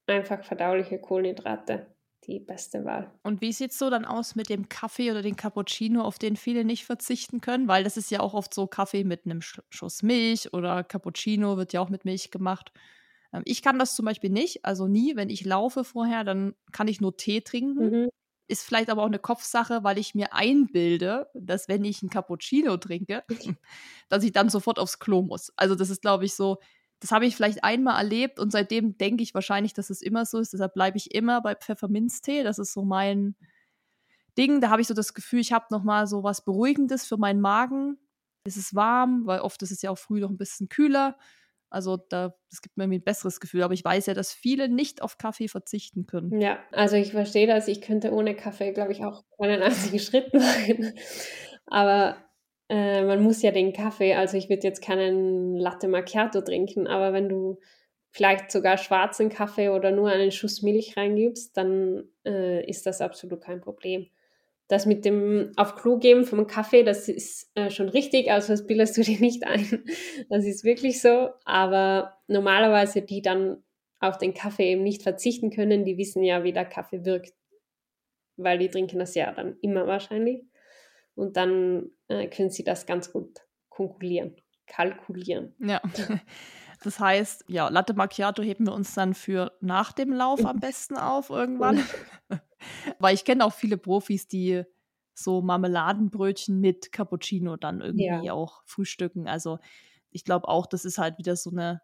einfach 0.05 0.43
verdauliche 0.43 0.99
Kohlenhydrate 0.99 1.87
die 2.27 2.39
beste 2.39 2.85
Wahl. 2.85 3.11
Und 3.23 3.41
wie 3.41 3.53
sieht 3.53 3.71
es 3.71 3.79
so 3.79 3.89
dann 3.89 4.05
aus 4.05 4.35
mit 4.35 4.49
dem 4.49 4.69
Kaffee 4.69 5.09
oder 5.11 5.21
den 5.21 5.35
Cappuccino, 5.35 6.01
auf 6.03 6.19
den 6.19 6.35
viele 6.35 6.65
nicht 6.65 6.85
verzichten 6.85 7.41
können? 7.41 7.67
Weil 7.67 7.83
das 7.83 7.97
ist 7.97 8.11
ja 8.11 8.19
auch 8.19 8.33
oft 8.33 8.53
so 8.53 8.67
Kaffee 8.67 9.03
mit 9.03 9.25
einem 9.25 9.41
Schuss 9.41 10.03
Milch 10.03 10.53
oder 10.53 10.83
Cappuccino 10.83 11.57
wird 11.57 11.73
ja 11.73 11.81
auch 11.81 11.89
mit 11.89 12.05
Milch 12.05 12.29
gemacht. 12.29 12.71
Ähm, 13.33 13.43
ich 13.45 13.61
kann 13.61 13.79
das 13.79 13.95
zum 13.95 14.05
Beispiel 14.05 14.29
nicht, 14.29 14.65
also 14.65 14.87
nie. 14.87 15.15
Wenn 15.15 15.29
ich 15.29 15.45
laufe 15.45 15.83
vorher, 15.83 16.23
dann 16.23 16.55
kann 16.71 16.87
ich 16.87 17.01
nur 17.01 17.17
Tee 17.17 17.41
trinken. 17.41 18.03
Mhm. 18.03 18.09
Ist 18.47 18.63
vielleicht 18.63 18.89
aber 18.89 19.03
auch 19.03 19.07
eine 19.07 19.19
Kopfsache, 19.19 19.83
weil 19.83 19.99
ich 19.99 20.15
mir 20.15 20.33
einbilde, 20.33 21.29
dass 21.35 21.67
wenn 21.67 21.85
ich 21.85 22.01
einen 22.01 22.09
Cappuccino 22.09 22.77
trinke, 22.77 23.23
dass 24.09 24.23
ich 24.23 24.31
dann 24.31 24.49
sofort 24.49 24.79
aufs 24.79 24.99
Klo 24.99 25.21
muss. 25.21 25.53
Also 25.55 25.75
das 25.75 25.89
ist, 25.89 26.01
glaube 26.01 26.25
ich, 26.25 26.33
so, 26.33 26.57
das 26.99 27.11
habe 27.11 27.25
ich 27.25 27.35
vielleicht 27.35 27.63
einmal 27.63 27.97
erlebt 27.97 28.39
und 28.39 28.51
seitdem 28.51 28.97
denke 28.97 29.23
ich 29.23 29.33
wahrscheinlich, 29.33 29.73
dass 29.73 29.89
es 29.89 30.01
immer 30.01 30.25
so 30.25 30.39
ist. 30.39 30.53
Deshalb 30.53 30.73
bleibe 30.73 30.97
ich 30.97 31.13
immer 31.13 31.41
bei 31.41 31.55
Pfefferminztee. 31.55 32.43
Das 32.43 32.59
ist 32.59 32.73
so 32.73 32.83
mein 32.83 33.35
Ding. 34.37 34.59
Da 34.61 34.69
habe 34.69 34.81
ich 34.81 34.87
so 34.87 34.93
das 34.93 35.13
Gefühl, 35.13 35.39
ich 35.39 35.53
habe 35.53 35.67
noch 35.69 35.83
mal 35.83 36.07
so 36.07 36.23
was 36.23 36.43
Beruhigendes 36.43 37.05
für 37.05 37.17
meinen 37.17 37.41
Magen. 37.41 37.97
Es 38.43 38.57
ist 38.57 38.75
warm, 38.75 39.25
weil 39.27 39.41
oft 39.41 39.61
ist 39.61 39.71
es 39.71 39.81
ja 39.81 39.91
auch 39.91 39.97
früh 39.97 40.19
noch 40.19 40.29
ein 40.29 40.37
bisschen 40.37 40.69
kühler. 40.69 41.17
Also 41.69 41.97
da, 41.97 42.35
das 42.49 42.61
gibt 42.61 42.77
mir 42.77 42.85
ein 42.85 43.03
besseres 43.03 43.39
Gefühl. 43.39 43.63
Aber 43.63 43.73
ich 43.73 43.83
weiß 43.83 44.07
ja, 44.07 44.13
dass 44.13 44.33
viele 44.33 44.69
nicht 44.69 45.01
auf 45.01 45.17
Kaffee 45.17 45.47
verzichten 45.47 46.05
können. 46.05 46.39
Ja, 46.41 46.59
also 46.71 46.95
ich 46.95 47.11
verstehe 47.11 47.47
das. 47.47 47.67
Ich 47.67 47.81
könnte 47.81 48.11
ohne 48.11 48.35
Kaffee, 48.35 48.71
glaube 48.71 48.91
ich, 48.91 49.03
auch 49.03 49.23
keinen 49.39 49.61
einzigen 49.61 49.99
Schritt 49.99 50.33
machen. 50.33 50.93
Aber 51.67 52.17
äh, 52.69 53.03
man 53.03 53.21
muss 53.21 53.41
ja 53.41 53.51
den 53.51 53.73
Kaffee, 53.73 54.15
also 54.15 54.37
ich 54.37 54.49
würde 54.49 54.67
jetzt 54.67 54.81
keinen 54.81 55.55
Latte 55.55 55.87
Macchiato 55.87 56.41
trinken, 56.41 56.87
aber 56.87 57.13
wenn 57.13 57.29
du 57.29 57.59
vielleicht 58.11 58.51
sogar 58.51 58.77
schwarzen 58.77 59.29
Kaffee 59.29 59.69
oder 59.69 59.91
nur 59.91 60.09
einen 60.09 60.31
Schuss 60.31 60.61
Milch 60.63 60.97
reingibst, 60.97 61.55
dann 61.55 62.03
äh, 62.25 62.67
ist 62.67 62.85
das 62.85 63.01
absolut 63.01 63.41
kein 63.41 63.61
Problem 63.61 64.07
das 64.69 64.85
mit 64.85 65.03
dem 65.03 65.51
auf 65.57 65.75
Klo 65.75 65.97
geben 65.97 66.23
vom 66.23 66.45
Kaffee, 66.45 66.83
das 66.83 67.09
ist 67.09 67.51
äh, 67.55 67.71
schon 67.71 67.89
richtig, 67.89 68.31
also 68.31 68.53
das 68.53 68.67
bildest 68.67 68.95
du 68.95 69.01
dir 69.03 69.19
nicht 69.19 69.45
ein. 69.45 69.83
Das 70.29 70.45
ist 70.45 70.63
wirklich 70.63 71.01
so. 71.01 71.31
Aber 71.43 72.17
normalerweise, 72.27 73.01
die 73.01 73.21
dann 73.21 73.63
auf 73.99 74.17
den 74.17 74.33
Kaffee 74.33 74.71
eben 74.71 74.83
nicht 74.83 75.01
verzichten 75.03 75.49
können, 75.49 75.83
die 75.83 75.97
wissen 75.97 76.23
ja, 76.23 76.43
wie 76.43 76.53
der 76.53 76.65
Kaffee 76.65 77.03
wirkt. 77.03 77.33
Weil 78.37 78.59
die 78.59 78.69
trinken 78.69 78.99
das 78.99 79.15
ja 79.15 79.33
dann 79.33 79.57
immer 79.61 79.87
wahrscheinlich. 79.87 80.45
Und 81.15 81.35
dann 81.35 81.89
äh, 82.07 82.27
können 82.27 82.51
sie 82.51 82.63
das 82.63 82.85
ganz 82.85 83.11
gut 83.11 83.39
kalkulieren. 83.69 84.35
kalkulieren. 84.67 85.55
Ja. 85.59 85.81
Das 86.81 86.97
heißt, 86.97 87.43
ja, 87.49 87.67
Latte 87.67 87.93
Macchiato 87.93 88.41
heben 88.41 88.65
wir 88.65 88.73
uns 88.73 88.93
dann 88.93 89.13
für 89.13 89.51
nach 89.59 89.91
dem 89.91 90.13
Lauf 90.13 90.45
am 90.45 90.59
besten 90.61 90.95
auf 90.95 91.29
irgendwann. 91.29 91.83
Weil 92.99 93.15
ich 93.15 93.25
kenne 93.25 93.45
auch 93.45 93.53
viele 93.53 93.77
Profis, 93.77 94.27
die 94.27 94.63
so 95.13 95.41
Marmeladenbrötchen 95.41 96.59
mit 96.59 96.91
Cappuccino 96.91 97.57
dann 97.57 97.81
irgendwie 97.81 98.25
ja. 98.25 98.33
auch 98.33 98.61
frühstücken. 98.65 99.27
Also 99.27 99.59
ich 100.11 100.23
glaube 100.23 100.47
auch, 100.47 100.65
das 100.65 100.85
ist 100.85 100.97
halt 100.97 101.17
wieder 101.17 101.35
so 101.35 101.51
eine 101.51 101.81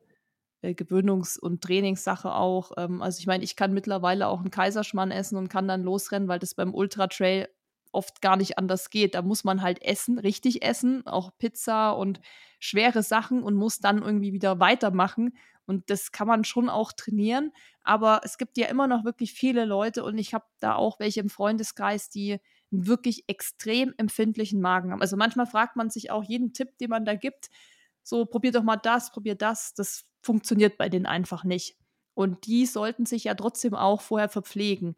äh, 0.61 0.73
Gewöhnungs- 0.73 1.39
und 1.39 1.61
Trainingssache 1.61 2.33
auch. 2.33 2.71
Ähm, 2.77 3.01
also 3.01 3.19
ich 3.19 3.27
meine, 3.27 3.43
ich 3.43 3.55
kann 3.55 3.73
mittlerweile 3.73 4.27
auch 4.27 4.39
einen 4.39 4.51
Kaiserschmarrn 4.51 5.11
essen 5.11 5.37
und 5.37 5.49
kann 5.49 5.67
dann 5.67 5.83
losrennen, 5.83 6.27
weil 6.27 6.39
das 6.39 6.55
beim 6.55 6.73
Ultra 6.73 7.07
Trail 7.07 7.49
oft 7.91 8.21
gar 8.21 8.35
nicht 8.35 8.57
anders 8.57 8.89
geht. 8.89 9.15
Da 9.15 9.21
muss 9.21 9.43
man 9.43 9.61
halt 9.61 9.81
essen, 9.81 10.19
richtig 10.19 10.63
essen, 10.63 11.05
auch 11.07 11.31
Pizza 11.37 11.91
und 11.91 12.19
schwere 12.59 13.03
Sachen 13.03 13.43
und 13.43 13.55
muss 13.55 13.79
dann 13.79 14.01
irgendwie 14.01 14.33
wieder 14.33 14.59
weitermachen. 14.59 15.37
Und 15.65 15.89
das 15.89 16.11
kann 16.11 16.27
man 16.27 16.43
schon 16.43 16.69
auch 16.69 16.91
trainieren. 16.91 17.51
Aber 17.83 18.21
es 18.23 18.37
gibt 18.37 18.57
ja 18.57 18.67
immer 18.67 18.87
noch 18.87 19.03
wirklich 19.03 19.33
viele 19.33 19.65
Leute 19.65 20.03
und 20.03 20.17
ich 20.17 20.33
habe 20.33 20.45
da 20.59 20.75
auch 20.75 20.99
welche 20.99 21.19
im 21.19 21.29
Freundeskreis, 21.29 22.09
die 22.09 22.39
einen 22.71 22.87
wirklich 22.87 23.25
extrem 23.27 23.93
empfindlichen 23.97 24.61
Magen 24.61 24.91
haben. 24.91 25.01
Also 25.01 25.17
manchmal 25.17 25.47
fragt 25.47 25.75
man 25.75 25.89
sich 25.89 26.11
auch 26.11 26.23
jeden 26.23 26.53
Tipp, 26.53 26.77
den 26.79 26.89
man 26.89 27.05
da 27.05 27.15
gibt, 27.15 27.49
so 28.03 28.25
probier 28.25 28.51
doch 28.51 28.63
mal 28.63 28.77
das, 28.77 29.11
probier 29.11 29.35
das. 29.35 29.73
Das 29.73 30.03
funktioniert 30.21 30.77
bei 30.77 30.89
denen 30.89 31.05
einfach 31.05 31.43
nicht. 31.43 31.77
Und 32.13 32.45
die 32.45 32.65
sollten 32.65 33.05
sich 33.05 33.25
ja 33.25 33.33
trotzdem 33.35 33.73
auch 33.73 34.01
vorher 34.01 34.29
verpflegen. 34.29 34.95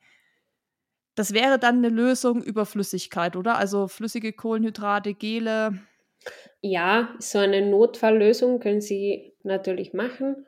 Das 1.15 1.33
wäre 1.33 1.57
dann 1.57 1.77
eine 1.77 1.89
Lösung 1.89 2.43
über 2.43 2.65
Flüssigkeit, 2.65 3.35
oder? 3.35 3.57
Also 3.57 3.87
flüssige 3.87 4.33
Kohlenhydrate, 4.33 5.13
Gele. 5.15 5.79
Ja, 6.61 7.15
so 7.19 7.39
eine 7.39 7.61
Notfalllösung 7.67 8.59
können 8.59 8.81
Sie 8.81 9.33
natürlich 9.43 9.93
machen. 9.93 10.45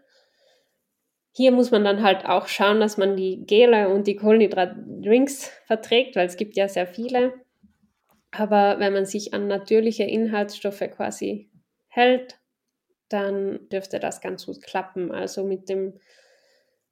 Hier 1.31 1.51
muss 1.51 1.71
man 1.71 1.83
dann 1.83 2.03
halt 2.03 2.25
auch 2.25 2.47
schauen, 2.47 2.79
dass 2.79 2.97
man 2.97 3.15
die 3.15 3.45
Gele 3.45 3.89
und 3.89 4.07
die 4.07 4.15
Kohlenhydratdrinks 4.15 5.49
verträgt, 5.65 6.15
weil 6.15 6.27
es 6.27 6.37
gibt 6.37 6.55
ja 6.55 6.67
sehr 6.67 6.87
viele. 6.87 7.33
Aber 8.31 8.79
wenn 8.79 8.93
man 8.93 9.05
sich 9.05 9.33
an 9.33 9.47
natürliche 9.47 10.03
Inhaltsstoffe 10.03 10.83
quasi 10.95 11.49
hält, 11.87 12.39
dann 13.09 13.69
dürfte 13.69 13.99
das 13.99 14.21
ganz 14.21 14.45
gut 14.47 14.61
klappen. 14.63 15.11
Also 15.11 15.43
mit 15.45 15.69
dem 15.69 15.99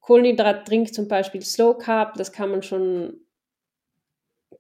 Kohlenhydratdrink 0.02 0.93
zum 0.93 1.08
Beispiel 1.08 1.41
Slow 1.41 1.78
Carb, 1.78 2.15
das 2.15 2.32
kann 2.34 2.50
man 2.52 2.63
schon 2.63 3.21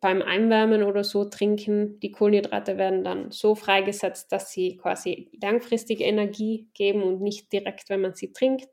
beim 0.01 0.21
Einwärmen 0.21 0.83
oder 0.83 1.03
so 1.03 1.25
trinken. 1.25 1.99
Die 1.99 2.11
Kohlenhydrate 2.11 2.77
werden 2.77 3.03
dann 3.03 3.31
so 3.31 3.55
freigesetzt, 3.55 4.31
dass 4.31 4.51
sie 4.51 4.77
quasi 4.77 5.29
langfristige 5.41 6.03
Energie 6.03 6.69
geben 6.73 7.03
und 7.03 7.21
nicht 7.21 7.51
direkt, 7.51 7.89
wenn 7.89 8.01
man 8.01 8.13
sie 8.15 8.31
trinkt. 8.33 8.67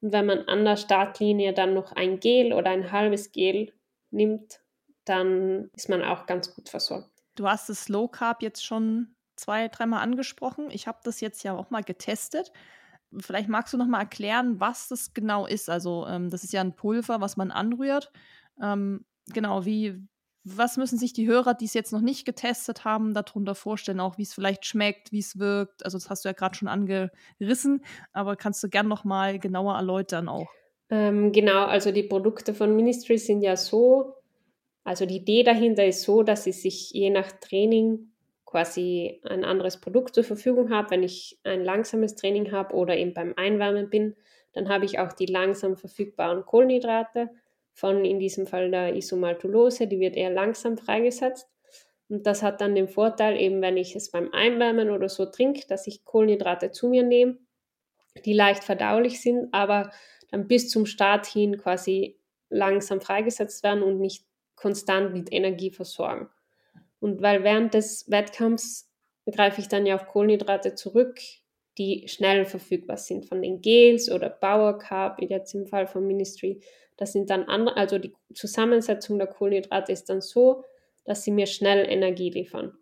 Und 0.00 0.12
wenn 0.12 0.26
man 0.26 0.40
an 0.48 0.64
der 0.64 0.76
Startlinie 0.76 1.52
dann 1.52 1.74
noch 1.74 1.92
ein 1.92 2.20
Gel 2.20 2.52
oder 2.52 2.70
ein 2.70 2.92
halbes 2.92 3.32
Gel 3.32 3.72
nimmt, 4.10 4.60
dann 5.04 5.70
ist 5.74 5.88
man 5.88 6.02
auch 6.02 6.26
ganz 6.26 6.54
gut 6.54 6.68
versorgt. 6.68 7.10
Du 7.34 7.48
hast 7.48 7.68
das 7.68 7.88
Low 7.88 8.08
Carb 8.08 8.42
jetzt 8.42 8.64
schon 8.64 9.14
zwei, 9.36 9.68
dreimal 9.68 10.02
angesprochen. 10.02 10.70
Ich 10.70 10.86
habe 10.86 10.98
das 11.04 11.20
jetzt 11.20 11.42
ja 11.42 11.54
auch 11.54 11.70
mal 11.70 11.82
getestet. 11.82 12.52
Vielleicht 13.18 13.48
magst 13.48 13.72
du 13.72 13.78
noch 13.78 13.86
mal 13.86 14.00
erklären, 14.00 14.60
was 14.60 14.88
das 14.88 15.14
genau 15.14 15.46
ist. 15.46 15.70
Also 15.70 16.06
ähm, 16.06 16.30
das 16.30 16.44
ist 16.44 16.52
ja 16.52 16.60
ein 16.60 16.74
Pulver, 16.74 17.20
was 17.20 17.36
man 17.36 17.50
anrührt. 17.50 18.12
Ähm, 18.60 19.06
genau, 19.28 19.64
wie, 19.64 20.02
was 20.56 20.76
müssen 20.76 20.98
sich 20.98 21.12
die 21.12 21.26
Hörer, 21.26 21.54
die 21.54 21.64
es 21.64 21.74
jetzt 21.74 21.92
noch 21.92 22.00
nicht 22.00 22.24
getestet 22.24 22.84
haben, 22.84 23.14
darunter 23.14 23.54
vorstellen, 23.54 24.00
auch 24.00 24.18
wie 24.18 24.22
es 24.22 24.34
vielleicht 24.34 24.64
schmeckt, 24.66 25.12
wie 25.12 25.18
es 25.18 25.38
wirkt? 25.38 25.84
Also 25.84 25.98
das 25.98 26.10
hast 26.10 26.24
du 26.24 26.28
ja 26.28 26.32
gerade 26.32 26.54
schon 26.54 26.68
angerissen, 26.68 27.84
aber 28.12 28.36
kannst 28.36 28.62
du 28.62 28.68
gern 28.68 28.88
noch 28.88 29.04
mal 29.04 29.38
genauer 29.38 29.74
erläutern 29.74 30.28
auch? 30.28 30.48
Ähm, 30.90 31.32
genau, 31.32 31.66
also 31.66 31.92
die 31.92 32.02
Produkte 32.02 32.54
von 32.54 32.74
Ministry 32.74 33.18
sind 33.18 33.42
ja 33.42 33.56
so, 33.56 34.14
also 34.84 35.04
die 35.04 35.16
Idee 35.16 35.42
dahinter 35.42 35.84
ist 35.84 36.02
so, 36.02 36.22
dass 36.22 36.44
sie 36.44 36.52
sich 36.52 36.92
je 36.92 37.10
nach 37.10 37.30
Training 37.32 38.10
quasi 38.46 39.20
ein 39.24 39.44
anderes 39.44 39.78
Produkt 39.78 40.14
zur 40.14 40.24
Verfügung 40.24 40.70
habe, 40.70 40.90
wenn 40.90 41.02
ich 41.02 41.38
ein 41.44 41.62
langsames 41.62 42.14
Training 42.14 42.50
habe 42.52 42.74
oder 42.74 42.96
eben 42.96 43.12
beim 43.12 43.34
Einwärmen 43.36 43.90
bin, 43.90 44.16
dann 44.54 44.70
habe 44.70 44.86
ich 44.86 44.98
auch 44.98 45.12
die 45.12 45.26
langsam 45.26 45.76
verfügbaren 45.76 46.46
Kohlenhydrate 46.46 47.28
von 47.78 48.04
in 48.04 48.18
diesem 48.18 48.48
Fall 48.48 48.72
der 48.72 48.96
Isomaltulose, 48.96 49.86
die 49.86 50.00
wird 50.00 50.16
eher 50.16 50.30
langsam 50.30 50.76
freigesetzt. 50.76 51.48
Und 52.08 52.26
das 52.26 52.42
hat 52.42 52.60
dann 52.60 52.74
den 52.74 52.88
Vorteil, 52.88 53.40
eben 53.40 53.62
wenn 53.62 53.76
ich 53.76 53.94
es 53.94 54.10
beim 54.10 54.32
Einwärmen 54.32 54.90
oder 54.90 55.08
so 55.08 55.26
trinke, 55.26 55.64
dass 55.68 55.86
ich 55.86 56.04
Kohlenhydrate 56.04 56.72
zu 56.72 56.88
mir 56.88 57.04
nehme, 57.04 57.38
die 58.24 58.32
leicht 58.32 58.64
verdaulich 58.64 59.20
sind, 59.20 59.54
aber 59.54 59.92
dann 60.32 60.48
bis 60.48 60.70
zum 60.70 60.86
Start 60.86 61.26
hin 61.26 61.56
quasi 61.56 62.18
langsam 62.48 63.00
freigesetzt 63.00 63.62
werden 63.62 63.84
und 63.84 64.00
nicht 64.00 64.24
konstant 64.56 65.12
mit 65.12 65.32
Energie 65.32 65.70
versorgen. 65.70 66.28
Und 66.98 67.22
weil 67.22 67.44
während 67.44 67.74
des 67.74 68.10
Wettkampfs 68.10 68.90
greife 69.30 69.60
ich 69.60 69.68
dann 69.68 69.86
ja 69.86 69.94
auf 69.94 70.08
Kohlenhydrate 70.08 70.74
zurück, 70.74 71.20
die 71.78 72.06
schnell 72.08 72.44
verfügbar 72.44 72.96
sind, 72.96 73.26
von 73.26 73.40
den 73.40 73.60
Gels 73.60 74.10
oder 74.10 74.28
Power 74.28 74.78
Carb, 74.78 75.20
jetzt 75.22 75.54
im 75.54 75.66
Fall 75.66 75.86
von 75.86 76.06
Ministry. 76.06 76.60
Das 76.96 77.12
sind 77.12 77.30
dann 77.30 77.44
andere, 77.44 77.76
also 77.76 77.98
die 77.98 78.12
Zusammensetzung 78.34 79.18
der 79.18 79.28
Kohlenhydrate 79.28 79.92
ist 79.92 80.10
dann 80.10 80.20
so, 80.20 80.64
dass 81.04 81.22
sie 81.22 81.30
mir 81.30 81.46
schnell 81.46 81.88
Energie 81.88 82.30
liefern. 82.30 82.76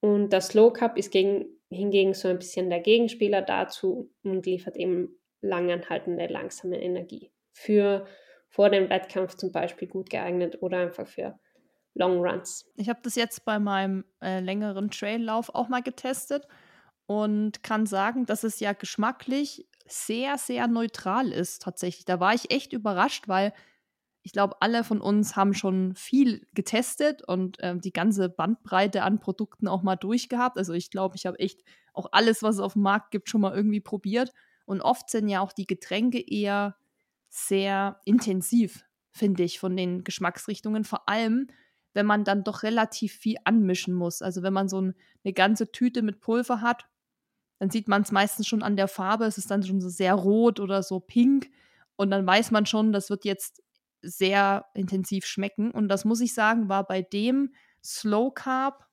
Und 0.00 0.30
das 0.30 0.54
Low 0.54 0.72
Carb 0.72 0.96
ist 0.96 1.12
gegen, 1.12 1.46
hingegen 1.70 2.14
so 2.14 2.28
ein 2.28 2.38
bisschen 2.38 2.70
der 2.70 2.80
Gegenspieler 2.80 3.42
dazu 3.42 4.10
und 4.22 4.46
liefert 4.46 4.76
eben 4.76 5.20
langanhaltende, 5.40 6.26
langsame 6.26 6.82
Energie. 6.82 7.30
Für 7.52 8.06
vor 8.48 8.70
dem 8.70 8.88
Wettkampf 8.88 9.34
zum 9.34 9.52
Beispiel 9.52 9.88
gut 9.88 10.10
geeignet 10.10 10.62
oder 10.62 10.78
einfach 10.78 11.06
für 11.06 11.38
Long 11.94 12.24
Runs. 12.24 12.70
Ich 12.76 12.88
habe 12.88 13.00
das 13.02 13.14
jetzt 13.14 13.44
bei 13.44 13.58
meinem 13.58 14.04
äh, 14.20 14.40
längeren 14.40 14.90
Traillauf 14.90 15.54
auch 15.54 15.68
mal 15.68 15.82
getestet 15.82 16.46
und 17.06 17.62
kann 17.62 17.86
sagen, 17.86 18.26
dass 18.26 18.44
es 18.44 18.60
ja 18.60 18.72
geschmacklich 18.72 19.66
sehr, 19.86 20.38
sehr 20.38 20.66
neutral 20.66 21.30
ist 21.30 21.62
tatsächlich. 21.62 22.04
Da 22.04 22.20
war 22.20 22.34
ich 22.34 22.50
echt 22.50 22.72
überrascht, 22.72 23.28
weil 23.28 23.52
ich 24.22 24.32
glaube, 24.32 24.56
alle 24.60 24.84
von 24.84 25.02
uns 25.02 25.36
haben 25.36 25.52
schon 25.52 25.94
viel 25.94 26.46
getestet 26.54 27.22
und 27.28 27.60
äh, 27.60 27.76
die 27.76 27.92
ganze 27.92 28.30
Bandbreite 28.30 29.02
an 29.02 29.20
Produkten 29.20 29.68
auch 29.68 29.82
mal 29.82 29.96
durchgehabt. 29.96 30.56
Also 30.56 30.72
ich 30.72 30.90
glaube, 30.90 31.16
ich 31.16 31.26
habe 31.26 31.38
echt 31.38 31.62
auch 31.92 32.06
alles, 32.12 32.42
was 32.42 32.56
es 32.56 32.60
auf 32.62 32.72
dem 32.72 32.82
Markt 32.82 33.10
gibt, 33.10 33.28
schon 33.28 33.42
mal 33.42 33.54
irgendwie 33.54 33.80
probiert. 33.80 34.32
Und 34.64 34.80
oft 34.80 35.10
sind 35.10 35.28
ja 35.28 35.40
auch 35.40 35.52
die 35.52 35.66
Getränke 35.66 36.20
eher 36.20 36.76
sehr 37.28 38.00
intensiv, 38.06 38.84
finde 39.10 39.42
ich, 39.42 39.58
von 39.58 39.76
den 39.76 40.04
Geschmacksrichtungen. 40.04 40.84
Vor 40.84 41.06
allem, 41.06 41.48
wenn 41.92 42.06
man 42.06 42.24
dann 42.24 42.44
doch 42.44 42.62
relativ 42.62 43.12
viel 43.12 43.36
anmischen 43.44 43.92
muss. 43.92 44.22
Also 44.22 44.42
wenn 44.42 44.54
man 44.54 44.70
so 44.70 44.80
ein, 44.80 44.94
eine 45.22 45.34
ganze 45.34 45.70
Tüte 45.70 46.00
mit 46.00 46.20
Pulver 46.20 46.62
hat, 46.62 46.86
dann 47.58 47.70
sieht 47.70 47.88
man 47.88 48.02
es 48.02 48.12
meistens 48.12 48.46
schon 48.46 48.62
an 48.62 48.76
der 48.76 48.88
Farbe. 48.88 49.24
Es 49.24 49.38
ist 49.38 49.50
dann 49.50 49.62
schon 49.62 49.80
so 49.80 49.88
sehr 49.88 50.14
rot 50.14 50.60
oder 50.60 50.82
so 50.82 51.00
pink. 51.00 51.50
Und 51.96 52.10
dann 52.10 52.26
weiß 52.26 52.50
man 52.50 52.66
schon, 52.66 52.92
das 52.92 53.10
wird 53.10 53.24
jetzt 53.24 53.62
sehr 54.02 54.66
intensiv 54.74 55.24
schmecken. 55.24 55.70
Und 55.70 55.88
das 55.88 56.04
muss 56.04 56.20
ich 56.20 56.34
sagen, 56.34 56.68
war 56.68 56.86
bei 56.86 57.02
dem 57.02 57.54
Slow 57.82 58.32
Carb 58.34 58.86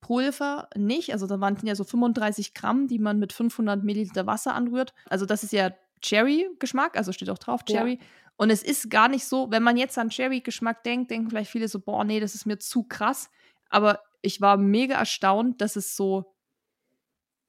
Pulver 0.00 0.68
nicht. 0.76 1.12
Also 1.12 1.26
da 1.26 1.40
waren 1.40 1.56
ja 1.62 1.74
so 1.74 1.84
35 1.84 2.54
Gramm, 2.54 2.88
die 2.88 2.98
man 2.98 3.18
mit 3.18 3.32
500 3.32 3.82
Milliliter 3.82 4.26
Wasser 4.26 4.54
anrührt. 4.54 4.94
Also 5.08 5.26
das 5.26 5.42
ist 5.42 5.52
ja 5.52 5.70
Cherry-Geschmack, 6.02 6.96
also 6.96 7.12
steht 7.12 7.30
auch 7.30 7.38
drauf 7.38 7.64
Cherry. 7.64 7.94
Ja. 7.94 8.06
Und 8.36 8.50
es 8.50 8.62
ist 8.62 8.88
gar 8.90 9.08
nicht 9.08 9.24
so, 9.24 9.50
wenn 9.50 9.64
man 9.64 9.76
jetzt 9.76 9.98
an 9.98 10.10
Cherry-Geschmack 10.10 10.84
denkt, 10.84 11.10
denken 11.10 11.28
vielleicht 11.30 11.50
viele 11.50 11.66
so, 11.66 11.80
boah, 11.80 12.04
nee, 12.04 12.20
das 12.20 12.34
ist 12.34 12.46
mir 12.46 12.58
zu 12.58 12.84
krass. 12.84 13.30
Aber 13.68 14.00
ich 14.22 14.40
war 14.40 14.56
mega 14.56 14.94
erstaunt, 14.94 15.60
dass 15.60 15.74
es 15.74 15.96
so 15.96 16.32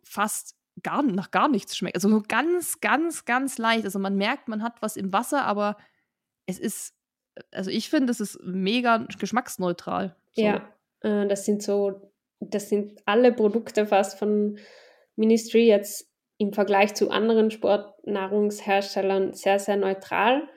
fast 0.04 0.56
gar, 0.84 1.04
nach 1.04 1.32
gar 1.32 1.48
nichts 1.50 1.76
schmeckt. 1.76 1.96
Also 1.96 2.10
nur 2.10 2.24
ganz, 2.24 2.80
ganz, 2.80 3.26
ganz 3.26 3.58
leicht. 3.58 3.86
Also 3.86 4.00
man 4.00 4.16
merkt, 4.16 4.48
man 4.48 4.64
hat 4.64 4.82
was 4.82 4.98
im 4.98 5.12
Wasser, 5.14 5.44
aber 5.46 5.78
es 6.46 6.60
ist, 6.60 6.96
also 7.52 7.70
ich 7.70 7.90
finde, 7.90 8.12
es 8.12 8.20
ist 8.20 8.40
mega 8.44 9.06
geschmacksneutral. 9.20 10.16
So. 10.34 10.42
Ja, 10.42 10.70
äh, 11.02 11.28
das 11.28 11.46
sind 11.46 11.62
so, 11.64 12.12
das 12.40 12.70
sind 12.70 13.02
alle 13.06 13.34
Produkte 13.34 13.86
fast 13.86 14.18
von 14.18 14.58
Ministry 15.16 15.68
jetzt 15.68 16.10
im 16.38 16.54
Vergleich 16.54 16.96
zu 16.96 17.10
anderen 17.10 17.52
Sportnahrungsherstellern 17.52 19.34
sehr, 19.34 19.60
sehr 19.60 19.76
neutral. 19.76 20.48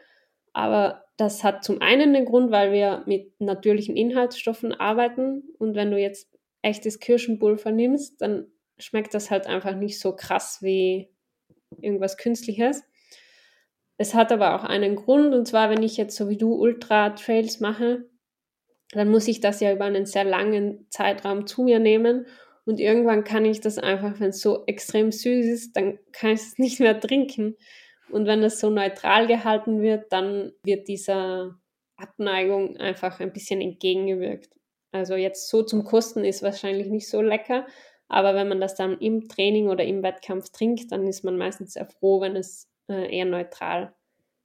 Aber 0.53 1.05
das 1.17 1.43
hat 1.45 1.65
zum 1.65 1.81
einen 1.83 2.15
den 2.15 2.25
Grund, 2.25 2.51
weil 2.51 2.73
wir 2.73 3.03
mit 3.07 3.41
natürlichen 3.41 3.97
Inhaltsstoffen 3.97 4.73
arbeiten 4.73 5.43
und 5.59 5.75
wenn 5.75 5.91
du 5.91 5.99
jetzt 5.99 6.29
echtes 6.63 7.01
Kirschenpulver 7.01 7.73
nimmst, 7.73 8.21
dann 8.21 8.47
schmeckt 8.83 9.15
das 9.15 9.31
halt 9.31 9.47
einfach 9.47 9.75
nicht 9.75 10.01
so 10.01 10.15
krass 10.15 10.59
wie 10.63 11.09
irgendwas 11.81 12.17
Künstliches. 12.17 12.83
Es 13.97 14.15
hat 14.15 14.33
aber 14.33 14.55
auch 14.55 14.65
einen 14.65 14.97
Grund 14.97 15.35
und 15.35 15.47
zwar, 15.47 15.71
wenn 15.71 15.83
ich 15.83 15.97
jetzt 15.97 16.17
so 16.17 16.29
wie 16.29 16.37
du 16.37 16.55
Ultra-Trails 16.55 17.61
mache, 17.61 18.09
dann 18.93 19.11
muss 19.11 19.29
ich 19.29 19.41
das 19.41 19.61
ja 19.61 19.73
über 19.73 19.85
einen 19.85 20.07
sehr 20.07 20.25
langen 20.25 20.87
Zeitraum 20.91 21.47
zu 21.47 21.63
mir 21.63 21.79
nehmen 21.79 22.27
und 22.65 22.79
irgendwann 22.79 23.25
kann 23.25 23.45
ich 23.45 23.61
das 23.61 23.79
einfach, 23.79 24.21
wenn 24.21 24.31
es 24.31 24.41
so 24.41 24.65
extrem 24.67 25.11
süß 25.11 25.47
ist, 25.47 25.77
dann 25.77 25.99
kann 26.13 26.31
ich 26.31 26.41
es 26.41 26.55
nicht 26.59 26.81
mehr 26.81 26.99
trinken. 26.99 27.57
Und 28.11 28.27
wenn 28.27 28.43
das 28.43 28.61
so 28.61 28.71
neutral 28.71 29.27
gehalten 29.27 29.81
wird, 29.81 30.13
dann 30.13 30.53
wird 30.65 30.89
dieser 30.89 31.59
Abneigung 31.97 32.77
einfach 32.77 33.21
ein 33.21 33.33
bisschen 33.33 33.61
entgegengewirkt. 33.61 34.51
Also 34.93 35.15
jetzt 35.15 35.49
so 35.49 35.63
zum 35.63 35.85
Kosten 35.85 36.25
ist 36.25 36.43
wahrscheinlich 36.43 36.89
nicht 36.89 37.09
so 37.09 37.23
lecker, 37.23 37.67
aber 38.13 38.35
wenn 38.35 38.49
man 38.49 38.61
das 38.61 38.75
dann 38.75 38.99
im 38.99 39.29
Training 39.29 39.69
oder 39.69 39.85
im 39.85 40.03
Wettkampf 40.03 40.51
trinkt, 40.51 40.93
dann 40.93 41.07
ist 41.07 41.25
man 41.25 41.39
meistens 41.39 41.73
sehr 41.73 41.87
froh, 41.87 42.21
wenn 42.21 42.37
es 42.37 42.69
äh, 42.89 43.17
eher 43.17 43.25
neutral 43.25 43.95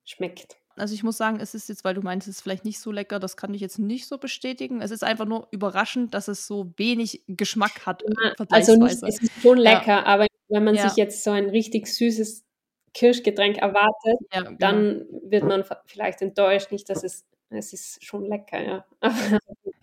schmeckt. 0.05 0.57
Also 0.77 0.93
ich 0.93 1.03
muss 1.03 1.17
sagen, 1.17 1.39
es 1.41 1.53
ist 1.53 1.69
jetzt, 1.69 1.83
weil 1.83 1.95
du 1.95 2.01
meinst, 2.01 2.27
es 2.27 2.37
ist 2.37 2.41
vielleicht 2.41 2.63
nicht 2.63 2.79
so 2.79 2.91
lecker, 2.91 3.19
das 3.19 3.35
kann 3.35 3.53
ich 3.53 3.61
jetzt 3.61 3.79
nicht 3.79 4.07
so 4.07 4.19
bestätigen. 4.19 4.81
Es 4.81 4.91
ist 4.91 5.03
einfach 5.03 5.25
nur 5.25 5.47
überraschend, 5.51 6.13
dass 6.13 6.27
es 6.27 6.47
so 6.47 6.71
wenig 6.77 7.23
Geschmack 7.27 7.85
hat. 7.85 8.03
Ja, 8.03 8.45
also 8.49 8.75
nicht, 8.75 9.03
es 9.03 9.21
ist 9.21 9.31
schon 9.41 9.57
lecker, 9.57 9.87
ja. 9.87 10.05
aber 10.05 10.27
wenn 10.49 10.63
man 10.63 10.75
ja. 10.75 10.87
sich 10.87 10.95
jetzt 10.95 11.23
so 11.23 11.31
ein 11.31 11.49
richtig 11.49 11.87
süßes 11.87 12.45
Kirschgetränk 12.93 13.57
erwartet, 13.57 14.17
ja, 14.33 14.43
genau. 14.43 14.57
dann 14.59 15.05
wird 15.23 15.43
man 15.43 15.65
vielleicht 15.87 16.21
enttäuscht. 16.21 16.71
Nicht, 16.71 16.89
dass 16.89 17.03
es, 17.03 17.25
es 17.49 17.73
ist 17.73 18.03
schon 18.03 18.25
lecker, 18.25 18.61
ja. 18.61 18.85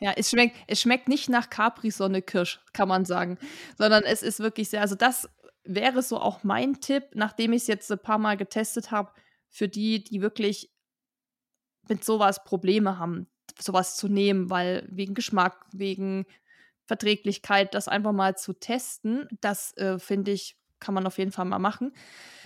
ja, 0.01 0.13
es 0.17 0.31
schmeckt, 0.31 0.57
es 0.67 0.81
schmeckt 0.81 1.09
nicht 1.09 1.29
nach 1.29 1.51
Capri-Sonne 1.51 2.23
Kirsch, 2.23 2.61
kann 2.73 2.89
man 2.89 3.05
sagen, 3.05 3.39
sondern 3.79 4.05
es 4.05 4.23
ist 4.23 4.41
wirklich 4.41 4.69
sehr, 4.69 4.81
also 4.81 4.95
das 4.95 5.29
wäre 5.65 6.03
so 6.03 6.19
auch 6.19 6.45
mein 6.45 6.81
Tipp, 6.81 7.05
nachdem 7.15 7.53
ich 7.53 7.63
es 7.63 7.69
jetzt 7.69 7.91
ein 7.91 7.99
paar 7.99 8.19
Mal 8.19 8.37
getestet 8.37 8.91
habe, 8.91 9.13
für 9.49 9.69
die, 9.69 10.05
die 10.05 10.21
wirklich 10.21 10.71
mit 11.89 12.05
sowas 12.05 12.45
Probleme 12.45 12.99
haben, 12.99 13.29
sowas 13.59 13.97
zu 13.97 14.09
nehmen, 14.09 14.51
weil 14.51 14.87
wegen 14.91 15.15
Geschmack, 15.15 15.67
wegen 15.73 16.27
Verträglichkeit, 16.87 17.75
das 17.75 17.89
einfach 17.89 18.13
mal 18.13 18.37
zu 18.37 18.53
testen, 18.53 19.29
das 19.41 19.77
äh, 19.77 19.99
finde 19.99 20.33
ich, 20.33 20.59
kann 20.85 20.95
man 20.95 21.07
auf 21.07 21.19
jeden 21.19 21.33
Fall 21.33 21.47
mal 21.47 21.59
machen. 21.59 21.93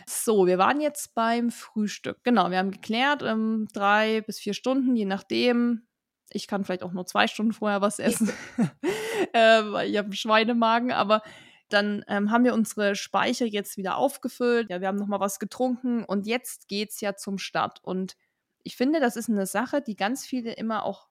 So, 0.07 0.47
wir 0.47 0.59
waren 0.59 0.81
jetzt 0.81 1.15
beim 1.15 1.51
Frühstück. 1.51 2.19
Genau, 2.23 2.51
wir 2.51 2.59
haben 2.59 2.71
geklärt, 2.71 3.23
ähm, 3.23 3.69
drei 3.73 4.23
bis 4.23 4.39
vier 4.39 4.55
Stunden, 4.55 4.97
je 4.97 5.05
nachdem. 5.05 5.87
Ich 6.31 6.47
kann 6.47 6.65
vielleicht 6.65 6.83
auch 6.83 6.93
nur 6.93 7.07
zwei 7.07 7.27
Stunden 7.27 7.53
vorher 7.53 7.81
was 7.81 7.99
essen, 7.99 8.31
äh, 9.33 9.63
weil 9.65 9.91
ich 9.91 9.97
habe 9.97 10.07
einen 10.07 10.13
Schweinemagen, 10.13 10.93
aber 10.93 11.23
dann 11.69 12.05
ähm, 12.09 12.31
haben 12.31 12.45
wir 12.45 12.55
unsere 12.55 12.95
Speicher 12.95 13.45
jetzt 13.45 13.77
wieder 13.77 13.97
aufgefüllt. 13.97 14.71
Ja, 14.71 14.81
wir 14.81 14.89
haben 14.89 14.97
nochmal 14.97 15.21
was 15.21 15.39
getrunken 15.39 16.05
und 16.05 16.27
jetzt 16.27 16.69
geht 16.69 16.91
es 16.91 17.01
ja 17.01 17.17
zum 17.17 17.39
Start. 17.39 17.83
Und 17.83 18.17
ich 18.63 18.77
finde, 18.77 19.01
das 19.01 19.17
ist 19.17 19.29
eine 19.29 19.47
Sache, 19.47 19.83
die 19.83 19.97
ganz 19.97 20.27
viele 20.27 20.53
immer 20.53 20.85
auch, 20.85 21.09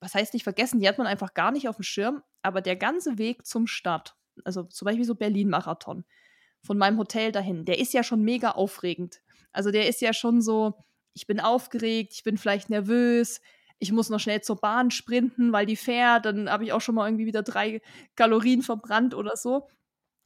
was 0.00 0.14
heißt 0.14 0.32
nicht 0.34 0.44
vergessen, 0.44 0.80
die 0.80 0.88
hat 0.88 0.98
man 0.98 1.06
einfach 1.06 1.34
gar 1.34 1.50
nicht 1.50 1.68
auf 1.68 1.76
dem 1.76 1.82
Schirm, 1.82 2.22
aber 2.42 2.60
der 2.60 2.76
ganze 2.76 3.18
Weg 3.18 3.46
zum 3.46 3.66
Start, 3.66 4.16
also 4.44 4.64
zum 4.64 4.86
Beispiel 4.86 5.04
so 5.04 5.14
Berlin-Marathon, 5.14 6.04
von 6.62 6.78
meinem 6.78 6.98
Hotel 6.98 7.32
dahin, 7.32 7.64
der 7.64 7.78
ist 7.78 7.92
ja 7.92 8.02
schon 8.02 8.22
mega 8.22 8.52
aufregend. 8.52 9.20
Also 9.52 9.70
der 9.70 9.88
ist 9.88 10.00
ja 10.00 10.12
schon 10.12 10.40
so, 10.40 10.74
ich 11.14 11.26
bin 11.26 11.40
aufgeregt, 11.40 12.12
ich 12.14 12.22
bin 12.22 12.38
vielleicht 12.38 12.70
nervös, 12.70 13.40
ich 13.78 13.92
muss 13.92 14.10
noch 14.10 14.20
schnell 14.20 14.40
zur 14.40 14.56
Bahn 14.56 14.90
sprinten, 14.90 15.52
weil 15.52 15.66
die 15.66 15.76
fährt, 15.76 16.24
dann 16.24 16.48
habe 16.48 16.64
ich 16.64 16.72
auch 16.72 16.80
schon 16.80 16.94
mal 16.94 17.08
irgendwie 17.08 17.26
wieder 17.26 17.42
drei 17.42 17.82
Kalorien 18.14 18.62
verbrannt 18.62 19.14
oder 19.14 19.36
so. 19.36 19.68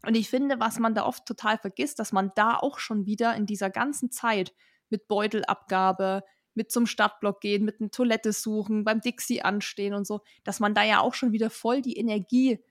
Und 0.05 0.14
ich 0.14 0.28
finde, 0.28 0.61
was 0.61 0.78
man 0.78 0.95
da 0.95 1.07
oft 1.07 1.24
total 1.26 1.59
vergisst, 1.59 1.99
dass 1.99 2.12
man 2.12 2.32
da 2.37 2.57
auch 2.57 2.78
schon 2.78 3.07
wieder 3.07 3.34
in 3.34 3.47
dieser 3.47 3.70
ganzen 3.70 4.11
Zeit 4.11 4.53
mit 4.91 5.09
Beutelabgabe, 5.09 6.22
mit 6.55 6.70
zum 6.70 6.87
Stadtblock 6.87 7.41
gehen, 7.41 7.64
mit 7.64 7.80
einer 7.80 7.91
Toilette 7.91 8.32
suchen, 8.32 8.84
beim 8.84 9.01
Dixie 9.01 9.43
anstehen 9.43 9.95
und 9.95 10.07
so, 10.07 10.20
dass 10.45 10.61
man 10.61 10.74
da 10.74 10.82
ja 10.84 11.01
auch 11.01 11.14
schon 11.14 11.32
wieder 11.32 11.51
voll 11.51 11.82
die 11.82 11.97
Energie 11.97 12.62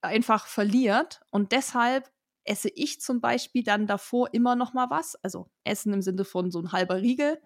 einfach 0.00 0.46
verliert. 0.46 1.20
Und 1.30 1.52
deshalb 1.52 2.10
esse 2.48 2.68
ich 2.68 3.00
zum 3.00 3.20
Beispiel 3.20 3.62
dann 3.62 3.86
davor 3.86 4.32
immer 4.32 4.56
noch 4.56 4.72
mal 4.72 4.90
was. 4.90 5.16
Also 5.22 5.48
Essen 5.64 5.92
im 5.92 6.02
Sinne 6.02 6.24
von 6.24 6.50
so 6.50 6.60
ein 6.60 6.72
halber 6.72 7.00
Riegel 7.02 7.40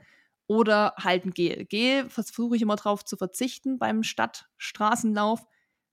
oder 0.46 0.94
halt 0.96 1.24
ein 1.24 1.32
Gel. 1.32 1.64
Gel 1.64 2.08
versuche 2.10 2.56
ich 2.56 2.62
immer 2.62 2.76
drauf 2.76 3.04
zu 3.04 3.16
verzichten 3.16 3.78
beim 3.78 4.02
Stadtstraßenlauf. 4.02 5.46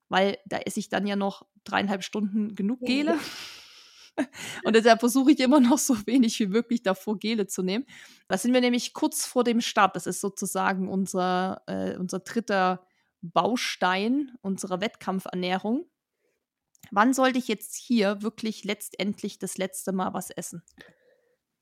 weil 0.10 0.38
da 0.46 0.58
esse 0.60 0.80
ich 0.80 0.90
dann 0.90 1.06
ja 1.06 1.18
noch 1.18 1.46
dreieinhalb 1.66 2.04
Stunden 2.04 2.56
genug 2.56 2.80
Gele. 2.82 3.20
Und 4.64 4.76
deshalb 4.76 5.00
versuche 5.02 5.32
ich 5.32 5.40
immer 5.40 5.60
noch 5.60 5.78
so 5.78 5.96
wenig 6.08 6.40
wie 6.40 6.48
möglich 6.48 6.82
davor 6.82 7.20
Gele 7.20 7.48
zu 7.48 7.62
nehmen. 7.62 7.86
Da 8.28 8.38
sind 8.38 8.54
wir 8.54 8.62
nämlich 8.62 8.94
kurz 8.94 9.26
vor 9.26 9.44
dem 9.44 9.62
Start. 9.62 9.96
Das 9.96 10.08
ist 10.08 10.22
sozusagen 10.22 10.90
unser, 10.90 11.62
äh, 11.68 11.98
unser 11.98 12.20
dritter 12.20 12.88
Baustein 13.22 14.38
unserer 14.42 14.82
Wettkampfernährung. 14.82 15.86
Wann 16.92 17.14
sollte 17.14 17.40
ich 17.40 17.48
jetzt 17.48 17.76
hier 17.76 18.22
wirklich 18.22 18.64
letztendlich 18.64 19.40
das 19.40 19.58
letzte 19.58 19.92
Mal 19.92 20.14
was 20.14 20.30
essen? 20.30 20.64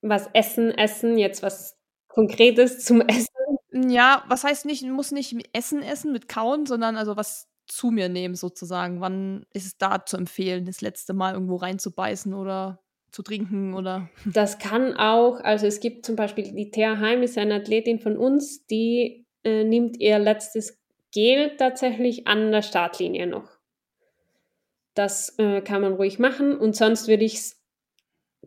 Was 0.01 0.29
essen, 0.33 0.71
essen, 0.71 1.17
jetzt 1.17 1.43
was 1.43 1.77
Konkretes 2.07 2.85
zum 2.85 3.01
Essen? 3.07 3.29
Ja, 3.71 4.23
was 4.27 4.43
heißt 4.43 4.65
nicht, 4.65 4.83
muss 4.83 5.11
nicht 5.11 5.35
Essen 5.53 5.81
essen 5.81 6.13
mit 6.13 6.29
Kauen, 6.29 6.65
sondern 6.65 6.95
also 6.95 7.17
was 7.17 7.49
zu 7.67 7.91
mir 7.91 8.09
nehmen 8.09 8.35
sozusagen. 8.35 9.01
Wann 9.01 9.45
ist 9.53 9.65
es 9.65 9.77
da 9.77 10.05
zu 10.05 10.17
empfehlen, 10.17 10.65
das 10.65 10.81
letzte 10.81 11.13
Mal 11.13 11.33
irgendwo 11.33 11.55
reinzubeißen 11.55 12.33
oder 12.33 12.79
zu 13.11 13.23
trinken 13.23 13.73
oder? 13.73 14.09
Das 14.25 14.59
kann 14.59 14.93
auch, 14.95 15.39
also 15.39 15.65
es 15.65 15.79
gibt 15.79 16.05
zum 16.05 16.15
Beispiel 16.15 16.51
die 16.53 16.69
Thea 16.69 16.99
Heim, 16.99 17.23
ist 17.23 17.37
eine 17.37 17.55
Athletin 17.55 17.99
von 17.99 18.17
uns, 18.17 18.65
die 18.67 19.25
äh, 19.43 19.63
nimmt 19.63 19.97
ihr 19.99 20.19
letztes 20.19 20.79
Gel 21.11 21.55
tatsächlich 21.57 22.27
an 22.27 22.51
der 22.51 22.61
Startlinie 22.61 23.25
noch. 23.27 23.54
Das 24.95 25.37
äh, 25.37 25.61
kann 25.61 25.81
man 25.81 25.93
ruhig 25.93 26.19
machen 26.19 26.57
und 26.57 26.75
sonst 26.75 27.07
würde 27.07 27.25
ich 27.25 27.35
es 27.35 27.61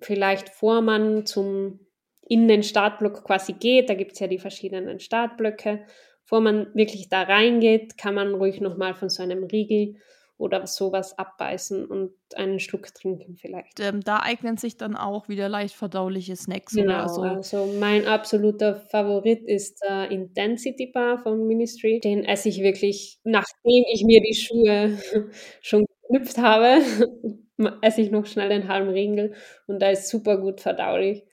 vielleicht 0.00 0.48
vor 0.48 0.80
man 0.80 1.26
zum 1.26 1.80
in 2.28 2.46
den 2.46 2.62
Startblock 2.62 3.24
quasi 3.24 3.54
geht, 3.54 3.88
da 3.88 3.94
gibt 3.94 4.12
es 4.12 4.18
ja 4.18 4.26
die 4.26 4.38
verschiedenen 4.38 5.00
Startblöcke, 5.00 5.86
bevor 6.24 6.40
man 6.40 6.68
wirklich 6.74 7.08
da 7.08 7.22
reingeht, 7.22 7.96
kann 7.96 8.14
man 8.14 8.34
ruhig 8.34 8.60
nochmal 8.60 8.94
von 8.94 9.08
so 9.08 9.22
einem 9.22 9.44
Riegel 9.44 9.96
oder 10.36 10.66
sowas 10.68 11.18
abbeißen 11.18 11.84
und 11.86 12.12
einen 12.36 12.60
Schluck 12.60 12.94
trinken 12.94 13.36
vielleicht. 13.36 13.80
Ähm, 13.80 14.02
da 14.02 14.20
eignen 14.20 14.56
sich 14.56 14.76
dann 14.76 14.94
auch 14.94 15.28
wieder 15.28 15.48
leicht 15.48 15.74
verdauliche 15.74 16.36
Snacks 16.36 16.74
genau, 16.74 16.94
oder 16.94 17.08
so. 17.08 17.22
Also 17.22 17.66
mein 17.80 18.06
absoluter 18.06 18.76
Favorit 18.76 19.42
ist 19.42 19.82
der 19.82 20.10
Intensity 20.12 20.92
Bar 20.92 21.18
von 21.18 21.44
Ministry. 21.46 21.98
Den 21.98 22.24
esse 22.24 22.50
ich 22.50 22.60
wirklich, 22.60 23.18
nachdem 23.24 23.84
ich 23.92 24.04
mir 24.04 24.20
die 24.20 24.34
Schuhe 24.34 24.98
schon 25.60 25.86
geknüpft 26.08 26.38
habe, 26.38 26.80
esse 27.82 28.00
ich 28.00 28.10
noch 28.10 28.26
schnell 28.26 28.48
den 28.48 28.68
halben 28.68 28.90
Riegel 28.90 29.34
und 29.66 29.80
da 29.80 29.90
ist 29.90 30.08
super 30.08 30.38
gut 30.38 30.60
verdaulich. 30.60 31.24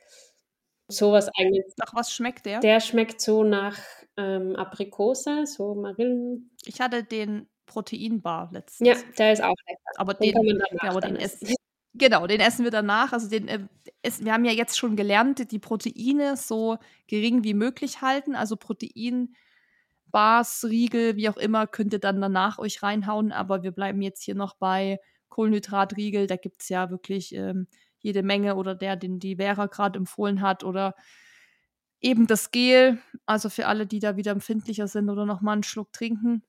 Sowas 0.88 1.30
eigentlich. 1.36 1.65
Nach 1.78 1.95
was 1.95 2.13
schmeckt 2.13 2.45
der? 2.45 2.59
Der 2.59 2.80
schmeckt 2.80 3.19
so 3.19 3.43
nach 3.43 3.80
ähm, 4.17 4.55
Aprikose, 4.55 5.45
so 5.45 5.73
Marillen. 5.73 6.51
Ich 6.65 6.80
hatte 6.80 7.03
den 7.03 7.47
Proteinbar 7.65 8.49
letztens. 8.53 8.88
Ja, 8.88 8.95
der 9.17 9.34
ist 9.34 9.43
auch 9.43 9.55
lecker. 9.67 9.82
Aber 9.97 10.13
den, 10.13 10.34
den 10.34 10.61
ja, 10.84 10.89
aber 10.89 11.01
den 11.01 11.15
essen. 11.15 11.55
Genau, 11.95 12.28
den 12.28 12.39
essen 12.39 12.63
wir 12.63 12.71
danach. 12.71 13.13
Also 13.13 13.28
den, 13.28 13.47
äh, 13.47 13.59
essen, 14.03 14.26
wir 14.26 14.34
haben 14.34 14.45
ja 14.45 14.51
jetzt 14.51 14.78
schon 14.78 14.95
gelernt, 14.95 15.51
die 15.51 15.59
Proteine 15.59 16.38
so 16.38 16.78
gering 17.07 17.43
wie 17.43 17.55
möglich 17.55 18.01
halten. 18.01 18.36
Also 18.36 18.55
Proteinbars, 20.16 20.63
Riegel, 20.70 21.18
wie 21.18 21.28
auch 21.28 21.36
immer, 21.36 21.68
könnt 21.68 21.91
ihr 21.91 21.99
dann 21.99 22.22
danach 22.22 22.57
euch 22.57 22.82
reinhauen. 22.82 23.34
Aber 23.34 23.63
wir 23.63 23.72
bleiben 23.72 24.01
jetzt 24.01 24.24
hier 24.24 24.36
noch 24.36 24.55
bei 24.55 24.97
Kohlenhydratriegel. 25.28 26.26
Da 26.28 26.38
gibt 26.38 26.61
es 26.61 26.70
ja 26.70 26.89
wirklich 26.89 27.36
ähm, 27.36 27.68
jede 27.99 28.24
Menge 28.24 28.55
oder 28.55 28.76
der, 28.76 28.95
den 28.95 29.20
die 29.20 29.36
Vera 29.36 29.66
gerade 29.66 29.99
empfohlen 29.99 30.39
hat 30.39 30.63
oder 30.63 30.95
eben 31.99 32.28
das 32.28 32.51
Gel, 32.51 32.99
also 33.26 33.49
für 33.49 33.68
alle, 33.68 33.88
die 33.88 33.99
da 33.99 34.16
wieder 34.16 34.32
empfindlicher 34.32 34.88
sind 34.88 35.09
oder 35.09 35.26
nochmal 35.26 35.53
einen 35.53 35.63
Schluck 35.63 35.91
trinken. 35.91 36.43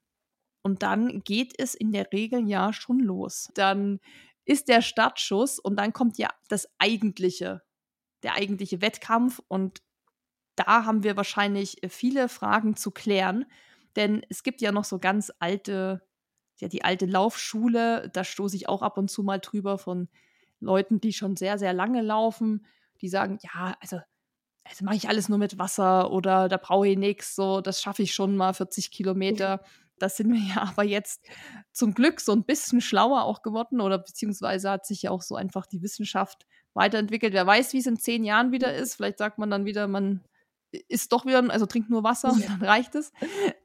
Und 0.61 0.81
dann 0.81 1.21
geht 1.25 1.53
es 1.57 1.75
in 1.75 1.91
der 1.91 2.11
Regel 2.13 2.47
ja 2.47 2.71
schon 2.71 2.99
los. 2.99 3.49
Dann 3.53 3.99
ist 4.45 4.69
der 4.69 4.81
Startschuss 4.81 5.59
und 5.59 5.77
dann 5.77 5.91
kommt 5.91 6.17
ja 6.17 6.29
das 6.47 6.69
eigentliche, 6.79 7.63
der 8.23 8.35
eigentliche 8.35 8.81
Wettkampf. 8.81 9.41
Und 9.49 9.81
da 10.57 10.85
haben 10.85 11.03
wir 11.03 11.15
wahrscheinlich 11.15 11.77
viele 11.87 12.27
Fragen 12.27 12.75
zu 12.75 12.91
klären, 12.91 13.45
denn 13.95 14.25
es 14.29 14.43
gibt 14.43 14.61
ja 14.61 14.71
noch 14.71 14.83
so 14.83 14.99
ganz 14.99 15.31
alte, 15.39 16.01
ja, 16.57 16.67
die 16.67 16.83
alte 16.83 17.05
Laufschule, 17.05 18.09
da 18.11 18.23
stoße 18.23 18.55
ich 18.55 18.67
auch 18.67 18.81
ab 18.81 18.97
und 18.97 19.09
zu 19.09 19.23
mal 19.23 19.39
drüber 19.39 19.77
von 19.77 20.09
Leuten, 20.59 20.99
die 20.99 21.13
schon 21.13 21.37
sehr, 21.37 21.57
sehr 21.57 21.73
lange 21.73 22.01
laufen, 22.01 22.65
die 23.01 23.09
sagen, 23.09 23.37
ja, 23.41 23.77
also 23.79 23.99
also 24.69 24.83
mache 24.83 24.97
ich 24.97 25.07
alles 25.07 25.29
nur 25.29 25.37
mit 25.37 25.57
Wasser 25.57 26.11
oder 26.11 26.49
da 26.49 26.57
brauche 26.57 26.89
ich 26.89 26.97
nichts, 26.97 27.35
so, 27.35 27.61
das 27.61 27.81
schaffe 27.81 28.03
ich 28.03 28.13
schon 28.13 28.35
mal 28.35 28.53
40 28.53 28.91
Kilometer. 28.91 29.63
Das 29.97 30.17
sind 30.17 30.31
wir 30.31 30.39
ja 30.55 30.63
aber 30.63 30.83
jetzt 30.83 31.25
zum 31.71 31.93
Glück 31.93 32.19
so 32.19 32.33
ein 32.33 32.43
bisschen 32.43 32.81
schlauer 32.81 33.23
auch 33.23 33.41
geworden 33.41 33.81
oder 33.81 33.97
beziehungsweise 33.97 34.69
hat 34.69 34.85
sich 34.85 35.03
ja 35.03 35.11
auch 35.11 35.21
so 35.21 35.35
einfach 35.35 35.65
die 35.67 35.81
Wissenschaft 35.81 36.45
weiterentwickelt. 36.73 37.33
Wer 37.33 37.47
weiß, 37.47 37.73
wie 37.73 37.79
es 37.79 37.87
in 37.87 37.97
zehn 37.97 38.23
Jahren 38.23 38.51
wieder 38.51 38.75
ist. 38.75 38.95
Vielleicht 38.95 39.17
sagt 39.17 39.37
man 39.37 39.49
dann 39.49 39.65
wieder, 39.65 39.87
man 39.87 40.23
ist 40.71 41.13
doch 41.13 41.25
wieder, 41.25 41.43
also 41.49 41.65
trinkt 41.65 41.89
nur 41.89 42.03
Wasser 42.03 42.31
und 42.31 42.47
dann 42.47 42.61
reicht 42.61 42.95
es. 42.95 43.11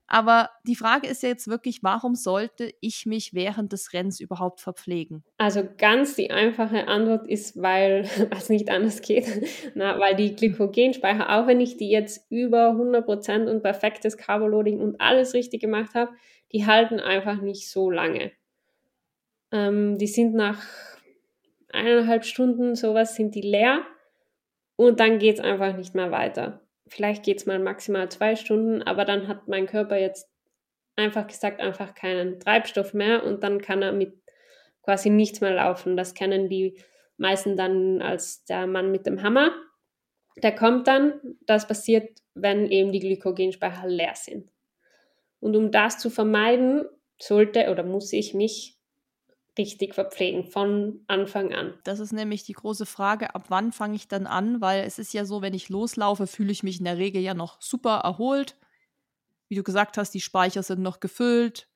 Aber 0.06 0.50
die 0.66 0.76
Frage 0.76 1.08
ist 1.08 1.22
ja 1.22 1.30
jetzt 1.30 1.48
wirklich, 1.48 1.82
warum 1.82 2.14
sollte 2.14 2.72
ich 2.80 3.06
mich 3.06 3.34
während 3.34 3.72
des 3.72 3.92
Rennens 3.92 4.20
überhaupt 4.20 4.60
verpflegen? 4.60 5.24
Also 5.38 5.66
ganz 5.78 6.14
die 6.14 6.30
einfache 6.30 6.86
Antwort 6.86 7.26
ist, 7.26 7.60
weil 7.60 8.08
es 8.30 8.48
nicht 8.48 8.70
anders 8.70 9.02
geht. 9.02 9.26
Na, 9.74 9.98
weil 9.98 10.14
die 10.14 10.36
Glykogenspeicher, 10.36 11.30
auch 11.30 11.46
wenn 11.46 11.60
ich 11.60 11.76
die 11.76 11.90
jetzt 11.90 12.30
über 12.30 12.72
100% 12.72 13.50
und 13.50 13.62
perfektes 13.62 14.16
Carboloading 14.16 14.80
und 14.80 15.00
alles 15.00 15.34
richtig 15.34 15.60
gemacht 15.60 15.94
habe, 15.94 16.12
die 16.52 16.66
halten 16.66 17.00
einfach 17.00 17.40
nicht 17.40 17.70
so 17.70 17.90
lange. 17.90 18.32
Ähm, 19.50 19.98
die 19.98 20.06
sind 20.06 20.34
nach 20.34 20.62
eineinhalb 21.72 22.24
Stunden 22.24 22.74
sowas, 22.76 23.16
sind 23.16 23.34
die 23.34 23.40
leer 23.40 23.82
und 24.76 25.00
dann 25.00 25.18
geht 25.18 25.36
es 25.36 25.40
einfach 25.40 25.76
nicht 25.76 25.94
mehr 25.94 26.10
weiter 26.10 26.61
vielleicht 26.92 27.24
geht 27.24 27.38
es 27.38 27.46
mal 27.46 27.58
maximal 27.58 28.10
zwei 28.10 28.36
Stunden, 28.36 28.82
aber 28.82 29.04
dann 29.04 29.26
hat 29.26 29.48
mein 29.48 29.66
Körper 29.66 29.98
jetzt 29.98 30.28
einfach 30.96 31.26
gesagt, 31.26 31.60
einfach 31.60 31.94
keinen 31.94 32.38
Treibstoff 32.38 32.92
mehr 32.92 33.24
und 33.24 33.42
dann 33.42 33.60
kann 33.60 33.82
er 33.82 33.92
mit 33.92 34.14
quasi 34.82 35.10
nichts 35.10 35.40
mehr 35.40 35.54
laufen. 35.54 35.96
Das 35.96 36.14
kennen 36.14 36.48
die 36.48 36.78
meisten 37.16 37.56
dann 37.56 38.02
als 38.02 38.44
der 38.44 38.66
Mann 38.66 38.90
mit 38.90 39.06
dem 39.06 39.22
Hammer. 39.22 39.52
Der 40.42 40.54
kommt 40.54 40.86
dann, 40.86 41.20
das 41.46 41.66
passiert, 41.66 42.20
wenn 42.34 42.70
eben 42.70 42.92
die 42.92 43.00
Glykogenspeicher 43.00 43.86
leer 43.86 44.14
sind. 44.14 44.50
Und 45.40 45.56
um 45.56 45.70
das 45.70 45.98
zu 45.98 46.10
vermeiden, 46.10 46.84
sollte 47.20 47.70
oder 47.70 47.84
muss 47.84 48.12
ich 48.12 48.34
mich 48.34 48.78
richtig 49.58 49.94
verpflegen 49.94 50.44
von 50.44 51.04
Anfang 51.06 51.52
an? 51.52 51.74
Das 51.84 52.00
ist 52.00 52.12
nämlich 52.12 52.44
die 52.44 52.54
große 52.54 52.86
Frage, 52.86 53.34
ab 53.34 53.44
wann 53.48 53.72
fange 53.72 53.96
ich 53.96 54.08
dann 54.08 54.26
an? 54.26 54.60
Weil 54.60 54.84
es 54.84 54.98
ist 54.98 55.12
ja 55.12 55.24
so, 55.24 55.42
wenn 55.42 55.54
ich 55.54 55.68
loslaufe, 55.68 56.26
fühle 56.26 56.52
ich 56.52 56.62
mich 56.62 56.78
in 56.78 56.84
der 56.84 56.98
Regel 56.98 57.22
ja 57.22 57.34
noch 57.34 57.60
super 57.60 57.98
erholt. 57.98 58.56
Wie 59.48 59.56
du 59.56 59.62
gesagt 59.62 59.98
hast, 59.98 60.12
die 60.12 60.20
Speicher 60.20 60.62
sind 60.62 60.80
noch 60.80 61.00
gefüllt, 61.00 61.68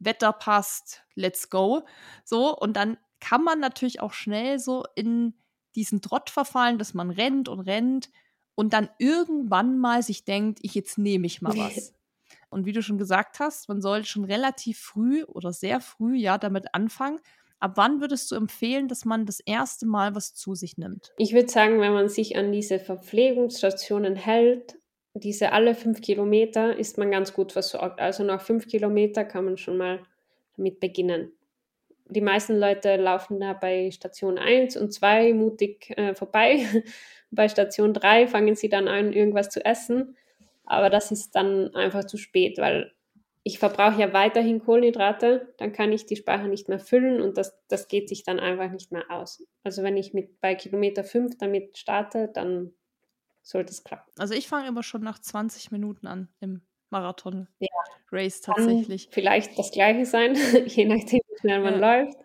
Wetter 0.00 0.32
passt, 0.32 1.04
let's 1.14 1.50
go. 1.50 1.82
So, 2.24 2.56
und 2.56 2.76
dann 2.76 2.98
kann 3.20 3.42
man 3.42 3.60
natürlich 3.60 4.00
auch 4.00 4.12
schnell 4.12 4.58
so 4.58 4.84
in 4.94 5.34
diesen 5.76 6.02
Trott 6.02 6.30
verfallen, 6.30 6.78
dass 6.78 6.94
man 6.94 7.10
rennt 7.10 7.48
und 7.48 7.60
rennt 7.60 8.10
und 8.54 8.72
dann 8.72 8.88
irgendwann 8.98 9.78
mal 9.78 10.02
sich 10.02 10.24
denkt, 10.24 10.58
ich 10.62 10.74
jetzt 10.74 10.98
nehme 10.98 11.26
ich 11.26 11.42
mal 11.42 11.56
was. 11.56 11.94
Und 12.54 12.66
wie 12.66 12.72
du 12.72 12.82
schon 12.82 12.98
gesagt 12.98 13.40
hast, 13.40 13.68
man 13.68 13.82
sollte 13.82 14.06
schon 14.06 14.24
relativ 14.24 14.78
früh 14.78 15.24
oder 15.24 15.52
sehr 15.52 15.80
früh 15.80 16.16
ja 16.16 16.38
damit 16.38 16.66
anfangen. 16.72 17.18
Ab 17.58 17.72
wann 17.74 18.00
würdest 18.00 18.30
du 18.30 18.36
empfehlen, 18.36 18.86
dass 18.86 19.04
man 19.04 19.26
das 19.26 19.40
erste 19.40 19.86
Mal 19.86 20.14
was 20.14 20.34
zu 20.34 20.54
sich 20.54 20.78
nimmt? 20.78 21.12
Ich 21.18 21.34
würde 21.34 21.48
sagen, 21.48 21.80
wenn 21.80 21.92
man 21.92 22.08
sich 22.08 22.36
an 22.36 22.52
diese 22.52 22.78
Verpflegungsstationen 22.78 24.14
hält, 24.14 24.78
diese 25.14 25.50
alle 25.52 25.74
fünf 25.74 26.00
Kilometer, 26.00 26.76
ist 26.76 26.96
man 26.96 27.10
ganz 27.10 27.32
gut 27.32 27.50
versorgt. 27.50 28.00
Also 28.00 28.22
nach 28.22 28.40
fünf 28.40 28.68
Kilometer 28.68 29.24
kann 29.24 29.46
man 29.46 29.56
schon 29.56 29.76
mal 29.76 30.00
damit 30.56 30.78
beginnen. 30.78 31.32
Die 32.06 32.20
meisten 32.20 32.56
Leute 32.56 32.96
laufen 32.96 33.40
da 33.40 33.54
bei 33.54 33.90
Station 33.90 34.38
1 34.38 34.76
und 34.76 34.92
2 34.92 35.32
mutig 35.32 35.92
äh, 35.96 36.14
vorbei. 36.14 36.66
bei 37.32 37.48
Station 37.48 37.94
3 37.94 38.28
fangen 38.28 38.54
sie 38.54 38.68
dann 38.68 38.86
an, 38.86 39.12
irgendwas 39.12 39.48
zu 39.48 39.64
essen. 39.64 40.16
Aber 40.64 40.90
das 40.90 41.10
ist 41.10 41.34
dann 41.34 41.74
einfach 41.74 42.04
zu 42.04 42.16
spät, 42.16 42.58
weil 42.58 42.92
ich 43.42 43.58
verbrauche 43.58 44.00
ja 44.00 44.12
weiterhin 44.14 44.60
Kohlenhydrate, 44.60 45.54
dann 45.58 45.72
kann 45.72 45.92
ich 45.92 46.06
die 46.06 46.16
Speicher 46.16 46.48
nicht 46.48 46.68
mehr 46.68 46.78
füllen 46.78 47.20
und 47.20 47.36
das, 47.36 47.54
das 47.68 47.88
geht 47.88 48.08
sich 48.08 48.24
dann 48.24 48.40
einfach 48.40 48.70
nicht 48.70 48.90
mehr 48.90 49.04
aus. 49.10 49.44
Also 49.62 49.82
wenn 49.82 49.98
ich 49.98 50.14
mit 50.14 50.40
bei 50.40 50.54
Kilometer 50.54 51.04
5 51.04 51.36
damit 51.36 51.76
starte, 51.76 52.30
dann 52.32 52.72
sollte 53.42 53.72
es 53.72 53.84
klappen. 53.84 54.10
Also 54.18 54.32
ich 54.32 54.48
fange 54.48 54.66
immer 54.66 54.82
schon 54.82 55.02
nach 55.02 55.18
20 55.18 55.70
Minuten 55.70 56.06
an 56.06 56.28
im 56.40 56.62
Marathon 56.88 57.48
ja. 57.58 57.68
Race 58.10 58.40
tatsächlich. 58.40 59.06
Kann 59.06 59.12
vielleicht 59.12 59.58
das 59.58 59.70
gleiche 59.70 60.06
sein, 60.06 60.34
je 60.66 60.86
nachdem, 60.86 61.20
wie 61.28 61.38
schnell 61.40 61.60
man 61.60 61.80
ja. 61.80 62.04
läuft. 62.04 62.18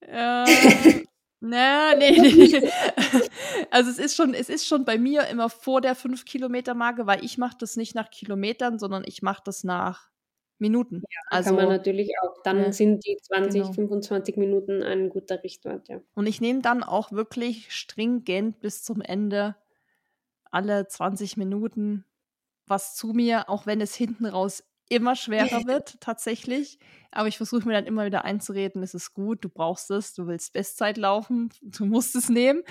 Äh, 0.00 1.04
na, 1.44 1.96
nee, 1.96 2.10
nee. 2.20 2.70
Also 3.70 3.90
es 3.90 3.98
ist 3.98 4.14
schon, 4.14 4.32
es 4.32 4.48
ist 4.48 4.64
schon 4.66 4.84
bei 4.84 4.96
mir 4.96 5.26
immer 5.26 5.50
vor 5.50 5.80
der 5.80 5.96
5 5.96 6.24
Kilometer 6.24 6.74
Marke, 6.74 7.06
weil 7.06 7.24
ich 7.24 7.36
mache 7.36 7.56
das 7.58 7.76
nicht 7.76 7.96
nach 7.96 8.10
Kilometern, 8.10 8.78
sondern 8.78 9.02
ich 9.04 9.22
mache 9.22 9.42
das 9.44 9.64
nach 9.64 10.10
Minuten. 10.58 11.02
Ja, 11.02 11.20
also 11.30 11.48
kann 11.48 11.56
man 11.56 11.68
natürlich 11.68 12.12
auch. 12.22 12.40
Dann 12.44 12.58
ja, 12.58 12.72
sind 12.72 13.04
die 13.04 13.16
20, 13.20 13.62
genau. 13.62 13.72
25 13.72 14.36
Minuten 14.36 14.84
ein 14.84 15.10
guter 15.10 15.42
Richtwert, 15.42 15.88
ja. 15.88 16.00
Und 16.14 16.28
ich 16.28 16.40
nehme 16.40 16.62
dann 16.62 16.84
auch 16.84 17.10
wirklich 17.10 17.74
stringent 17.74 18.60
bis 18.60 18.84
zum 18.84 19.00
Ende 19.00 19.56
alle 20.52 20.86
20 20.86 21.36
Minuten 21.36 22.04
was 22.68 22.94
zu 22.94 23.08
mir, 23.08 23.50
auch 23.50 23.66
wenn 23.66 23.80
es 23.80 23.96
hinten 23.96 24.26
raus 24.26 24.62
immer 24.94 25.16
schwerer 25.16 25.64
wird, 25.66 26.00
tatsächlich. 26.00 26.78
Aber 27.10 27.28
ich 27.28 27.36
versuche 27.36 27.66
mir 27.66 27.74
dann 27.74 27.86
immer 27.86 28.06
wieder 28.06 28.24
einzureden, 28.24 28.82
es 28.82 28.94
ist 28.94 29.12
gut, 29.14 29.44
du 29.44 29.48
brauchst 29.48 29.90
es, 29.90 30.14
du 30.14 30.26
willst 30.26 30.52
Bestzeit 30.52 30.96
laufen, 30.96 31.50
du 31.62 31.84
musst 31.84 32.14
es 32.14 32.28
nehmen. 32.28 32.62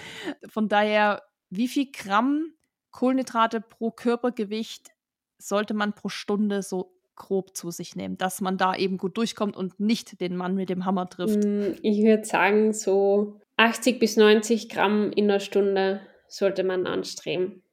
Von 0.48 0.68
daher, 0.68 1.24
wie 1.50 1.68
viel 1.68 1.92
Gramm 1.92 2.54
Kohlenhydrate 2.92 3.62
pro 3.62 3.92
Körpergewicht 3.92 4.92
sollte 5.38 5.74
man 5.74 5.94
pro 5.94 6.10
Stunde 6.10 6.62
so 6.62 6.94
grob 7.16 7.56
zu 7.56 7.72
sich 7.72 7.96
nehmen, 7.96 8.18
dass 8.18 8.42
man 8.42 8.58
da 8.58 8.76
eben 8.76 8.98
gut 8.98 9.18
durchkommt 9.18 9.56
und 9.56 9.80
nicht 9.80 10.20
den 10.22 10.36
Mann 10.36 10.56
mit 10.56 10.70
dem 10.70 10.86
Hammer 10.86 11.10
trifft? 11.10 11.44
Hm, 11.44 11.76
ich 11.82 12.04
würde 12.04 12.26
sagen, 12.26 12.74
so 12.74 13.40
80 13.58 14.00
bis 14.00 14.18
90 14.18 14.70
Gramm 14.70 15.12
in 15.12 15.28
der 15.28 15.40
Stunde 15.40 16.02
sollte 16.28 16.64
man 16.64 16.88
anstreben. 16.88 17.64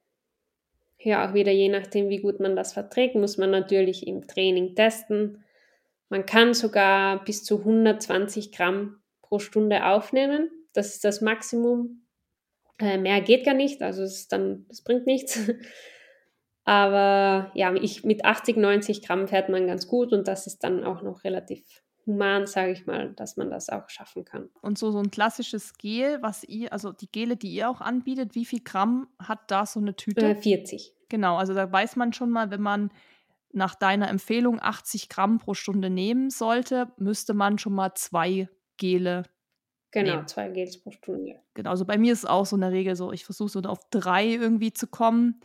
Ja, 1.01 1.29
auch 1.29 1.35
wieder 1.35 1.53
je 1.53 1.69
nachdem, 1.69 2.09
wie 2.09 2.21
gut 2.21 2.41
man 2.41 2.57
das 2.57 2.73
verträgt, 2.73 3.15
muss 3.15 3.39
man 3.39 3.51
natürlich 3.51 4.07
im 4.07 4.27
Training 4.27 4.75
testen. 4.75 5.45
Man 6.09 6.27
kann 6.27 6.55
sogar 6.55 7.25
bis 7.25 7.45
zu 7.45 7.59
120 7.59 8.51
Gramm 8.51 9.01
pro 9.23 9.39
Stunde 9.39 9.85
aufnehmen. 9.87 10.51
Das 10.73 10.95
ist 10.95 11.05
das 11.05 11.21
Maximum. 11.21 12.07
Äh, 12.81 12.99
mehr 12.99 13.21
geht 13.21 13.45
gar 13.45 13.55
nicht, 13.55 13.83
also 13.83 14.03
es 14.03 14.29
dann, 14.29 14.67
das 14.69 14.83
bringt 14.83 15.07
nichts. 15.07 15.39
Aber 16.65 17.51
ja, 17.55 17.75
ich, 17.75 18.05
mit 18.05 18.25
80, 18.25 18.57
90 18.57 19.03
Gramm 19.03 19.29
fährt 19.29 19.49
man 19.49 19.67
ganz 19.67 19.89
gut 19.89 20.13
und 20.13 20.29
das 20.29 20.47
ist 20.47 20.65
dann 20.65 20.85
auch 20.85 21.03
noch 21.03 21.25
relativ 21.25 21.65
human, 22.09 22.47
sage 22.49 22.73
ich 22.73 22.87
mal, 22.87 23.13
dass 23.15 23.37
man 23.37 23.51
das 23.51 23.69
auch 23.69 23.89
schaffen 23.89 24.25
kann. 24.25 24.49
Und 24.63 24.79
so, 24.79 24.91
so 24.91 24.99
ein 24.99 25.13
klassisches 25.13 25.75
Gel, 25.79 26.21
was 26.23 26.43
ihr, 26.43 26.73
also 26.73 26.91
die 26.93 27.11
Gele, 27.11 27.37
die 27.37 27.53
ihr 27.53 27.71
auch 27.71 27.81
anbietet, 27.81 28.35
wie 28.35 28.45
viel 28.45 28.61
Gramm 28.65 29.07
hat 29.21 29.51
da 29.51 29.65
so 29.67 29.79
eine 29.79 29.95
Tüte? 29.95 30.27
Äh, 30.27 30.35
40. 30.35 30.95
Genau, 31.09 31.37
also 31.37 31.55
da 31.55 31.71
weiß 31.71 31.95
man 31.95 32.13
schon 32.13 32.31
mal, 32.31 32.51
wenn 32.51 32.63
man 32.63 32.91
nach 33.53 33.75
deiner 33.75 34.09
Empfehlung 34.09 34.61
80 34.61 35.09
Gramm 35.09 35.39
pro 35.39 35.55
Stunde 35.55 35.91
nehmen 35.91 36.31
sollte, 36.31 36.93
müsste 36.97 37.33
man 37.35 37.59
schon 37.59 37.75
mal 37.75 37.95
zwei 37.95 38.49
Gele 38.77 39.23
Genau, 39.91 40.17
nehmen. 40.17 40.29
zwei 40.29 40.49
Gels 40.49 40.79
pro 40.83 40.91
Stunde. 40.91 41.37
Genau, 41.55 41.71
also 41.71 41.85
bei 41.87 41.97
mir 41.97 42.13
ist 42.13 42.21
es 42.21 42.25
auch 42.27 42.45
so 42.45 42.57
in 42.57 42.61
der 42.61 42.73
Regel 42.73 42.95
so, 42.95 43.13
ich 43.13 43.25
versuche 43.25 43.49
so 43.49 43.61
auf 43.61 43.81
drei 43.91 44.27
irgendwie 44.27 44.73
zu 44.73 44.87
kommen, 44.87 45.41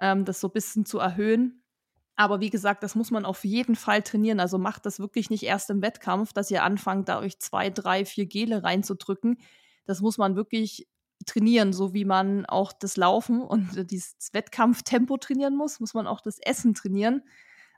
ähm, 0.00 0.24
das 0.24 0.40
so 0.40 0.48
ein 0.48 0.52
bisschen 0.52 0.86
zu 0.86 0.98
erhöhen. 0.98 1.62
Aber 2.18 2.40
wie 2.40 2.50
gesagt, 2.50 2.82
das 2.82 2.96
muss 2.96 3.12
man 3.12 3.24
auf 3.24 3.44
jeden 3.44 3.76
Fall 3.76 4.02
trainieren. 4.02 4.40
Also 4.40 4.58
macht 4.58 4.86
das 4.86 4.98
wirklich 4.98 5.30
nicht 5.30 5.44
erst 5.44 5.70
im 5.70 5.82
Wettkampf, 5.82 6.32
dass 6.32 6.50
ihr 6.50 6.64
anfangt, 6.64 7.08
da 7.08 7.20
euch 7.20 7.38
zwei, 7.38 7.70
drei, 7.70 8.04
vier 8.04 8.26
Gele 8.26 8.64
reinzudrücken. 8.64 9.38
Das 9.84 10.00
muss 10.00 10.18
man 10.18 10.34
wirklich 10.34 10.88
trainieren, 11.26 11.72
so 11.72 11.94
wie 11.94 12.04
man 12.04 12.44
auch 12.44 12.72
das 12.72 12.96
Laufen 12.96 13.40
und 13.40 13.68
dieses 13.92 14.16
Wettkampftempo 14.32 15.16
trainieren 15.18 15.54
muss, 15.54 15.78
muss 15.78 15.94
man 15.94 16.08
auch 16.08 16.20
das 16.20 16.40
Essen 16.40 16.74
trainieren. 16.74 17.22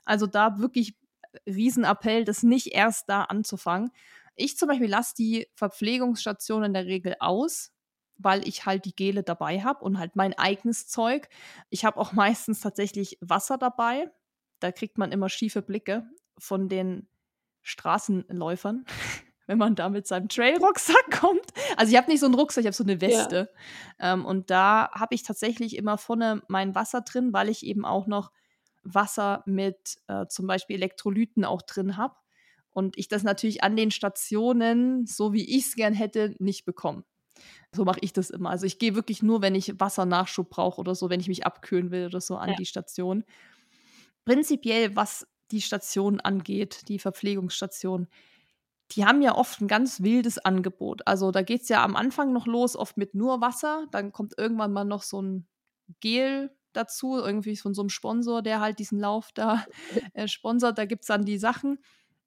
Also 0.05 0.25
da 0.25 0.57
wirklich 0.57 0.97
Riesenappell, 1.45 2.25
das 2.25 2.41
nicht 2.41 2.73
erst 2.73 3.09
da 3.09 3.25
anzufangen. 3.25 3.91
Ich 4.35 4.57
zum 4.57 4.69
Beispiel 4.69 4.89
lasse 4.89 5.13
die 5.15 5.49
Verpflegungsstation 5.53 6.63
in 6.63 6.73
der 6.73 6.87
Regel 6.87 7.15
aus, 7.19 7.73
weil 8.17 8.47
ich 8.47 8.65
halt 8.65 8.85
die 8.85 8.95
Gele 8.95 9.21
dabei 9.21 9.61
habe 9.61 9.85
und 9.85 9.99
halt 9.99 10.15
mein 10.15 10.33
eigenes 10.33 10.87
Zeug. 10.87 11.29
Ich 11.69 11.85
habe 11.85 11.99
auch 11.99 12.13
meistens 12.13 12.61
tatsächlich 12.61 13.19
Wasser 13.21 13.59
dabei. 13.59 14.09
Da 14.61 14.71
kriegt 14.71 14.97
man 14.97 15.11
immer 15.11 15.27
schiefe 15.27 15.61
Blicke 15.61 16.09
von 16.37 16.69
den 16.69 17.07
Straßenläufern 17.61 18.85
wenn 19.51 19.57
man 19.57 19.75
da 19.75 19.89
mit 19.89 20.07
seinem 20.07 20.29
Trail-Rucksack 20.29 21.11
kommt. 21.19 21.45
Also 21.75 21.91
ich 21.91 21.97
habe 21.97 22.09
nicht 22.09 22.21
so 22.21 22.25
einen 22.25 22.35
Rucksack, 22.35 22.61
ich 22.61 22.67
habe 22.67 22.75
so 22.75 22.85
eine 22.85 23.01
Weste. 23.01 23.49
Ja. 23.99 24.13
Ähm, 24.13 24.25
und 24.25 24.49
da 24.49 24.89
habe 24.93 25.13
ich 25.13 25.23
tatsächlich 25.23 25.75
immer 25.75 25.97
vorne 25.97 26.41
mein 26.47 26.73
Wasser 26.73 27.01
drin, 27.01 27.33
weil 27.33 27.49
ich 27.49 27.65
eben 27.65 27.83
auch 27.83 28.07
noch 28.07 28.31
Wasser 28.83 29.43
mit 29.45 29.97
äh, 30.07 30.25
zum 30.27 30.47
Beispiel 30.47 30.77
Elektrolyten 30.77 31.43
auch 31.43 31.63
drin 31.63 31.97
habe. 31.97 32.15
Und 32.71 32.97
ich 32.97 33.09
das 33.09 33.23
natürlich 33.23 33.61
an 33.61 33.75
den 33.75 33.91
Stationen, 33.91 35.05
so 35.05 35.33
wie 35.33 35.57
ich 35.57 35.65
es 35.65 35.75
gern 35.75 35.93
hätte, 35.93 36.33
nicht 36.39 36.63
bekomme. 36.63 37.03
So 37.75 37.83
mache 37.83 37.99
ich 38.01 38.13
das 38.13 38.29
immer. 38.29 38.51
Also 38.51 38.65
ich 38.65 38.79
gehe 38.79 38.95
wirklich 38.95 39.21
nur, 39.21 39.41
wenn 39.41 39.55
ich 39.55 39.77
Wassernachschub 39.79 40.49
brauche 40.49 40.79
oder 40.79 40.95
so, 40.95 41.09
wenn 41.09 41.19
ich 41.19 41.27
mich 41.27 41.45
abkühlen 41.45 41.91
will 41.91 42.05
oder 42.05 42.21
so 42.21 42.37
an 42.37 42.51
ja. 42.51 42.55
die 42.55 42.65
Station. 42.65 43.25
Prinzipiell, 44.25 44.95
was 44.95 45.27
die 45.51 45.61
Station 45.61 46.19
angeht, 46.19 46.87
die 46.87 46.99
Verpflegungsstation, 46.99 48.07
die 48.91 49.05
haben 49.05 49.21
ja 49.21 49.35
oft 49.35 49.61
ein 49.61 49.67
ganz 49.67 50.01
wildes 50.01 50.37
Angebot. 50.37 51.07
Also 51.07 51.31
da 51.31 51.41
geht 51.41 51.61
es 51.61 51.69
ja 51.69 51.83
am 51.83 51.95
Anfang 51.95 52.33
noch 52.33 52.45
los, 52.45 52.75
oft 52.75 52.97
mit 52.97 53.15
nur 53.15 53.41
Wasser. 53.41 53.85
Dann 53.91 54.11
kommt 54.11 54.33
irgendwann 54.37 54.73
mal 54.73 54.83
noch 54.83 55.03
so 55.03 55.21
ein 55.21 55.47
Gel 55.99 56.51
dazu, 56.73 57.17
irgendwie 57.17 57.55
von 57.57 57.73
so 57.73 57.81
einem 57.81 57.89
Sponsor, 57.89 58.41
der 58.41 58.59
halt 58.59 58.79
diesen 58.79 58.99
Lauf 58.99 59.29
da 59.33 59.65
äh, 60.13 60.27
sponsert. 60.27 60.77
Da 60.77 60.85
gibt 60.85 61.03
es 61.03 61.07
dann 61.07 61.25
die 61.25 61.37
Sachen. 61.37 61.79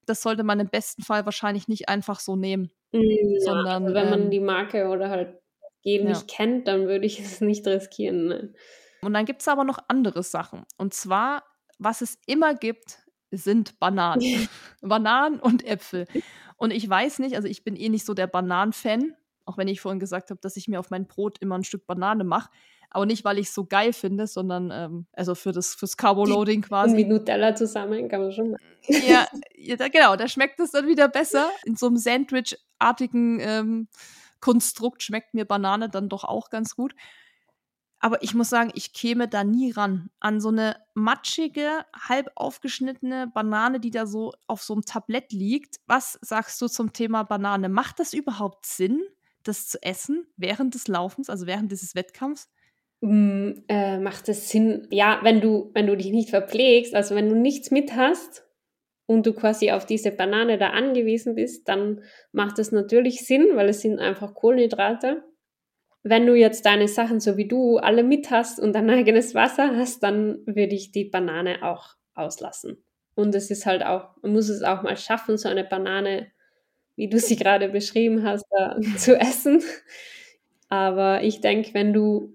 Das 0.07 0.23
sollte 0.23 0.43
man 0.43 0.61
im 0.61 0.69
besten 0.69 1.03
Fall 1.03 1.25
wahrscheinlich 1.25 1.69
nicht 1.69 1.89
einfach 1.89 2.21
so 2.21 2.37
nehmen. 2.37 2.71
Ja, 2.93 3.41
sondern 3.41 3.85
also 3.85 3.95
wenn 3.95 4.11
man 4.11 4.23
ähm, 4.25 4.31
die 4.31 4.41
Marke 4.41 4.89
oder 4.89 5.11
halt 5.11 5.41
Gel 5.83 6.03
ja. 6.03 6.09
nicht 6.11 6.29
kennt, 6.29 6.69
dann 6.69 6.87
würde 6.87 7.07
ich 7.07 7.21
es 7.21 7.41
nicht 7.41 7.67
riskieren. 7.67 8.27
Ne? 8.27 8.55
Und 9.03 9.13
dann 9.13 9.27
gibt 9.27 9.43
es 9.43 9.49
aber 9.49 9.65
noch 9.65 9.79
andere 9.89 10.23
Sachen. 10.23 10.65
Und 10.79 10.95
zwar, 10.95 11.45
was 11.79 12.01
es 12.01 12.19
immer 12.27 12.55
gibt, 12.55 12.99
sind 13.31 13.79
Bananen. 13.81 14.49
Bananen 14.81 15.41
und 15.41 15.65
Äpfel. 15.67 16.07
Und 16.57 16.71
ich 16.71 16.89
weiß 16.89 17.19
nicht, 17.19 17.37
also 17.37 17.49
ich 17.49 17.65
bin 17.65 17.77
eh 17.77 17.89
nicht 17.89 18.05
so 18.05 18.15
der 18.15 18.27
Bananen-Fan, 18.27 19.15
auch 19.45 19.59
wenn 19.59 19.69
ich 19.69 19.81
vorhin 19.81 20.01
gesagt 20.01 20.31
habe, 20.31 20.41
dass 20.41 20.57
ich 20.57 20.69
mir 20.69 20.81
auf 20.81 20.91
mein 20.91 21.07
Brot 21.07 21.39
immer 21.41 21.57
ein 21.57 21.65
Stück 21.65 21.87
Banane 21.87 22.25
mache. 22.25 22.51
Aber 22.91 23.07
nicht, 23.07 23.25
weil 23.25 23.39
ich 23.39 23.49
es 23.49 23.55
so 23.55 23.67
geil 23.67 23.93
finde, 23.93 24.29
sondern 24.29 24.71
ähm, 24.73 25.07
also 25.13 25.35
für 25.35 25.51
das 25.51 25.75
fürs 25.75 25.97
Carboloading 25.97 26.63
quasi. 26.63 26.95
Mit 26.95 27.09
Nutella 27.09 27.55
zusammen 27.57 28.09
kann 28.09 28.21
man 28.23 28.33
schon 28.33 28.53
machen. 28.53 28.63
Ja, 28.87 29.27
ja 29.57 29.77
da, 29.77 29.89
genau, 29.89 30.15
da 30.15 30.29
schmeckt 30.29 30.61
es 30.61 30.71
dann 30.71 30.87
wieder 30.87 31.09
besser. 31.09 31.51
In 31.65 31.75
so 31.75 31.87
einem 31.87 31.97
Sandwich-artigen 31.97 33.41
ähm, 33.41 33.89
Konstrukt 34.41 35.03
schmeckt 35.03 35.35
mir 35.35 35.45
Banane 35.45 35.89
dann 35.89 36.09
doch 36.09 36.23
auch 36.23 36.51
ganz 36.51 36.77
gut. 36.77 36.95
Aber 38.05 38.23
ich 38.23 38.35
muss 38.35 38.51
sagen, 38.51 38.71
ich 38.75 38.93
käme 38.93 39.29
da 39.29 39.45
nie 39.45 39.71
ran. 39.71 40.11
An 40.21 40.39
so 40.39 40.51
eine 40.51 40.77
matschige, 40.93 41.87
halb 41.99 42.31
aufgeschnittene 42.35 43.29
Banane, 43.33 43.81
die 43.81 43.91
da 43.91 44.05
so 44.05 44.35
auf 44.47 44.63
so 44.63 44.75
einem 44.75 44.85
Tablett 44.85 45.33
liegt. 45.33 45.77
Was 45.87 46.19
sagst 46.21 46.61
du 46.61 46.69
zum 46.69 46.93
Thema 46.93 47.23
Banane? 47.23 47.71
Macht 47.71 48.01
das 48.01 48.13
überhaupt 48.13 48.67
Sinn, 48.67 49.01
das 49.43 49.69
zu 49.69 49.83
essen 49.83 50.27
während 50.37 50.75
des 50.75 50.87
Laufens, 50.87 51.31
also 51.31 51.47
während 51.47 51.73
dieses 51.73 51.95
Wettkampfs? 51.95 52.51
Mm, 53.01 53.53
äh, 53.69 53.99
macht 53.99 54.29
es 54.29 54.51
Sinn, 54.51 54.87
ja, 54.91 55.21
wenn 55.23 55.41
du, 55.41 55.71
wenn 55.73 55.87
du 55.87 55.97
dich 55.97 56.11
nicht 56.11 56.29
verpflegst, 56.29 56.95
also 56.95 57.15
wenn 57.15 57.31
du 57.31 57.35
nichts 57.35 57.71
mit 57.71 57.97
hast 57.97 58.47
und 59.07 59.25
du 59.25 59.33
quasi 59.33 59.71
auf 59.71 59.87
diese 59.87 60.11
Banane 60.11 60.59
da 60.59 60.73
angewiesen 60.73 61.37
bist, 61.37 61.71
dann 61.71 62.03
macht 62.33 62.59
es 62.59 62.71
natürlich 62.71 63.27
Sinn, 63.27 63.47
weil 63.55 63.71
es 63.71 63.81
sind 63.81 63.99
einfach 63.99 64.35
Kohlenhydrate 64.35 65.25
wenn 66.05 66.27
du 66.27 66.35
jetzt 66.35 66.67
deine 66.67 66.87
Sachen 66.87 67.19
so 67.19 67.37
wie 67.39 67.49
du 67.49 67.79
alle 67.79 68.05
mit 68.05 68.31
hast 68.31 68.61
und 68.61 68.75
dein 68.75 68.91
eigenes 68.91 69.35
Wasser 69.35 69.77
hast, 69.77 70.03
dann 70.03 70.39
würde 70.47 70.75
ich 70.75 70.93
die 70.93 71.05
Banane 71.05 71.63
auch 71.63 71.97
auslassen. 72.15 72.77
Und 73.17 73.35
es 73.35 73.51
ist 73.51 73.67
halt 73.67 73.85
auch, 73.85 74.11
man 74.23 74.33
muss 74.33 74.49
es 74.49 74.63
auch 74.63 74.83
mal 74.83 74.97
schaffen, 74.97 75.39
so 75.39 75.49
eine 75.49 75.65
Banane, 75.65 76.29
wie 76.97 77.09
du 77.09 77.19
sie 77.19 77.37
gerade 77.37 77.69
beschrieben 77.69 78.25
hast, 78.25 78.45
äh, 78.53 78.81
zu 78.97 79.19
essen. 79.19 79.63
Aber 80.69 81.23
ich 81.23 81.41
denke, 81.41 81.73
wenn 81.75 81.93
du 81.93 82.35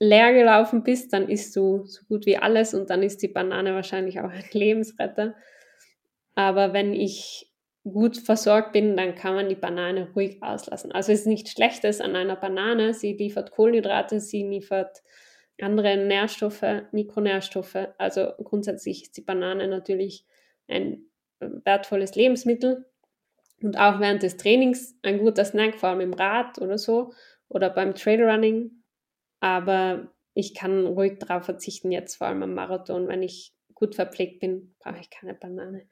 leer 0.00 0.32
gelaufen 0.32 0.82
bist, 0.82 1.12
dann 1.12 1.28
isst 1.28 1.54
du 1.56 1.84
so 1.84 2.02
gut 2.08 2.26
wie 2.26 2.38
alles 2.38 2.74
und 2.74 2.90
dann 2.90 3.02
ist 3.02 3.22
die 3.22 3.28
Banane 3.28 3.74
wahrscheinlich 3.74 4.20
auch 4.20 4.30
ein 4.30 4.44
Lebensretter. 4.52 5.34
Aber 6.34 6.72
wenn 6.72 6.92
ich 6.92 7.47
gut 7.92 8.16
versorgt 8.16 8.72
bin, 8.72 8.96
dann 8.96 9.14
kann 9.14 9.34
man 9.34 9.48
die 9.48 9.54
Banane 9.54 10.10
ruhig 10.14 10.42
auslassen. 10.42 10.92
Also 10.92 11.12
es 11.12 11.20
ist 11.20 11.26
nichts 11.26 11.52
Schlechtes 11.52 12.00
an 12.00 12.16
einer 12.16 12.36
Banane. 12.36 12.94
Sie 12.94 13.12
liefert 13.12 13.50
Kohlenhydrate, 13.50 14.20
sie 14.20 14.42
liefert 14.42 15.02
andere 15.60 15.96
Nährstoffe, 15.96 16.64
Mikronährstoffe. 16.92 17.88
Also 17.98 18.32
grundsätzlich 18.42 19.02
ist 19.02 19.16
die 19.16 19.22
Banane 19.22 19.68
natürlich 19.68 20.24
ein 20.68 21.06
äh, 21.40 21.48
wertvolles 21.64 22.14
Lebensmittel 22.14 22.86
und 23.62 23.78
auch 23.78 24.00
während 24.00 24.22
des 24.22 24.36
Trainings 24.36 24.96
ein 25.02 25.18
guter 25.18 25.44
Snack, 25.44 25.76
vor 25.78 25.90
allem 25.90 26.00
im 26.00 26.14
Rad 26.14 26.58
oder 26.58 26.78
so 26.78 27.12
oder 27.48 27.70
beim 27.70 27.94
Trailrunning. 27.94 28.70
Aber 29.40 30.12
ich 30.34 30.54
kann 30.54 30.86
ruhig 30.86 31.18
darauf 31.18 31.44
verzichten, 31.44 31.90
jetzt 31.90 32.16
vor 32.16 32.28
allem 32.28 32.42
am 32.42 32.54
Marathon. 32.54 33.08
Wenn 33.08 33.22
ich 33.22 33.52
gut 33.74 33.94
verpflegt 33.94 34.40
bin, 34.40 34.74
brauche 34.78 35.00
ich 35.00 35.10
keine 35.10 35.34
Banane. 35.34 35.88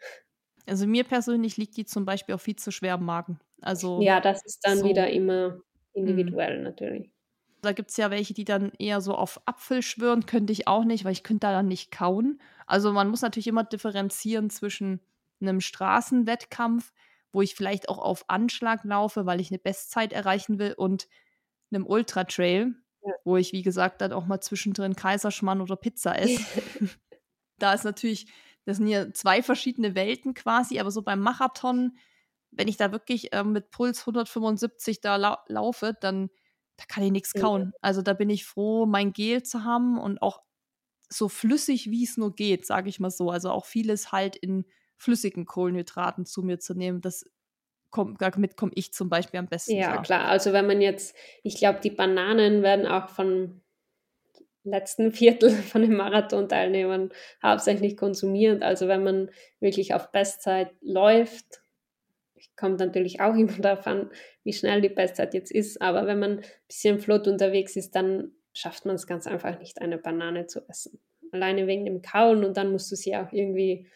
Also 0.66 0.86
mir 0.86 1.04
persönlich 1.04 1.56
liegt 1.56 1.76
die 1.76 1.84
zum 1.84 2.04
Beispiel 2.04 2.34
auch 2.34 2.40
viel 2.40 2.56
zu 2.56 2.70
schwer 2.70 2.96
im 2.96 3.04
Magen. 3.04 3.38
Also 3.60 4.00
ja, 4.00 4.20
das 4.20 4.44
ist 4.44 4.60
dann 4.64 4.78
so, 4.78 4.84
wieder 4.84 5.08
immer 5.10 5.60
individuell 5.92 6.58
mh. 6.58 6.64
natürlich. 6.64 7.10
Da 7.62 7.72
gibt 7.72 7.90
es 7.90 7.96
ja 7.96 8.10
welche, 8.10 8.34
die 8.34 8.44
dann 8.44 8.72
eher 8.78 9.00
so 9.00 9.14
auf 9.14 9.40
Apfel 9.46 9.82
schwören, 9.82 10.26
könnte 10.26 10.52
ich 10.52 10.68
auch 10.68 10.84
nicht, 10.84 11.04
weil 11.04 11.12
ich 11.12 11.22
könnte 11.22 11.46
da 11.46 11.52
dann 11.52 11.68
nicht 11.68 11.90
kauen. 11.90 12.40
Also 12.66 12.92
man 12.92 13.08
muss 13.08 13.22
natürlich 13.22 13.46
immer 13.46 13.64
differenzieren 13.64 14.50
zwischen 14.50 15.00
einem 15.40 15.60
Straßenwettkampf, 15.60 16.92
wo 17.32 17.42
ich 17.42 17.54
vielleicht 17.54 17.88
auch 17.88 17.98
auf 17.98 18.28
Anschlag 18.28 18.84
laufe, 18.84 19.26
weil 19.26 19.40
ich 19.40 19.50
eine 19.50 19.58
Bestzeit 19.58 20.12
erreichen 20.12 20.58
will, 20.58 20.74
und 20.76 21.08
einem 21.70 21.86
Ultra-Trail, 21.86 22.74
ja. 23.04 23.12
wo 23.24 23.36
ich, 23.36 23.52
wie 23.52 23.62
gesagt, 23.62 24.00
dann 24.00 24.12
auch 24.12 24.26
mal 24.26 24.40
zwischendrin 24.40 24.96
Kaiserschmann 24.96 25.60
oder 25.60 25.76
Pizza 25.76 26.18
esse. 26.18 26.40
da 27.58 27.74
ist 27.74 27.84
natürlich, 27.84 28.26
das 28.66 28.78
sind 28.78 28.88
ja 28.88 29.12
zwei 29.12 29.42
verschiedene 29.42 29.94
Welten 29.94 30.34
quasi, 30.34 30.78
aber 30.78 30.90
so 30.90 31.02
beim 31.02 31.20
Marathon, 31.20 31.96
wenn 32.50 32.68
ich 32.68 32.76
da 32.76 32.92
wirklich 32.92 33.32
äh, 33.32 33.44
mit 33.44 33.70
Puls 33.70 34.00
175 34.00 35.00
da 35.00 35.16
lau 35.16 35.36
laufe, 35.46 35.96
dann 35.98 36.30
da 36.76 36.84
kann 36.86 37.04
ich 37.04 37.12
nichts 37.12 37.32
kauen. 37.32 37.72
Also 37.80 38.02
da 38.02 38.12
bin 38.12 38.28
ich 38.28 38.44
froh, 38.44 38.84
mein 38.84 39.12
Gel 39.12 39.42
zu 39.42 39.64
haben 39.64 39.98
und 39.98 40.20
auch 40.20 40.42
so 41.08 41.28
flüssig, 41.28 41.90
wie 41.90 42.04
es 42.04 42.16
nur 42.16 42.34
geht, 42.34 42.66
sage 42.66 42.88
ich 42.88 43.00
mal 43.00 43.10
so. 43.10 43.30
Also 43.30 43.50
auch 43.50 43.64
vieles 43.64 44.12
halt 44.12 44.36
in 44.36 44.66
flüssigen 44.96 45.46
Kohlenhydraten 45.46 46.26
zu 46.26 46.42
mir 46.42 46.58
zu 46.58 46.74
nehmen. 46.74 47.00
Das 47.00 47.24
komm, 47.90 48.18
damit 48.18 48.56
komme 48.56 48.72
ich 48.74 48.92
zum 48.92 49.08
Beispiel 49.08 49.40
am 49.40 49.46
besten. 49.46 49.76
Ja, 49.76 49.92
klar. 49.92 50.02
klar. 50.02 50.24
Also 50.26 50.52
wenn 50.52 50.66
man 50.66 50.80
jetzt, 50.80 51.16
ich 51.42 51.56
glaube, 51.56 51.80
die 51.80 51.90
Bananen 51.90 52.62
werden 52.62 52.86
auch 52.86 53.08
von 53.08 53.62
letzten 54.66 55.12
Viertel 55.12 55.50
von 55.50 55.82
den 55.82 55.96
Marathon-Teilnehmern 55.96 57.10
hauptsächlich 57.42 57.96
konsumiert. 57.96 58.62
Also 58.62 58.88
wenn 58.88 59.04
man 59.04 59.30
wirklich 59.60 59.94
auf 59.94 60.12
Bestzeit 60.12 60.70
läuft, 60.80 61.62
kommt 62.56 62.80
natürlich 62.80 63.20
auch 63.20 63.34
immer 63.36 63.52
darauf 63.58 63.86
an, 63.86 64.10
wie 64.44 64.52
schnell 64.52 64.80
die 64.80 64.88
Bestzeit 64.88 65.34
jetzt 65.34 65.50
ist. 65.50 65.80
Aber 65.80 66.06
wenn 66.06 66.18
man 66.18 66.38
ein 66.38 66.44
bisschen 66.66 66.98
flott 66.98 67.28
unterwegs 67.28 67.76
ist, 67.76 67.94
dann 67.94 68.32
schafft 68.54 68.86
man 68.86 68.96
es 68.96 69.06
ganz 69.06 69.26
einfach 69.26 69.58
nicht, 69.58 69.80
eine 69.82 69.98
Banane 69.98 70.46
zu 70.46 70.66
essen. 70.68 70.98
Alleine 71.32 71.66
wegen 71.66 71.84
dem 71.84 72.02
Kauen 72.02 72.44
und 72.44 72.56
dann 72.56 72.72
musst 72.72 72.90
du 72.90 72.96
sie 72.96 73.16
auch 73.16 73.32
irgendwie 73.32 73.86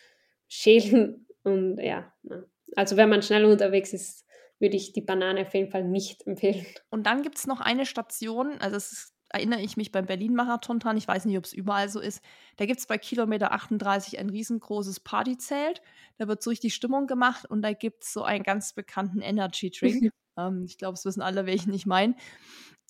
schälen. 0.49 1.27
Und 1.43 1.79
ja, 1.79 2.13
also 2.77 2.99
wenn 2.99 3.09
man 3.09 3.23
schnell 3.23 3.47
unterwegs 3.47 3.95
ist, 3.95 4.27
würde 4.59 4.77
ich 4.77 4.93
die 4.93 5.01
Banane 5.01 5.41
auf 5.41 5.55
jeden 5.55 5.71
Fall 5.71 5.85
nicht 5.85 6.27
empfehlen. 6.27 6.67
Und 6.91 7.07
dann 7.07 7.23
gibt 7.23 7.39
es 7.39 7.47
noch 7.47 7.63
eine 7.63 7.87
Station, 7.87 8.59
also 8.61 8.77
es 8.77 8.93
ist 8.93 9.15
erinnere 9.31 9.63
ich 9.63 9.77
mich 9.77 9.93
beim 9.93 10.07
Berlin-Marathon 10.07 10.79
dran. 10.79 10.97
Ich 10.97 11.09
weiß 11.09 11.25
nicht, 11.25 11.39
ob 11.39 11.45
es 11.45 11.53
überall 11.53 11.89
so 11.89 12.01
ist. 12.01 12.23
Da 12.57 12.67
gibt 12.67 12.81
es 12.81 12.87
bei 12.87 12.99
Kilometer 12.99 13.53
38 13.53 14.19
ein 14.19 14.31
riesengroßes 14.31 15.01
Partyzelt. 15.01 15.83
Da 16.19 16.29
wird 16.29 16.43
so 16.43 16.51
richtig 16.51 16.75
Stimmung 16.75 17.07
gemacht 17.07 17.47
und 17.47 17.63
da 17.63 17.73
gibt 17.73 18.05
es 18.05 18.13
so 18.13 18.23
einen 18.23 18.45
ganz 18.45 18.73
bekannten 18.73 19.21
Energy-Drink. 19.21 20.13
ähm, 20.39 20.65
ich 20.65 20.79
glaube, 20.79 20.95
es 20.95 21.05
wissen 21.05 21.23
alle, 21.23 21.47
welchen 21.47 21.73
ich 21.73 21.87
meine. 21.87 22.15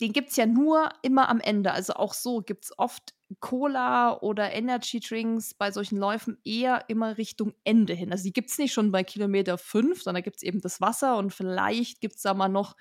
Den 0.01 0.15
gibt 0.15 0.31
es 0.31 0.37
ja 0.37 0.47
nur 0.47 0.89
immer 1.03 1.29
am 1.29 1.41
Ende. 1.41 1.73
Also 1.73 1.93
auch 1.93 2.15
so 2.15 2.41
gibt 2.41 2.65
es 2.65 2.79
oft 2.79 3.15
Cola 3.39 4.19
oder 4.21 4.51
Energy-Drinks 4.53 5.55
bei 5.55 5.71
solchen 5.71 5.99
Läufen 5.99 6.39
eher 6.43 6.85
immer 6.89 7.19
Richtung 7.19 7.53
Ende 7.65 7.93
hin. 7.93 8.11
Also 8.11 8.25
die 8.25 8.33
gibt 8.33 8.51
es 8.51 8.59
nicht 8.59 8.73
schon 8.73 8.93
bei 8.93 9.05
Kilometer 9.05 9.59
5, 9.59 10.03
sondern 10.03 10.23
gibt 10.23 10.39
es 10.39 10.43
eben 10.43 10.61
das 10.63 10.81
Wasser 10.81 11.19
und 11.19 11.35
vielleicht 11.35 12.01
gibt 12.01 12.17
es 12.17 12.23
da 12.23 12.33
mal 12.33 12.49
noch 12.49 12.77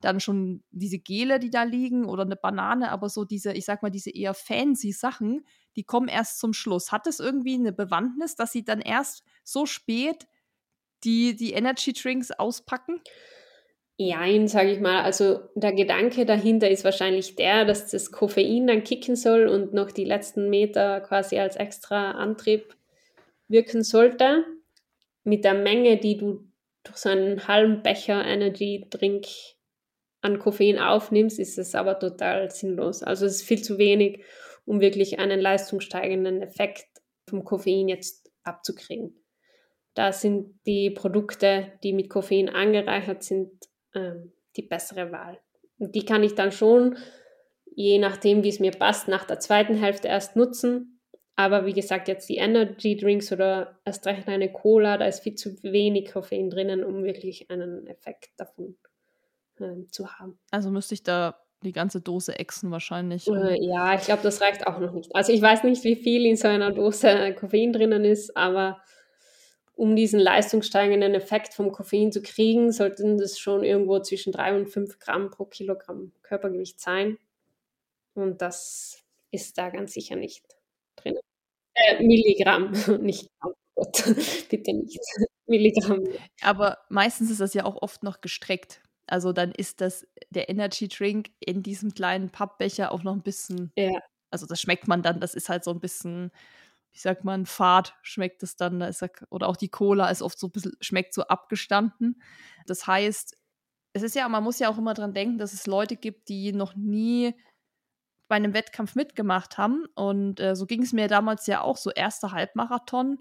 dann 0.00 0.20
schon 0.20 0.62
diese 0.70 0.98
Gele, 0.98 1.38
die 1.38 1.50
da 1.50 1.62
liegen 1.62 2.04
oder 2.06 2.22
eine 2.22 2.36
Banane, 2.36 2.90
aber 2.90 3.08
so 3.08 3.24
diese, 3.24 3.52
ich 3.52 3.64
sag 3.64 3.82
mal, 3.82 3.90
diese 3.90 4.10
eher 4.10 4.34
fancy 4.34 4.92
Sachen, 4.92 5.46
die 5.76 5.84
kommen 5.84 6.08
erst 6.08 6.38
zum 6.38 6.52
Schluss. 6.52 6.92
Hat 6.92 7.06
es 7.06 7.20
irgendwie 7.20 7.54
eine 7.54 7.72
Bewandtnis, 7.72 8.36
dass 8.36 8.52
sie 8.52 8.64
dann 8.64 8.80
erst 8.80 9.24
so 9.44 9.66
spät 9.66 10.26
die, 11.04 11.36
die 11.36 11.52
Energy 11.52 11.92
Drinks 11.92 12.30
auspacken? 12.30 13.00
Jein, 13.96 14.48
sage 14.48 14.72
ich 14.72 14.80
mal. 14.80 15.02
Also 15.02 15.40
der 15.54 15.74
Gedanke 15.74 16.24
dahinter 16.24 16.70
ist 16.70 16.84
wahrscheinlich 16.84 17.36
der, 17.36 17.66
dass 17.66 17.90
das 17.90 18.10
Koffein 18.10 18.66
dann 18.66 18.82
kicken 18.82 19.14
soll 19.14 19.46
und 19.46 19.74
noch 19.74 19.90
die 19.90 20.04
letzten 20.04 20.48
Meter 20.48 21.02
quasi 21.02 21.38
als 21.38 21.56
extra 21.56 22.12
Antrieb 22.12 22.74
wirken 23.48 23.82
sollte. 23.82 24.46
Mit 25.22 25.44
der 25.44 25.52
Menge, 25.52 25.98
die 25.98 26.16
du 26.16 26.48
durch 26.82 26.96
so 26.96 27.10
einen 27.10 27.46
halben 27.46 27.82
Becher 27.82 28.24
Energy 28.24 28.86
Drink 28.88 29.26
an 30.22 30.38
Koffein 30.38 30.78
aufnimmst, 30.78 31.38
ist 31.38 31.58
es 31.58 31.74
aber 31.74 31.98
total 31.98 32.50
sinnlos. 32.50 33.02
Also 33.02 33.26
es 33.26 33.36
ist 33.36 33.42
viel 33.42 33.62
zu 33.62 33.78
wenig, 33.78 34.24
um 34.66 34.80
wirklich 34.80 35.18
einen 35.18 35.40
leistungssteigenden 35.40 36.42
Effekt 36.42 36.86
vom 37.28 37.44
Koffein 37.44 37.88
jetzt 37.88 38.30
abzukriegen. 38.42 39.16
Da 39.94 40.12
sind 40.12 40.60
die 40.66 40.90
Produkte, 40.90 41.72
die 41.82 41.92
mit 41.92 42.10
Koffein 42.10 42.48
angereichert 42.48 43.22
sind, 43.22 43.50
ähm, 43.94 44.32
die 44.56 44.62
bessere 44.62 45.10
Wahl. 45.10 45.38
Und 45.78 45.94
die 45.94 46.04
kann 46.04 46.22
ich 46.22 46.34
dann 46.34 46.52
schon, 46.52 46.96
je 47.74 47.98
nachdem, 47.98 48.44
wie 48.44 48.48
es 48.48 48.60
mir 48.60 48.72
passt, 48.72 49.08
nach 49.08 49.24
der 49.24 49.40
zweiten 49.40 49.74
Hälfte 49.74 50.08
erst 50.08 50.36
nutzen. 50.36 51.00
Aber 51.36 51.64
wie 51.64 51.72
gesagt, 51.72 52.06
jetzt 52.08 52.28
die 52.28 52.36
Energy 52.36 52.96
Drinks 52.96 53.32
oder 53.32 53.80
erst 53.84 54.06
recht 54.06 54.28
eine 54.28 54.52
Cola, 54.52 54.98
da 54.98 55.06
ist 55.06 55.20
viel 55.20 55.36
zu 55.36 55.56
wenig 55.62 56.12
Koffein 56.12 56.50
drinnen, 56.50 56.84
um 56.84 57.02
wirklich 57.02 57.50
einen 57.50 57.86
Effekt 57.86 58.30
davon 58.36 58.76
zu 58.82 58.89
äh, 59.60 59.86
zu 59.90 60.10
haben. 60.12 60.38
Also 60.50 60.70
müsste 60.70 60.94
ich 60.94 61.02
da 61.02 61.36
die 61.62 61.72
ganze 61.72 62.00
Dose 62.00 62.38
exen 62.38 62.70
wahrscheinlich. 62.70 63.28
Äh, 63.28 63.62
ja, 63.62 63.94
ich 63.94 64.02
glaube, 64.02 64.22
das 64.22 64.40
reicht 64.40 64.66
auch 64.66 64.78
noch 64.78 64.92
nicht. 64.92 65.14
Also 65.14 65.32
ich 65.32 65.42
weiß 65.42 65.64
nicht, 65.64 65.84
wie 65.84 65.96
viel 65.96 66.24
in 66.26 66.36
so 66.36 66.48
einer 66.48 66.72
Dose 66.72 67.34
Koffein 67.38 67.72
drinnen 67.72 68.04
ist, 68.04 68.36
aber 68.36 68.80
um 69.74 69.96
diesen 69.96 70.20
leistungssteigenden 70.20 71.14
Effekt 71.14 71.54
vom 71.54 71.72
Koffein 71.72 72.12
zu 72.12 72.22
kriegen, 72.22 72.72
sollten 72.72 73.18
das 73.18 73.38
schon 73.38 73.64
irgendwo 73.64 73.98
zwischen 74.00 74.32
3 74.32 74.56
und 74.56 74.66
5 74.68 74.98
Gramm 74.98 75.30
pro 75.30 75.46
Kilogramm 75.46 76.12
Körpergewicht 76.22 76.80
sein. 76.80 77.18
Und 78.14 78.42
das 78.42 79.02
ist 79.30 79.56
da 79.56 79.70
ganz 79.70 79.92
sicher 79.94 80.16
nicht 80.16 80.44
drin. 80.96 81.18
Äh, 81.74 82.02
Milligramm, 82.02 82.72
nicht 83.00 83.30
Gramm. 83.40 83.54
Oh 83.74 83.84
Gott, 83.84 84.04
bitte 84.50 84.74
nicht. 84.74 85.00
Milligramm. 85.46 86.04
Aber 86.42 86.78
meistens 86.88 87.30
ist 87.30 87.40
das 87.40 87.54
ja 87.54 87.64
auch 87.64 87.80
oft 87.80 88.02
noch 88.02 88.20
gestreckt. 88.20 88.82
Also 89.10 89.32
dann 89.32 89.52
ist 89.52 89.80
das 89.80 90.06
der 90.30 90.48
Energy 90.48 90.88
Drink 90.88 91.30
in 91.40 91.62
diesem 91.62 91.94
kleinen 91.94 92.30
Pappbecher 92.30 92.92
auch 92.92 93.02
noch 93.02 93.12
ein 93.14 93.22
bisschen. 93.22 93.72
Ja. 93.76 93.90
Also 94.30 94.46
das 94.46 94.60
schmeckt 94.60 94.86
man 94.86 95.02
dann, 95.02 95.20
das 95.20 95.34
ist 95.34 95.48
halt 95.48 95.64
so 95.64 95.72
ein 95.72 95.80
bisschen, 95.80 96.30
wie 96.92 96.98
sagt 96.98 97.24
man, 97.24 97.46
fad 97.46 97.94
schmeckt 98.02 98.42
es 98.42 98.56
dann. 98.56 98.80
Da 98.80 98.86
ist 98.86 99.02
er, 99.02 99.10
oder 99.30 99.48
auch 99.48 99.56
die 99.56 99.68
Cola 99.68 100.08
ist 100.10 100.22
oft 100.22 100.38
so 100.38 100.46
ein 100.46 100.52
bisschen, 100.52 100.72
schmeckt 100.80 101.14
so 101.14 101.22
abgestanden. 101.22 102.22
Das 102.66 102.86
heißt, 102.86 103.36
es 103.92 104.02
ist 104.02 104.14
ja, 104.14 104.28
man 104.28 104.44
muss 104.44 104.60
ja 104.60 104.68
auch 104.68 104.78
immer 104.78 104.94
dran 104.94 105.14
denken, 105.14 105.38
dass 105.38 105.52
es 105.52 105.66
Leute 105.66 105.96
gibt, 105.96 106.28
die 106.28 106.52
noch 106.52 106.76
nie 106.76 107.34
bei 108.28 108.36
einem 108.36 108.54
Wettkampf 108.54 108.94
mitgemacht 108.94 109.58
haben. 109.58 109.86
Und 109.96 110.38
äh, 110.38 110.54
so 110.54 110.66
ging 110.66 110.82
es 110.82 110.92
mir 110.92 111.08
damals 111.08 111.48
ja 111.48 111.62
auch, 111.62 111.76
so 111.76 111.90
erster 111.90 112.30
Halbmarathon 112.30 113.18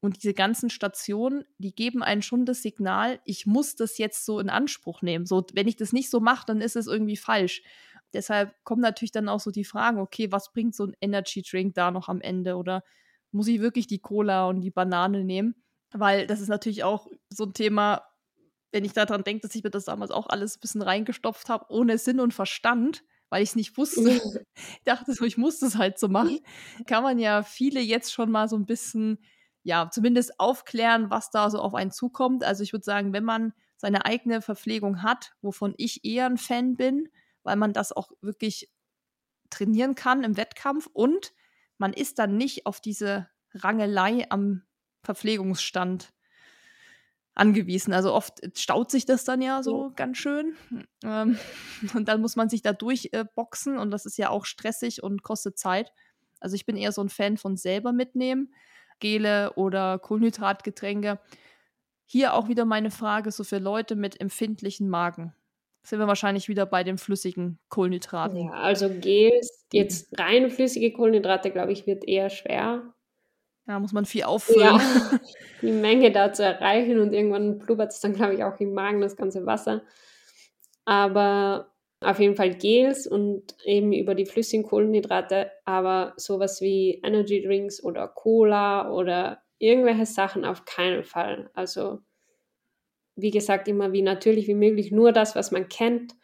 und 0.00 0.22
diese 0.22 0.34
ganzen 0.34 0.70
Stationen, 0.70 1.44
die 1.58 1.74
geben 1.74 2.02
einen 2.02 2.22
schon 2.22 2.46
das 2.46 2.62
Signal, 2.62 3.20
ich 3.24 3.46
muss 3.46 3.76
das 3.76 3.98
jetzt 3.98 4.24
so 4.24 4.40
in 4.40 4.48
Anspruch 4.48 5.02
nehmen. 5.02 5.26
So, 5.26 5.44
wenn 5.52 5.68
ich 5.68 5.76
das 5.76 5.92
nicht 5.92 6.08
so 6.08 6.20
mache, 6.20 6.46
dann 6.46 6.62
ist 6.62 6.76
es 6.76 6.86
irgendwie 6.86 7.18
falsch. 7.18 7.62
Deshalb 8.14 8.54
kommen 8.64 8.80
natürlich 8.80 9.12
dann 9.12 9.28
auch 9.28 9.40
so 9.40 9.50
die 9.50 9.64
Fragen, 9.64 10.00
okay, 10.00 10.32
was 10.32 10.52
bringt 10.52 10.74
so 10.74 10.86
ein 10.86 10.96
Energy 11.00 11.42
Drink 11.42 11.74
da 11.74 11.90
noch 11.90 12.08
am 12.08 12.20
Ende? 12.20 12.56
Oder 12.56 12.82
muss 13.30 13.46
ich 13.46 13.60
wirklich 13.60 13.86
die 13.86 14.00
Cola 14.00 14.48
und 14.48 14.62
die 14.62 14.70
Banane 14.70 15.22
nehmen? 15.22 15.54
Weil 15.92 16.26
das 16.26 16.40
ist 16.40 16.48
natürlich 16.48 16.82
auch 16.82 17.06
so 17.28 17.44
ein 17.44 17.52
Thema, 17.52 18.02
wenn 18.72 18.84
ich 18.84 18.92
daran 18.94 19.22
denke, 19.22 19.42
dass 19.46 19.54
ich 19.54 19.62
mir 19.62 19.70
das 19.70 19.84
damals 19.84 20.10
auch 20.10 20.28
alles 20.28 20.56
ein 20.56 20.60
bisschen 20.60 20.82
reingestopft 20.82 21.48
habe, 21.50 21.66
ohne 21.68 21.98
Sinn 21.98 22.20
und 22.20 22.32
Verstand, 22.32 23.04
weil 23.28 23.42
ich 23.42 23.50
es 23.50 23.56
nicht 23.56 23.76
wusste. 23.76 24.00
ich 24.54 24.84
dachte 24.84 25.12
so, 25.12 25.24
ich 25.24 25.36
muss 25.36 25.58
das 25.58 25.76
halt 25.76 25.98
so 25.98 26.08
machen. 26.08 26.38
Kann 26.86 27.02
man 27.02 27.18
ja 27.18 27.42
viele 27.42 27.80
jetzt 27.80 28.12
schon 28.12 28.30
mal 28.30 28.48
so 28.48 28.56
ein 28.56 28.66
bisschen 28.66 29.18
ja, 29.62 29.90
zumindest 29.90 30.38
aufklären, 30.38 31.10
was 31.10 31.30
da 31.30 31.50
so 31.50 31.58
auf 31.58 31.74
einen 31.74 31.90
zukommt. 31.90 32.44
Also 32.44 32.62
ich 32.62 32.72
würde 32.72 32.84
sagen, 32.84 33.12
wenn 33.12 33.24
man 33.24 33.52
seine 33.76 34.04
eigene 34.04 34.42
Verpflegung 34.42 35.02
hat, 35.02 35.32
wovon 35.42 35.74
ich 35.76 36.04
eher 36.04 36.26
ein 36.26 36.38
Fan 36.38 36.76
bin, 36.76 37.08
weil 37.42 37.56
man 37.56 37.72
das 37.72 37.92
auch 37.92 38.12
wirklich 38.20 38.70
trainieren 39.50 39.94
kann 39.94 40.22
im 40.22 40.36
Wettkampf 40.36 40.88
und 40.92 41.32
man 41.78 41.92
ist 41.92 42.18
dann 42.18 42.36
nicht 42.36 42.66
auf 42.66 42.80
diese 42.80 43.28
Rangelei 43.54 44.26
am 44.30 44.62
Verpflegungsstand 45.02 46.12
angewiesen. 47.34 47.94
Also 47.94 48.12
oft 48.12 48.40
staut 48.58 48.90
sich 48.90 49.06
das 49.06 49.24
dann 49.24 49.40
ja 49.40 49.62
so 49.62 49.92
ganz 49.96 50.18
schön. 50.18 50.56
Ähm, 51.02 51.38
und 51.94 52.08
dann 52.08 52.20
muss 52.20 52.36
man 52.36 52.48
sich 52.48 52.62
da 52.62 52.72
durchboxen 52.72 53.76
äh, 53.76 53.80
und 53.80 53.90
das 53.90 54.06
ist 54.06 54.18
ja 54.18 54.28
auch 54.28 54.44
stressig 54.44 55.02
und 55.02 55.22
kostet 55.22 55.58
Zeit. 55.58 55.92
Also 56.38 56.54
ich 56.54 56.66
bin 56.66 56.76
eher 56.76 56.92
so 56.92 57.02
ein 57.02 57.08
Fan 57.08 57.36
von 57.36 57.56
selber 57.56 57.92
mitnehmen. 57.92 58.52
Gele 59.00 59.52
oder 59.54 59.98
Kohlenhydratgetränke. 59.98 61.18
Hier 62.06 62.34
auch 62.34 62.48
wieder 62.48 62.64
meine 62.64 62.90
Frage, 62.90 63.30
so 63.30 63.44
für 63.44 63.58
Leute 63.58 63.96
mit 63.96 64.20
empfindlichen 64.20 64.88
Magen. 64.88 65.34
Sind 65.82 65.98
wir 65.98 66.06
wahrscheinlich 66.06 66.48
wieder 66.48 66.66
bei 66.66 66.84
den 66.84 66.98
flüssigen 66.98 67.58
Kohlenhydraten. 67.68 68.36
Ja, 68.36 68.52
also 68.52 68.90
Gels, 68.90 69.66
jetzt 69.72 70.18
rein 70.18 70.50
flüssige 70.50 70.92
Kohlenhydrate, 70.92 71.50
glaube 71.50 71.72
ich, 71.72 71.86
wird 71.86 72.06
eher 72.06 72.28
schwer. 72.28 72.94
Da 73.66 73.78
muss 73.78 73.92
man 73.92 74.04
viel 74.04 74.24
auffüllen. 74.24 74.60
Ja, 74.60 74.80
die 75.62 75.72
Menge 75.72 76.10
da 76.10 76.32
zu 76.32 76.42
erreichen 76.42 76.98
und 76.98 77.12
irgendwann 77.12 77.58
blubbert 77.58 77.92
es 77.92 78.00
dann, 78.00 78.12
glaube 78.12 78.34
ich, 78.34 78.44
auch 78.44 78.58
im 78.60 78.74
Magen, 78.74 79.00
das 79.00 79.16
ganze 79.16 79.46
Wasser. 79.46 79.82
Aber 80.84 81.70
Auf 82.02 82.18
jeden 82.18 82.34
Fall 82.34 82.54
Gels 82.54 83.06
und 83.06 83.54
eben 83.64 83.92
über 83.92 84.14
die 84.14 84.24
flüssigen 84.24 84.64
Kohlenhydrate, 84.64 85.50
aber 85.66 86.14
sowas 86.16 86.62
wie 86.62 87.00
Energy 87.04 87.42
Drinks 87.42 87.82
oder 87.84 88.08
Cola 88.08 88.90
oder 88.90 89.42
irgendwelche 89.58 90.06
Sachen 90.06 90.46
auf 90.46 90.64
keinen 90.64 91.04
Fall. 91.04 91.50
Also 91.52 92.00
wie 93.16 93.30
gesagt, 93.30 93.68
immer 93.68 93.92
wie 93.92 94.02
natürlich 94.02 94.46
wie 94.48 94.54
möglich, 94.54 94.90
nur 94.90 95.12
das, 95.12 95.36
was 95.36 95.50
man 95.50 95.68
kennt 95.68 96.14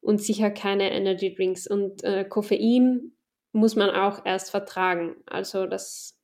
und 0.00 0.22
sicher 0.22 0.50
keine 0.50 0.90
Energy 0.92 1.34
Drinks. 1.34 1.66
Und 1.66 2.02
äh, 2.04 2.24
Koffein 2.24 3.12
muss 3.52 3.76
man 3.76 3.90
auch 3.90 4.24
erst 4.24 4.50
vertragen. 4.50 5.16
Also 5.26 5.66
das 5.66 6.18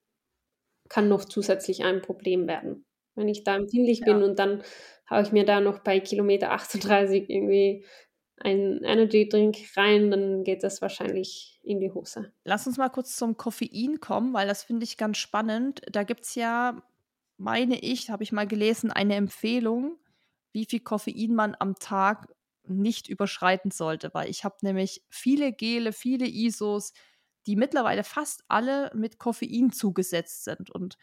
kann 0.89 1.09
noch 1.09 1.25
zusätzlich 1.25 1.85
ein 1.85 2.03
Problem 2.03 2.47
werden. 2.47 2.85
Wenn 3.15 3.29
ich 3.29 3.45
da 3.45 3.57
empfindlich 3.57 4.01
ja. 4.01 4.07
bin 4.07 4.23
und 4.23 4.39
dann 4.39 4.63
haue 5.11 5.23
ich 5.23 5.33
mir 5.33 5.45
da 5.45 5.61
noch 5.61 5.81
bei 5.81 6.01
Kilometer 6.01 6.53
38 6.53 7.29
irgendwie 7.29 7.85
einen 8.37 8.83
Energy 8.83 9.29
Drink 9.29 9.59
rein, 9.77 10.11
dann 10.11 10.45
geht 10.45 10.65
das 10.65 10.83
wahrscheinlich 10.83 11.61
in 11.63 11.81
die 11.81 11.93
Hose. 11.93 12.33
Lass 12.45 12.67
uns 12.67 12.77
mal 12.77 12.89
kurz 12.89 13.17
zum 13.17 13.37
Koffein 13.37 14.01
kommen, 14.01 14.33
weil 14.33 14.47
das 14.47 14.65
finde 14.65 14.85
ich 14.85 14.97
ganz 14.97 15.19
spannend. 15.19 15.83
Da 15.91 16.03
gibt 16.03 16.25
es 16.25 16.35
ja, 16.35 16.83
meine 17.37 17.79
ich, 17.79 18.11
habe 18.11 18.23
ich 18.23 18.33
mal 18.33 18.47
gelesen, 18.47 18.91
eine 18.91 19.15
Empfehlung, 19.15 19.99
wie 20.53 20.67
viel 20.67 20.81
Koffein 20.81 21.35
man 21.35 21.57
am 21.59 21.77
Tag 21.77 22.29
nicht 22.67 23.09
überschreiten 23.09 23.71
sollte, 23.71 24.13
weil 24.15 24.31
ich 24.31 24.45
habe 24.45 24.57
nämlich 24.63 25.03
viele 25.09 25.53
Gele, 25.53 25.93
viele 25.93 26.27
ISOs, 26.27 26.93
die 27.47 27.57
mittlerweile 27.57 28.05
fast 28.05 28.45
alle 28.49 28.91
mit 28.95 29.19
Koffein 29.19 29.71
zugesetzt 29.71 30.45
sind. 30.45 30.71
Und 30.71 30.97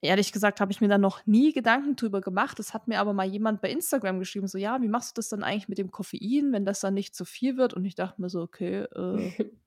ehrlich 0.00 0.32
gesagt 0.32 0.60
habe 0.60 0.72
ich 0.72 0.80
mir 0.80 0.88
da 0.88 0.98
noch 0.98 1.26
nie 1.26 1.52
Gedanken 1.52 1.96
drüber 1.96 2.20
gemacht. 2.20 2.58
Das 2.58 2.74
hat 2.74 2.88
mir 2.88 3.00
aber 3.00 3.12
mal 3.12 3.26
jemand 3.26 3.60
bei 3.60 3.70
Instagram 3.70 4.18
geschrieben, 4.18 4.48
so 4.48 4.58
ja, 4.58 4.80
wie 4.80 4.88
machst 4.88 5.16
du 5.16 5.18
das 5.18 5.28
dann 5.28 5.42
eigentlich 5.42 5.68
mit 5.68 5.78
dem 5.78 5.90
Koffein, 5.90 6.52
wenn 6.52 6.64
das 6.64 6.80
dann 6.80 6.94
nicht 6.94 7.14
zu 7.14 7.24
viel 7.24 7.56
wird? 7.56 7.74
Und 7.74 7.84
ich 7.84 7.94
dachte 7.94 8.20
mir 8.20 8.30
so, 8.30 8.40
okay, 8.40 8.86
äh, 8.94 9.30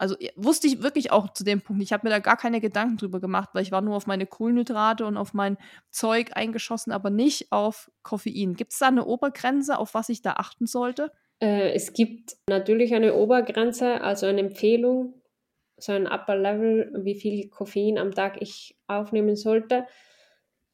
Also 0.00 0.16
wusste 0.34 0.66
ich 0.66 0.82
wirklich 0.82 1.12
auch 1.12 1.30
zu 1.34 1.44
dem 1.44 1.60
Punkt. 1.60 1.82
Ich 1.82 1.92
habe 1.92 2.06
mir 2.06 2.10
da 2.10 2.20
gar 2.20 2.38
keine 2.38 2.62
Gedanken 2.62 2.96
drüber 2.96 3.20
gemacht, 3.20 3.50
weil 3.52 3.62
ich 3.62 3.70
war 3.70 3.82
nur 3.82 3.96
auf 3.96 4.06
meine 4.06 4.24
Kohlenhydrate 4.24 5.04
und 5.04 5.18
auf 5.18 5.34
mein 5.34 5.58
Zeug 5.90 6.30
eingeschossen, 6.32 6.90
aber 6.90 7.10
nicht 7.10 7.52
auf 7.52 7.90
Koffein. 8.02 8.54
Gibt 8.54 8.72
es 8.72 8.78
da 8.78 8.88
eine 8.88 9.04
Obergrenze, 9.04 9.76
auf 9.76 9.92
was 9.92 10.08
ich 10.08 10.22
da 10.22 10.32
achten 10.38 10.64
sollte? 10.64 11.12
Äh, 11.38 11.74
es 11.74 11.92
gibt 11.92 12.38
natürlich 12.48 12.94
eine 12.94 13.14
Obergrenze, 13.14 14.00
also 14.00 14.24
eine 14.24 14.40
Empfehlung, 14.40 15.19
so 15.82 15.92
ein 15.92 16.06
Upper 16.06 16.36
Level, 16.36 16.92
wie 17.04 17.14
viel 17.14 17.48
Koffein 17.48 17.98
am 17.98 18.12
Tag 18.12 18.40
ich 18.40 18.76
aufnehmen 18.86 19.36
sollte. 19.36 19.86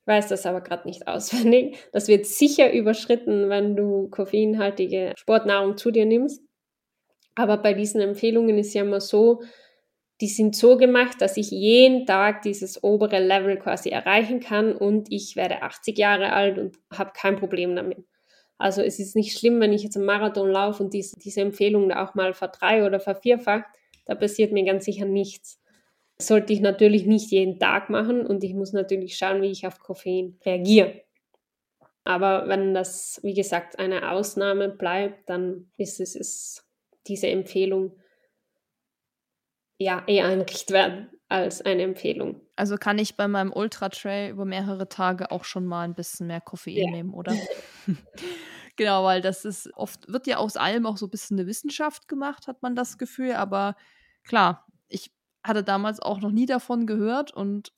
Ich 0.01 0.07
weiß 0.07 0.29
das 0.29 0.47
aber 0.47 0.61
gerade 0.61 0.87
nicht 0.87 1.07
auswendig. 1.09 1.79
Das 1.93 2.09
wird 2.09 2.27
sicher 2.27 2.73
überschritten, 2.73 3.49
wenn 3.49 3.77
du 3.77 4.09
koffeinhaltige 4.09 5.13
Sportnahrung 5.17 5.77
zu 5.77 5.91
dir 5.91 6.07
nimmst. 6.07 6.43
Aber 7.35 7.59
bei 7.59 7.75
diesen 7.75 8.01
Empfehlungen 8.01 8.59
ist 8.59 8.75
ja 8.75 8.83
immer 8.83 9.01
so, 9.01 9.43
die 10.21 10.29
sind 10.29 10.57
so 10.57 10.79
gemacht, 10.79 11.21
dass 11.21 11.37
ich 11.37 11.51
jeden 11.51 12.07
Tag 12.07 12.43
dieses 12.43 12.83
obere 12.83 13.21
Level 13.21 13.59
quasi 13.59 13.91
erreichen 13.91 14.41
kann 14.41 14.75
und 14.75 15.13
ich 15.13 15.37
werde 15.37 15.63
80 15.63 15.99
Jahre 15.99 16.33
alt 16.33 16.59
und 16.59 16.79
habe 16.91 17.13
kein 17.15 17.37
Problem 17.37 17.77
damit. 17.77 17.99
Also 18.59 18.81
es 18.81 18.99
ist 18.99 19.15
nicht 19.15 19.39
schlimm, 19.39 19.61
wenn 19.61 19.75
ich 19.75 19.83
jetzt 19.83 19.97
einen 19.97 20.07
Marathon 20.07 20.51
laufe 20.51 20.83
und 20.83 20.95
diese, 20.95 21.17
diese 21.19 21.43
Empfehlung 21.43 21.93
auch 21.93 22.15
mal 22.15 22.33
verdrei 22.33 22.87
oder 22.87 23.01
vervierfacht, 23.01 23.67
da 24.07 24.15
passiert 24.15 24.53
mir 24.53 24.65
ganz 24.65 24.85
sicher 24.85 25.05
nichts. 25.05 25.61
Das 26.17 26.29
sollte 26.29 26.53
ich 26.53 26.61
natürlich 26.61 27.05
nicht 27.05 27.31
jeden 27.31 27.59
Tag 27.59 27.91
machen 27.91 28.27
und 28.27 28.43
ich 28.43 28.55
muss 28.55 28.73
natürlich 28.73 29.19
schauen, 29.19 29.43
wie 29.43 29.51
ich 29.51 29.67
auf 29.67 29.79
Koffein 29.79 30.39
reagiere. 30.45 31.03
Aber 32.05 32.49
wenn 32.49 32.73
das, 32.73 33.21
wie 33.23 33.35
gesagt, 33.35 33.79
eine 33.79 34.11
Ausnahme 34.11 34.69
bleibt, 34.69 35.29
dann 35.29 35.71
ist 35.77 36.01
es, 36.01 36.15
es 36.15 36.65
diese 37.07 37.27
Empfehlung 37.27 37.99
ja 39.79 40.05
eher 40.07 40.27
ein 40.27 40.41
Richtwert 40.41 41.09
als 41.29 41.63
eine 41.63 41.83
Empfehlung. 41.83 42.41
Also 42.55 42.77
kann 42.77 42.99
ich 42.99 43.17
bei 43.17 43.29
meinem 43.29 43.53
Ultra 43.53 43.89
Trail 43.89 44.31
über 44.31 44.45
mehrere 44.45 44.89
Tage 44.89 45.31
auch 45.31 45.45
schon 45.45 45.67
mal 45.67 45.83
ein 45.83 45.95
bisschen 45.95 46.29
mehr 46.29 46.41
Koffein 46.41 46.77
ja. 46.77 46.91
nehmen, 46.91 47.13
oder? 47.13 47.35
genau, 48.77 49.05
weil 49.05 49.21
das 49.21 49.45
ist 49.45 49.71
oft 49.75 50.11
wird 50.11 50.27
ja 50.27 50.39
aus 50.39 50.57
allem 50.57 50.87
auch 50.87 50.97
so 50.97 51.07
ein 51.07 51.11
bisschen 51.11 51.39
eine 51.39 51.47
Wissenschaft 51.47 52.09
gemacht, 52.09 52.47
hat 52.49 52.63
man 52.63 52.77
das 52.77 52.99
Gefühl. 52.99 53.33
Aber 53.33 53.77
klar, 54.25 54.67
ich 54.89 55.13
hatte 55.43 55.63
damals 55.65 56.01
auch 56.01 56.21
noch 56.21 56.33
nie 56.33 56.47
davon 56.47 56.87
gehört 56.87 57.33
und 57.33 57.73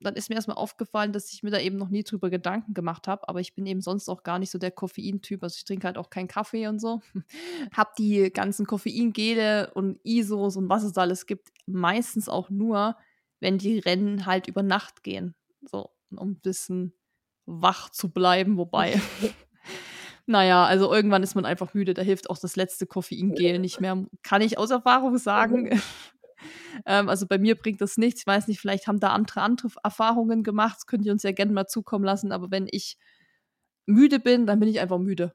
dann 0.00 0.14
ist 0.14 0.28
mir 0.28 0.36
erstmal 0.36 0.58
aufgefallen, 0.58 1.12
dass 1.12 1.32
ich 1.32 1.42
mir 1.42 1.50
da 1.50 1.58
eben 1.58 1.76
noch 1.76 1.88
nie 1.88 2.02
drüber 2.02 2.28
Gedanken 2.28 2.74
gemacht 2.74 3.08
habe. 3.08 3.28
Aber 3.28 3.40
ich 3.40 3.54
bin 3.54 3.64
eben 3.66 3.80
sonst 3.80 4.08
auch 4.08 4.22
gar 4.22 4.38
nicht 4.38 4.50
so 4.50 4.58
der 4.58 4.70
Koffeintyp. 4.70 5.42
Also 5.42 5.56
ich 5.56 5.64
trinke 5.64 5.86
halt 5.86 5.96
auch 5.96 6.10
keinen 6.10 6.28
Kaffee 6.28 6.66
und 6.68 6.80
so. 6.80 7.00
hab 7.74 7.94
die 7.96 8.30
ganzen 8.30 8.66
Koffeingele 8.66 9.72
und 9.74 9.98
ISOs 10.04 10.56
und 10.56 10.68
was 10.68 10.84
es 10.84 10.98
alles 10.98 11.26
gibt, 11.26 11.48
meistens 11.66 12.28
auch 12.28 12.50
nur, 12.50 12.96
wenn 13.40 13.56
die 13.58 13.78
Rennen 13.78 14.26
halt 14.26 14.48
über 14.48 14.62
Nacht 14.62 15.02
gehen. 15.02 15.34
So, 15.62 15.90
um 16.10 16.32
ein 16.32 16.40
bisschen 16.40 16.92
wach 17.46 17.88
zu 17.88 18.10
bleiben. 18.10 18.58
Wobei, 18.58 19.00
naja, 20.26 20.64
also 20.64 20.92
irgendwann 20.92 21.22
ist 21.22 21.34
man 21.34 21.44
einfach 21.44 21.72
müde. 21.74 21.94
Da 21.94 22.02
hilft 22.02 22.28
auch 22.30 22.38
das 22.38 22.56
letzte 22.56 22.86
Koffeingel 22.86 23.58
nicht 23.58 23.80
mehr. 23.80 24.04
Kann 24.22 24.42
ich 24.42 24.58
aus 24.58 24.70
Erfahrung 24.70 25.18
sagen. 25.18 25.80
Ähm, 26.84 27.08
also 27.08 27.26
bei 27.26 27.38
mir 27.38 27.56
bringt 27.56 27.80
das 27.80 27.96
nichts. 27.96 28.20
Ich 28.20 28.26
weiß 28.26 28.46
nicht, 28.46 28.60
vielleicht 28.60 28.86
haben 28.86 29.00
da 29.00 29.08
andere, 29.08 29.40
andere 29.40 29.68
Erfahrungen 29.82 30.42
gemacht. 30.42 30.76
Das 30.76 30.86
könnt 30.86 31.04
ihr 31.06 31.10
uns 31.10 31.22
ja 31.22 31.32
gerne 31.32 31.50
mal 31.50 31.66
zukommen 31.66 32.04
lassen. 32.04 32.30
Aber 32.30 32.50
wenn 32.50 32.68
ich 32.70 32.98
müde 33.86 34.20
bin, 34.20 34.46
dann 34.46 34.60
bin 34.60 34.68
ich 34.68 34.78
einfach 34.78 34.98
müde. 34.98 35.32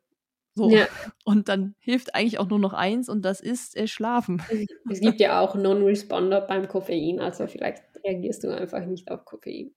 So. 0.53 0.69
Ja. 0.69 0.85
Und 1.25 1.49
dann 1.49 1.75
hilft 1.79 2.13
eigentlich 2.13 2.39
auch 2.39 2.49
nur 2.49 2.59
noch 2.59 2.73
eins 2.73 3.09
und 3.09 3.23
das 3.23 3.41
ist 3.41 3.77
äh, 3.77 3.87
Schlafen. 3.87 4.41
Es 4.89 4.99
gibt 4.99 5.19
ja 5.19 5.39
auch 5.39 5.55
Non-Responder 5.55 6.41
beim 6.41 6.67
Koffein, 6.67 7.19
also 7.19 7.47
vielleicht 7.47 7.83
reagierst 8.03 8.43
du 8.43 8.55
einfach 8.55 8.85
nicht 8.85 9.09
auf 9.09 9.23
Koffein. 9.23 9.73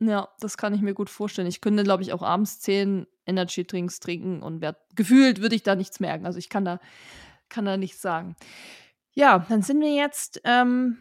Ja, 0.00 0.28
das 0.40 0.56
kann 0.56 0.74
ich 0.74 0.80
mir 0.80 0.94
gut 0.94 1.10
vorstellen. 1.10 1.46
Ich 1.46 1.60
könnte, 1.60 1.84
glaube 1.84 2.02
ich, 2.02 2.12
auch 2.12 2.22
abends 2.22 2.58
zehn 2.60 3.06
Energy-Drinks 3.26 4.00
trinken 4.00 4.42
und 4.42 4.62
werd, 4.62 4.78
gefühlt 4.96 5.42
würde 5.42 5.54
ich 5.54 5.62
da 5.62 5.74
nichts 5.74 6.00
merken. 6.00 6.24
Also 6.24 6.38
ich 6.38 6.48
kann 6.48 6.64
da, 6.64 6.80
kann 7.50 7.66
da 7.66 7.76
nichts 7.76 8.00
sagen. 8.00 8.34
Ja, 9.12 9.44
dann 9.50 9.60
sind 9.60 9.80
wir 9.80 9.94
jetzt 9.94 10.40
ähm, 10.44 10.98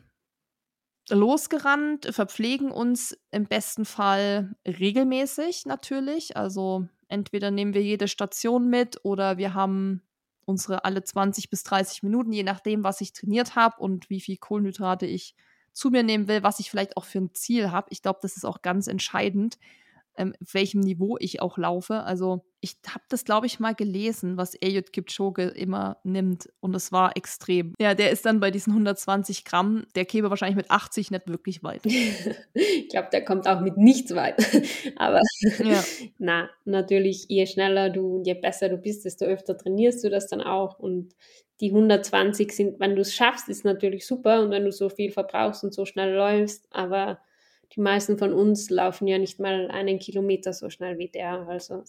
losgerannt, 1.09 2.07
verpflegen 2.11 2.71
uns 2.71 3.17
im 3.31 3.45
besten 3.45 3.85
Fall 3.85 4.55
regelmäßig 4.67 5.65
natürlich. 5.65 6.35
Also 6.35 6.87
entweder 7.07 7.51
nehmen 7.51 7.73
wir 7.73 7.81
jede 7.81 8.09
Station 8.09 8.69
mit 8.69 8.99
oder 9.03 9.37
wir 9.37 9.53
haben 9.53 10.01
unsere 10.45 10.83
alle 10.83 11.03
20 11.03 11.49
bis 11.49 11.63
30 11.63 12.03
Minuten, 12.03 12.33
je 12.33 12.43
nachdem, 12.43 12.83
was 12.83 13.01
ich 13.01 13.13
trainiert 13.13 13.55
habe 13.55 13.79
und 13.79 14.09
wie 14.09 14.19
viel 14.19 14.37
Kohlenhydrate 14.37 15.05
ich 15.05 15.35
zu 15.73 15.89
mir 15.89 16.03
nehmen 16.03 16.27
will, 16.27 16.43
was 16.43 16.59
ich 16.59 16.69
vielleicht 16.69 16.97
auch 16.97 17.05
für 17.05 17.19
ein 17.19 17.33
Ziel 17.33 17.71
habe. 17.71 17.87
Ich 17.91 18.01
glaube, 18.01 18.19
das 18.21 18.37
ist 18.37 18.45
auch 18.45 18.61
ganz 18.61 18.87
entscheidend, 18.87 19.57
ähm, 20.17 20.33
auf 20.41 20.53
welchem 20.53 20.81
Niveau 20.81 21.17
ich 21.19 21.41
auch 21.41 21.57
laufe. 21.57 22.03
Also 22.03 22.43
ich 22.61 22.75
habe 22.87 23.03
das, 23.09 23.23
glaube 23.23 23.47
ich, 23.47 23.59
mal 23.59 23.73
gelesen, 23.73 24.35
was 24.37 24.53
Eliud 24.55 24.91
Kipchoge 24.91 25.43
immer 25.43 25.97
nimmt. 26.03 26.49
Und 26.59 26.75
es 26.75 26.91
war 26.91 27.15
extrem. 27.15 27.73
Ja, 27.79 27.93
der 27.93 28.11
ist 28.11 28.25
dann 28.25 28.39
bei 28.39 28.51
diesen 28.51 28.73
120 28.73 29.45
Gramm, 29.45 29.85
der 29.95 30.05
käme 30.05 30.29
wahrscheinlich 30.29 30.57
mit 30.57 30.69
80 30.69 31.11
nicht 31.11 31.27
wirklich 31.27 31.63
weit. 31.63 31.85
ich 32.53 32.89
glaube, 32.89 33.07
der 33.11 33.23
kommt 33.23 33.47
auch 33.47 33.61
mit 33.61 33.77
nichts 33.77 34.13
weit. 34.13 34.45
Aber 34.97 35.21
ja. 35.59 35.83
na, 36.17 36.49
natürlich, 36.65 37.25
je 37.29 37.45
schneller 37.45 37.89
du, 37.89 38.21
je 38.25 38.33
besser 38.33 38.67
du 38.67 38.77
bist, 38.77 39.05
desto 39.05 39.25
öfter 39.25 39.57
trainierst 39.57 40.03
du 40.03 40.09
das 40.09 40.27
dann 40.27 40.41
auch. 40.41 40.79
Und 40.79 41.13
die 41.61 41.69
120 41.69 42.51
sind, 42.51 42.79
wenn 42.79 42.95
du 42.95 43.01
es 43.01 43.13
schaffst, 43.13 43.47
ist 43.47 43.63
natürlich 43.63 44.05
super. 44.05 44.41
Und 44.41 44.51
wenn 44.51 44.65
du 44.65 44.71
so 44.71 44.89
viel 44.89 45.11
verbrauchst 45.11 45.63
und 45.63 45.73
so 45.73 45.85
schnell 45.85 46.13
läufst, 46.13 46.67
aber 46.71 47.19
die 47.75 47.81
meisten 47.81 48.17
von 48.17 48.33
uns 48.33 48.69
laufen 48.69 49.07
ja 49.07 49.17
nicht 49.17 49.39
mal 49.39 49.69
einen 49.69 49.99
Kilometer 49.99 50.53
so 50.53 50.69
schnell 50.69 50.97
wie 50.97 51.09
der. 51.09 51.47
Also, 51.47 51.83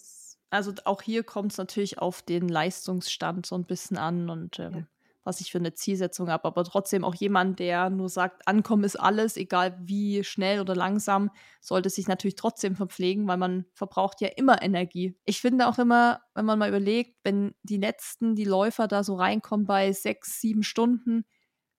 also 0.49 0.73
auch 0.85 1.01
hier 1.01 1.23
kommt 1.23 1.53
es 1.53 1.57
natürlich 1.57 1.99
auf 1.99 2.21
den 2.21 2.47
Leistungsstand 2.47 3.45
so 3.45 3.55
ein 3.55 3.65
bisschen 3.65 3.97
an 3.97 4.29
und 4.29 4.59
ähm, 4.59 4.73
ja. 4.73 4.83
was 5.23 5.41
ich 5.41 5.51
für 5.51 5.57
eine 5.57 5.73
Zielsetzung 5.73 6.29
habe. 6.29 6.45
Aber 6.45 6.63
trotzdem 6.63 7.03
auch 7.03 7.15
jemand, 7.15 7.57
der 7.57 7.89
nur 7.89 8.09
sagt, 8.09 8.47
ankommen 8.47 8.83
ist 8.83 8.95
alles, 8.95 9.37
egal 9.37 9.75
wie 9.81 10.23
schnell 10.23 10.61
oder 10.61 10.75
langsam, 10.75 11.31
sollte 11.61 11.89
sich 11.89 12.07
natürlich 12.07 12.35
trotzdem 12.35 12.75
verpflegen, 12.75 13.27
weil 13.27 13.37
man 13.37 13.65
verbraucht 13.73 14.21
ja 14.21 14.27
immer 14.27 14.61
Energie. 14.61 15.17
Ich 15.25 15.41
finde 15.41 15.67
auch 15.67 15.79
immer, 15.79 16.21
wenn 16.35 16.45
man 16.45 16.59
mal 16.59 16.69
überlegt, 16.69 17.17
wenn 17.23 17.55
die 17.63 17.77
letzten, 17.77 18.35
die 18.35 18.45
Läufer 18.45 18.87
da 18.87 19.03
so 19.03 19.15
reinkommen 19.15 19.65
bei 19.65 19.93
sechs, 19.93 20.39
sieben 20.39 20.61
Stunden, 20.61 21.25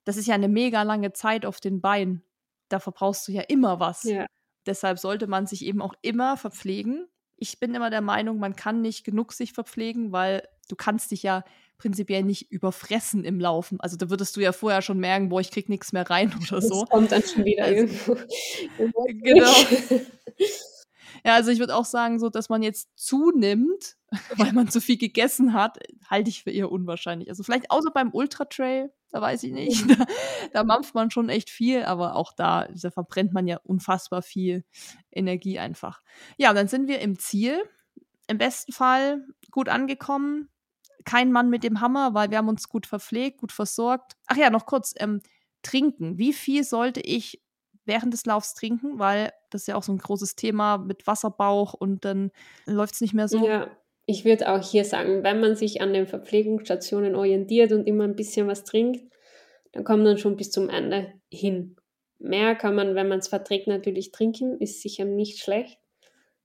das 0.05 0.17
ist 0.17 0.27
ja 0.27 0.35
eine 0.35 0.49
mega 0.49 0.83
lange 0.83 1.13
Zeit 1.13 1.47
auf 1.47 1.61
den 1.61 1.81
Beinen 1.81 2.25
da 2.73 2.81
verbrauchst 2.81 3.29
du 3.29 3.33
ja 3.33 3.43
immer 3.43 3.81
was. 3.81 4.05
Ja. 4.05 4.27
Deshalb 4.67 4.99
sollte 4.99 5.27
man 5.27 5.47
sich 5.47 5.65
eben 5.65 5.83
auch 5.83 5.95
immer 6.03 6.37
verpflegen. 6.37 7.07
Ich 7.37 7.59
bin 7.59 7.75
immer 7.75 7.91
der 7.91 8.01
Meinung, 8.01 8.39
man 8.39 8.55
kann 8.57 8.81
nicht 8.81 9.05
genug 9.05 9.33
sich 9.33 9.53
verpflegen, 9.53 10.13
weil 10.13 10.47
du 10.69 10.77
kannst 10.77 11.11
dich 11.11 11.23
ja 11.23 11.45
prinzipiell 11.79 12.23
nicht 12.23 12.53
überfressen 12.53 13.25
im 13.25 13.41
Laufen. 13.41 13.81
Also 13.81 13.97
da 13.97 14.09
würdest 14.09 14.37
du 14.37 14.41
ja 14.41 14.53
vorher 14.53 14.83
schon 14.83 14.99
merken, 14.99 15.29
boah, 15.31 15.41
ich 15.41 15.51
krieg 15.51 15.69
nichts 15.69 15.93
mehr 15.93 16.09
rein 16.09 16.33
oder 16.49 16.63
so. 16.63 16.83
Das 16.83 16.91
kommt 16.91 17.13
dann 17.13 17.23
schon 17.23 17.45
wieder 17.45 17.65
also, 17.65 17.77
irgendwo. 17.77 19.07
genau. 19.23 19.53
Ja, 21.25 21.35
also 21.35 21.51
ich 21.51 21.59
würde 21.59 21.77
auch 21.77 21.85
sagen, 21.85 22.19
so, 22.19 22.29
dass 22.29 22.49
man 22.49 22.63
jetzt 22.63 22.89
zunimmt, 22.97 23.97
weil 24.37 24.53
man 24.53 24.69
zu 24.69 24.81
viel 24.81 24.97
gegessen 24.97 25.53
hat, 25.53 25.79
halte 26.09 26.31
ich 26.31 26.43
für 26.43 26.51
eher 26.51 26.71
unwahrscheinlich. 26.71 27.29
Also 27.29 27.43
vielleicht 27.43 27.71
außer 27.71 27.91
beim 27.91 28.11
Ultra 28.13 28.45
Trail, 28.45 28.93
da 29.11 29.21
weiß 29.21 29.43
ich 29.45 29.53
nicht. 29.53 29.85
Da, 29.89 30.07
da 30.53 30.65
mampft 30.65 30.95
man 30.95 31.11
schon 31.11 31.29
echt 31.29 31.51
viel, 31.51 31.85
aber 31.85 32.17
auch 32.17 32.33
da, 32.33 32.69
da 32.69 32.91
verbrennt 32.91 33.33
man 33.33 33.47
ja 33.47 33.59
unfassbar 33.65 34.23
viel 34.23 34.65
Energie 35.11 35.59
einfach. 35.59 36.03
Ja, 36.37 36.53
dann 36.53 36.69
sind 36.69 36.89
wir 36.89 37.01
im 37.01 37.19
Ziel. 37.19 37.63
Im 38.27 38.39
besten 38.39 38.73
Fall 38.73 39.27
gut 39.51 39.69
angekommen. 39.69 40.49
Kein 41.05 41.33
Mann 41.33 41.51
mit 41.51 41.65
dem 41.65 41.81
Hammer, 41.81 42.15
weil 42.15 42.31
wir 42.31 42.39
haben 42.39 42.49
uns 42.49 42.69
gut 42.69 42.87
verpflegt, 42.87 43.39
gut 43.39 43.53
versorgt. 43.53 44.13
Ach 44.27 44.37
ja, 44.37 44.51
noch 44.51 44.67
kurz, 44.67 44.95
ähm, 44.99 45.21
trinken. 45.63 46.19
Wie 46.19 46.33
viel 46.33 46.65
sollte 46.65 47.01
ich 47.01 47.42
während 47.85 48.13
des 48.13 48.25
Laufs 48.27 48.55
trinken? 48.55 48.99
Weil 48.99 49.33
das 49.51 49.63
ist 49.63 49.67
ja 49.69 49.77
auch 49.77 49.83
so 49.83 49.93
ein 49.93 49.99
großes 49.99 50.37
Thema 50.37 50.79
mit 50.79 51.07
Wasserbauch 51.07 51.75
und 51.75 52.05
dann 52.05 52.31
läuft 52.67 52.95
es 52.95 53.01
nicht 53.01 53.15
mehr 53.15 53.29
so. 53.29 53.47
Ja, 53.47 53.71
ich 54.07 54.25
würde 54.25 54.53
auch 54.53 54.63
hier 54.63 54.85
sagen, 54.85 55.23
wenn 55.23 55.41
man 55.41 55.55
sich 55.55 55.81
an 55.81 55.93
den 55.93 56.07
Verpflegungsstationen 56.07 57.15
orientiert 57.15 57.73
und 57.73 57.87
immer 57.87 58.05
ein 58.05 58.17
bisschen 58.17 58.49
was 58.49 58.65
trinkt, 58.65 59.05
dann 59.73 59.85
kommt 59.85 60.05
man 60.05 60.19
schon 60.19 60.37
bis 60.37 60.51
zum 60.51 60.69
Ende 60.69 61.13
hin. 61.31 61.77
Mehr 62.19 62.55
kann 62.55 62.75
man, 62.75 62.95
wenn 62.95 63.09
man 63.09 63.19
es 63.19 63.29
verträgt, 63.29 63.67
natürlich 63.67 64.13
trinken, 64.13 64.59
ist 64.61 64.81
sicher 64.81 65.05
nicht 65.05 65.41
schlecht. 65.41 65.79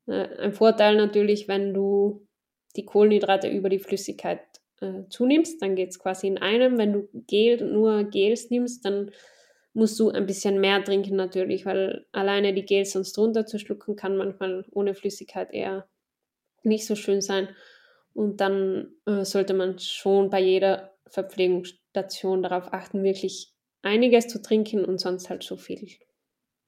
Äh, 0.07 0.27
ein 0.39 0.53
Vorteil 0.53 0.95
natürlich, 0.95 1.47
wenn 1.47 1.73
du 1.73 2.27
die 2.75 2.85
Kohlenhydrate 2.85 3.47
über 3.47 3.69
die 3.69 3.79
Flüssigkeit 3.79 4.41
äh, 4.81 5.03
zunimmst, 5.09 5.61
dann 5.61 5.75
geht 5.75 5.89
es 5.89 5.99
quasi 5.99 6.27
in 6.27 6.37
einem. 6.37 6.77
Wenn 6.77 6.93
du 6.93 7.09
Gel, 7.27 7.63
nur 7.63 8.05
Gels 8.05 8.49
nimmst, 8.49 8.85
dann 8.85 9.11
musst 9.77 9.99
du 9.99 10.09
ein 10.09 10.25
bisschen 10.25 10.59
mehr 10.59 10.83
trinken 10.83 11.15
natürlich, 11.15 11.67
weil 11.67 12.07
alleine 12.11 12.51
die 12.51 12.65
Gels 12.65 12.93
sonst 12.93 13.15
runterzuschlucken 13.15 13.95
kann 13.95 14.17
manchmal 14.17 14.65
ohne 14.71 14.95
Flüssigkeit 14.95 15.53
eher 15.53 15.87
nicht 16.63 16.87
so 16.87 16.95
schön 16.95 17.21
sein. 17.21 17.47
Und 18.11 18.41
dann 18.41 18.95
äh, 19.05 19.23
sollte 19.23 19.53
man 19.53 19.77
schon 19.77 20.31
bei 20.31 20.41
jeder 20.41 20.95
Verpflegungsstation 21.05 22.41
darauf 22.41 22.73
achten, 22.73 23.03
wirklich 23.03 23.53
einiges 23.83 24.27
zu 24.27 24.41
trinken 24.41 24.83
und 24.83 24.99
sonst 24.99 25.29
halt 25.29 25.43
so 25.43 25.57
viel, 25.57 25.87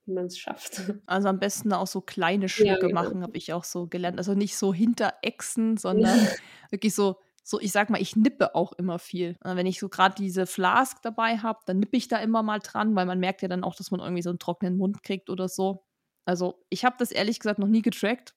wie 0.05 0.13
man 0.13 0.27
es 0.27 0.37
schafft. 0.37 0.79
Also 1.07 1.29
am 1.29 1.39
besten 1.39 1.73
auch 1.73 1.87
so 1.87 2.01
kleine 2.01 2.47
Schlücke 2.47 2.69
ja, 2.69 2.77
genau. 2.77 2.93
machen, 2.93 3.23
habe 3.23 3.39
ich 3.39 3.53
auch 3.53 3.63
so 3.63 3.87
gelernt. 3.87 4.19
Also 4.19 4.35
nicht 4.35 4.55
so 4.55 4.71
hinterechsen, 4.71 5.77
sondern 5.77 6.27
wirklich 6.69 6.93
so 6.93 7.15
so, 7.49 7.59
ich 7.59 7.71
sag 7.71 7.89
mal, 7.89 7.99
ich 7.99 8.15
nippe 8.15 8.53
auch 8.53 8.73
immer 8.73 8.99
viel. 8.99 9.35
Also 9.41 9.57
wenn 9.57 9.65
ich 9.65 9.79
so 9.79 9.89
gerade 9.89 10.13
diese 10.15 10.45
Flask 10.45 11.01
dabei 11.01 11.39
habe, 11.39 11.59
dann 11.65 11.79
nippe 11.79 11.97
ich 11.97 12.07
da 12.07 12.17
immer 12.17 12.43
mal 12.43 12.59
dran, 12.59 12.95
weil 12.95 13.07
man 13.07 13.19
merkt 13.19 13.41
ja 13.41 13.47
dann 13.47 13.63
auch, 13.63 13.75
dass 13.75 13.89
man 13.89 14.01
irgendwie 14.01 14.21
so 14.21 14.29
einen 14.29 14.37
trockenen 14.37 14.77
Mund 14.77 15.01
kriegt 15.01 15.31
oder 15.31 15.49
so. 15.49 15.83
Also 16.25 16.63
ich 16.69 16.85
habe 16.85 16.97
das 16.99 17.11
ehrlich 17.11 17.39
gesagt 17.39 17.57
noch 17.57 17.67
nie 17.67 17.81
getrackt, 17.81 18.35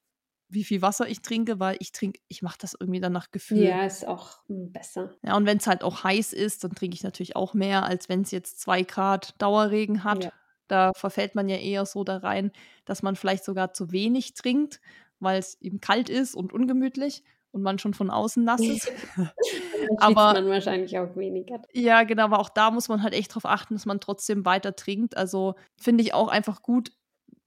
wie 0.48 0.64
viel 0.64 0.80
Wasser 0.80 1.08
ich 1.08 1.20
trinke, 1.20 1.60
weil 1.60 1.76
ich 1.80 1.92
trinke, 1.92 2.20
ich 2.28 2.40
mache 2.40 2.56
das 2.58 2.74
irgendwie 2.78 3.00
dann 3.00 3.12
nach 3.12 3.30
Gefühl. 3.30 3.64
Ja, 3.64 3.84
ist 3.84 4.06
auch 4.08 4.38
besser. 4.48 5.14
Ja, 5.22 5.36
und 5.36 5.44
wenn 5.44 5.58
es 5.58 5.66
halt 5.66 5.84
auch 5.84 6.04
heiß 6.04 6.32
ist, 6.32 6.64
dann 6.64 6.74
trinke 6.74 6.94
ich 6.94 7.02
natürlich 7.02 7.36
auch 7.36 7.52
mehr, 7.52 7.84
als 7.84 8.08
wenn 8.08 8.22
es 8.22 8.30
jetzt 8.30 8.60
zwei 8.60 8.82
Grad 8.82 9.34
Dauerregen 9.42 10.04
hat. 10.04 10.24
Ja. 10.24 10.32
Da 10.68 10.92
verfällt 10.94 11.34
man 11.34 11.50
ja 11.50 11.56
eher 11.56 11.84
so 11.84 12.02
da 12.02 12.16
rein, 12.16 12.50
dass 12.86 13.02
man 13.02 13.14
vielleicht 13.14 13.44
sogar 13.44 13.74
zu 13.74 13.92
wenig 13.92 14.32
trinkt, 14.32 14.80
weil 15.20 15.38
es 15.38 15.60
eben 15.60 15.82
kalt 15.82 16.08
ist 16.08 16.34
und 16.34 16.54
ungemütlich 16.54 17.22
und 17.52 17.62
man 17.62 17.78
schon 17.78 17.94
von 17.94 18.10
außen 18.10 18.42
nass 18.42 18.60
ist. 18.60 18.90
aber 19.98 20.32
man 20.34 20.48
wahrscheinlich 20.48 20.98
auch 20.98 21.14
weniger. 21.16 21.62
Ja, 21.72 22.02
genau, 22.04 22.24
aber 22.24 22.38
auch 22.38 22.48
da 22.48 22.70
muss 22.70 22.88
man 22.88 23.02
halt 23.02 23.14
echt 23.14 23.30
darauf 23.30 23.46
achten, 23.46 23.74
dass 23.74 23.86
man 23.86 24.00
trotzdem 24.00 24.44
weiter 24.44 24.74
trinkt. 24.74 25.16
Also 25.16 25.54
finde 25.76 26.02
ich 26.02 26.14
auch 26.14 26.28
einfach 26.28 26.62
gut, 26.62 26.92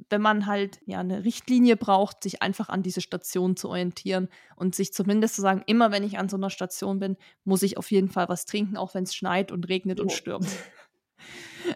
wenn 0.09 0.21
man 0.21 0.45
halt 0.45 0.79
ja 0.85 0.99
eine 0.99 1.23
Richtlinie 1.23 1.77
braucht, 1.77 2.23
sich 2.23 2.41
einfach 2.41 2.69
an 2.69 2.83
diese 2.83 3.01
Station 3.01 3.55
zu 3.55 3.69
orientieren 3.69 4.29
und 4.55 4.75
sich 4.75 4.93
zumindest 4.93 5.35
zu 5.35 5.41
sagen, 5.41 5.63
immer 5.65 5.91
wenn 5.91 6.03
ich 6.03 6.17
an 6.17 6.29
so 6.29 6.37
einer 6.37 6.49
Station 6.49 6.99
bin, 6.99 7.17
muss 7.43 7.63
ich 7.63 7.77
auf 7.77 7.89
jeden 7.91 8.09
Fall 8.09 8.29
was 8.29 8.45
trinken, 8.45 8.77
auch 8.77 8.93
wenn 8.93 9.03
es 9.03 9.15
schneit 9.15 9.51
und 9.51 9.67
regnet 9.67 9.99
und 9.99 10.11
stürmt. 10.11 10.47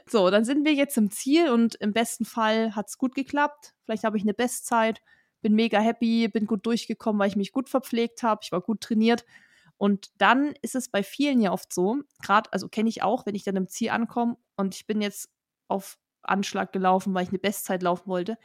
So, 0.05 0.29
dann 0.29 0.45
sind 0.45 0.65
wir 0.65 0.73
jetzt 0.73 0.97
im 0.97 1.09
Ziel 1.09 1.49
und 1.49 1.73
im 1.75 1.93
besten 1.93 2.23
Fall 2.23 2.75
hat 2.75 2.89
es 2.89 2.99
gut 2.99 3.15
geklappt. 3.15 3.73
Vielleicht 3.85 4.03
habe 4.03 4.17
ich 4.17 4.23
eine 4.23 4.35
Bestzeit 4.35 5.01
bin 5.41 5.55
mega 5.55 5.79
happy, 5.79 6.27
bin 6.27 6.45
gut 6.45 6.65
durchgekommen, 6.65 7.19
weil 7.19 7.29
ich 7.29 7.35
mich 7.35 7.51
gut 7.51 7.69
verpflegt 7.69 8.23
habe, 8.23 8.41
ich 8.43 8.51
war 8.51 8.61
gut 8.61 8.81
trainiert. 8.81 9.25
Und 9.77 10.09
dann 10.17 10.53
ist 10.61 10.75
es 10.75 10.89
bei 10.89 11.03
vielen 11.03 11.41
ja 11.41 11.51
oft 11.51 11.71
so, 11.73 12.01
gerade, 12.21 12.51
also 12.51 12.67
kenne 12.67 12.89
ich 12.89 13.01
auch, 13.01 13.25
wenn 13.25 13.35
ich 13.35 13.43
dann 13.43 13.55
im 13.55 13.69
Ziel 13.69 13.91
ankomme 13.91 14.37
und 14.57 14.75
ich 14.75 14.85
bin 14.85 15.01
jetzt 15.01 15.29
auf 15.69 15.97
Anschlag 16.21 16.73
gelaufen, 16.73 17.13
weil 17.13 17.23
ich 17.23 17.29
eine 17.29 17.39
Bestzeit 17.39 17.81
laufen 17.81 18.07
wollte, 18.07 18.37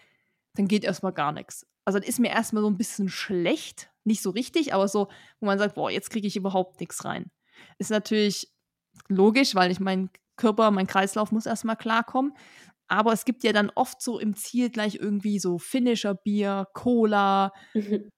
dann 0.55 0.69
geht 0.69 0.85
erstmal 0.85 1.13
gar 1.13 1.33
nichts. 1.33 1.67
Also 1.85 1.99
dann 1.99 2.09
ist 2.09 2.21
mir 2.21 2.31
erstmal 2.31 2.63
so 2.63 2.71
ein 2.71 2.79
bisschen 2.79 3.09
schlecht, 3.09 3.91
nicht 4.05 4.23
so 4.23 4.31
richtig, 4.31 4.75
aber 4.75 4.87
so, 4.87 5.09
wo 5.41 5.47
man 5.47 5.59
sagt, 5.59 5.75
boah, 5.75 5.91
jetzt 5.91 6.11
kriege 6.11 6.27
ich 6.27 6.37
überhaupt 6.37 6.81
nichts 6.81 7.05
rein. 7.05 7.31
Ist 7.79 7.91
natürlich 7.91 8.53
logisch, 9.09 9.55
weil 9.55 9.71
ich 9.71 9.81
mein 9.81 10.11
Körper, 10.37 10.71
mein 10.71 10.87
Kreislauf 10.87 11.33
muss 11.33 11.47
erstmal 11.47 11.77
klarkommen. 11.77 12.33
Aber 12.89 13.13
es 13.13 13.25
gibt 13.25 13.45
ja 13.45 13.53
dann 13.53 13.71
oft 13.75 14.03
so 14.03 14.19
im 14.19 14.37
Ziel 14.37 14.71
gleich 14.71 14.97
irgendwie 14.97 15.39
so 15.39 15.59
finnischer 15.59 16.15
Bier, 16.15 16.69
Cola, 16.75 17.53
mhm. 17.73 18.11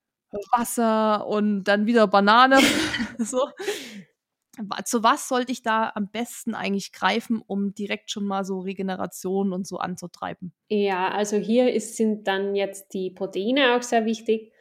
Wasser 0.53 1.27
und 1.27 1.65
dann 1.65 1.87
wieder 1.87 2.07
Banane. 2.07 2.59
so. 3.19 3.49
Zu 4.87 5.03
was 5.03 5.29
sollte 5.29 5.53
ich 5.53 5.63
da 5.63 5.93
am 5.95 6.11
besten 6.11 6.55
eigentlich 6.55 6.93
greifen, 6.93 7.43
um 7.47 7.75
direkt 7.75 8.11
schon 8.11 8.25
mal 8.25 8.43
so 8.43 8.61
Regeneration 8.61 9.53
und 9.53 9.67
so 9.67 9.77
anzutreiben? 9.77 10.55
Ja, 10.71 11.09
also 11.11 11.37
hier 11.37 11.75
ist, 11.75 11.97
sind 11.97 12.27
dann 12.27 12.55
jetzt 12.55 12.95
die 12.95 13.11
Proteine 13.11 13.77
auch 13.77 13.83
sehr 13.83 14.07
wichtig. 14.07 14.53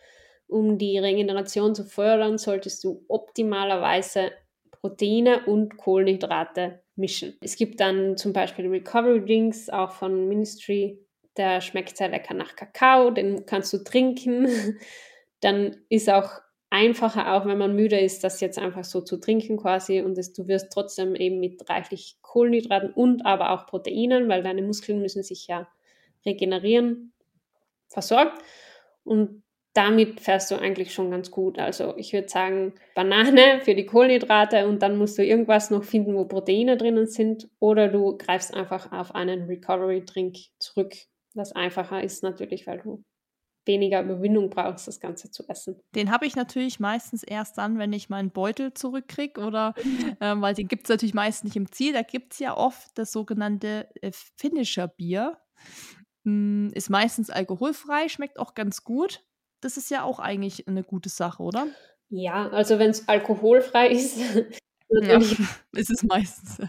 Um 0.48 0.78
die 0.78 1.00
Regeneration 1.00 1.74
zu 1.76 1.86
fördern, 1.86 2.38
solltest 2.38 2.84
du 2.84 3.06
optimalerweise 3.08 4.32
Proteine 4.70 5.46
und 5.46 5.78
Kohlenhydrate 5.78 6.84
mischen. 6.96 7.38
Es 7.42 7.56
gibt 7.56 7.80
dann 7.80 8.18
zum 8.18 8.34
Beispiel 8.34 8.68
Recovery 8.68 9.24
Drinks, 9.24 9.70
auch 9.70 9.92
von 9.92 10.28
Ministry. 10.28 11.00
Der 11.38 11.62
schmeckt 11.62 11.98
sehr 11.98 12.10
lecker 12.10 12.34
nach 12.34 12.56
Kakao, 12.56 13.12
den 13.12 13.46
kannst 13.46 13.74
du 13.74 13.84
trinken. 13.84 14.48
Dann 15.42 15.76
ist 15.90 16.10
auch 16.10 16.30
einfacher, 16.70 17.34
auch 17.34 17.46
wenn 17.46 17.58
man 17.58 17.76
müde 17.76 18.00
ist, 18.00 18.24
das 18.24 18.42
jetzt 18.42 18.58
einfach 18.58 18.84
so 18.84 19.02
zu 19.02 19.18
trinken 19.18 19.58
quasi. 19.58 20.02
Und 20.02 20.18
das, 20.18 20.34
du 20.34 20.48
wirst 20.48 20.72
trotzdem 20.72 21.16
eben 21.16 21.40
mit 21.40 21.70
reichlich 21.70 22.18
Kohlenhydraten 22.22 22.92
und 22.92 23.26
aber 23.26 23.52
auch 23.52 23.68
Proteinen, 23.68 24.30
weil 24.30 24.44
deine 24.44 24.62
Muskeln 24.62 25.02
müssen 25.02 25.24
sich 25.24 25.48
ja 25.48 25.68
regenerieren, 26.26 27.14
versorgt. 27.90 28.42
Und 29.04 29.44
damit 29.76 30.22
fährst 30.22 30.50
du 30.50 30.56
eigentlich 30.56 30.94
schon 30.94 31.12
ganz 31.12 31.30
gut. 31.30 31.60
Also 31.60 31.96
ich 31.98 32.14
würde 32.14 32.30
sagen, 32.30 32.74
Banane 32.96 33.60
für 33.64 33.76
die 33.76 33.86
Kohlenhydrate 33.86 34.68
und 34.68 34.82
dann 34.82 34.98
musst 34.98 35.18
du 35.18 35.24
irgendwas 35.24 35.70
noch 35.70 35.84
finden, 35.84 36.16
wo 36.16 36.26
Proteine 36.26 36.78
drinnen 36.78 37.08
sind. 37.08 37.50
Oder 37.60 37.90
du 37.90 38.18
greifst 38.18 38.54
einfach 38.54 38.92
auf 38.94 39.14
einen 39.14 39.44
Recovery-Drink 39.48 40.38
zurück, 40.60 40.96
was 41.34 41.52
einfacher 41.52 42.02
ist 42.02 42.24
natürlich, 42.24 42.66
weil 42.66 42.80
du 42.80 43.04
weniger 43.66 44.02
Überwindung 44.02 44.50
brauchst, 44.50 44.88
das 44.88 45.00
Ganze 45.00 45.30
zu 45.32 45.44
essen. 45.50 45.82
Den 45.94 46.12
habe 46.12 46.26
ich 46.26 46.36
natürlich 46.36 46.80
meistens 46.80 47.24
erst 47.24 47.58
dann, 47.58 47.78
wenn 47.78 47.92
ich 47.92 48.10
meinen 48.10 48.30
Beutel 48.30 48.74
zurückkriege 48.74 49.42
oder 49.42 49.74
ähm, 50.22 50.42
weil 50.42 50.54
den 50.54 50.70
gibt 50.70 50.84
es 50.84 50.90
natürlich 50.90 51.16
meist 51.16 51.44
nicht 51.44 51.58
im 51.58 51.70
Ziel. 51.70 51.92
Da 51.92 52.04
gibt 52.04 52.34
es 52.34 52.40
ja 52.40 52.56
oft 52.56 52.98
das 52.98 53.12
sogenannte 53.12 53.90
äh, 54.02 54.12
Finisher 54.38 54.88
Bier. 54.88 55.38
Mm, 56.24 56.70
ist 56.70 56.90
meistens 56.90 57.30
alkoholfrei, 57.30 58.08
schmeckt 58.08 58.40
auch 58.40 58.54
ganz 58.54 58.86
gut 58.86 59.26
das 59.66 59.78
ist 59.78 59.90
ja 59.90 60.04
auch 60.04 60.20
eigentlich 60.20 60.68
eine 60.68 60.84
gute 60.84 61.10
Sache, 61.10 61.42
oder? 61.42 61.68
Ja, 62.10 62.50
also 62.50 62.78
wenn 62.78 62.92
es 62.92 63.08
alkoholfrei 63.08 63.90
ist, 63.90 64.18
ja, 64.90 65.18
ist 65.74 65.90
es 65.90 66.04
meistens. 66.04 66.62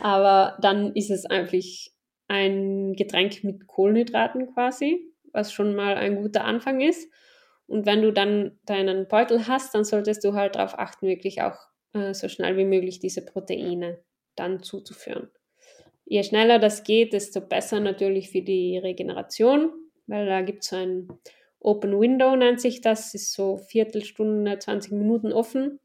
Aber 0.00 0.56
dann 0.60 0.96
ist 0.96 1.10
es 1.10 1.26
einfach 1.26 1.58
ein 2.28 2.94
Getränk 2.94 3.44
mit 3.44 3.66
Kohlenhydraten 3.66 4.54
quasi, 4.54 5.12
was 5.32 5.52
schon 5.52 5.74
mal 5.74 5.96
ein 5.96 6.16
guter 6.16 6.44
Anfang 6.44 6.80
ist. 6.80 7.12
Und 7.66 7.84
wenn 7.84 8.00
du 8.00 8.12
dann 8.12 8.58
deinen 8.64 9.06
Beutel 9.06 9.46
hast, 9.46 9.74
dann 9.74 9.84
solltest 9.84 10.24
du 10.24 10.32
halt 10.32 10.56
darauf 10.56 10.78
achten, 10.78 11.06
wirklich 11.06 11.42
auch 11.42 11.58
äh, 11.92 12.14
so 12.14 12.28
schnell 12.28 12.56
wie 12.56 12.64
möglich 12.64 12.98
diese 12.98 13.24
Proteine 13.24 14.02
dann 14.36 14.62
zuzuführen. 14.62 15.30
Je 16.06 16.22
schneller 16.22 16.58
das 16.58 16.82
geht, 16.82 17.12
desto 17.12 17.42
besser 17.42 17.80
natürlich 17.80 18.30
für 18.30 18.42
die 18.42 18.78
Regeneration, 18.78 19.70
weil 20.06 20.26
da 20.26 20.40
gibt 20.40 20.62
es 20.62 20.70
so 20.70 20.76
ein 20.76 21.08
Open 21.62 21.98
Window 21.98 22.34
nennt 22.34 22.60
sich 22.60 22.80
das, 22.80 23.14
ist 23.14 23.32
so 23.32 23.56
Viertelstunde, 23.56 24.58
20 24.58 24.92
Minuten 24.92 25.32
offen. 25.32 25.78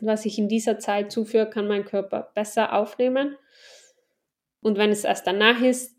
Was 0.00 0.24
ich 0.24 0.38
in 0.38 0.48
dieser 0.48 0.78
Zeit 0.78 1.12
zuführe, 1.12 1.48
kann 1.48 1.68
mein 1.68 1.84
Körper 1.84 2.32
besser 2.34 2.72
aufnehmen. 2.72 3.36
Und 4.60 4.76
wenn 4.76 4.90
es 4.90 5.04
erst 5.04 5.26
danach 5.26 5.60
ist, 5.60 5.96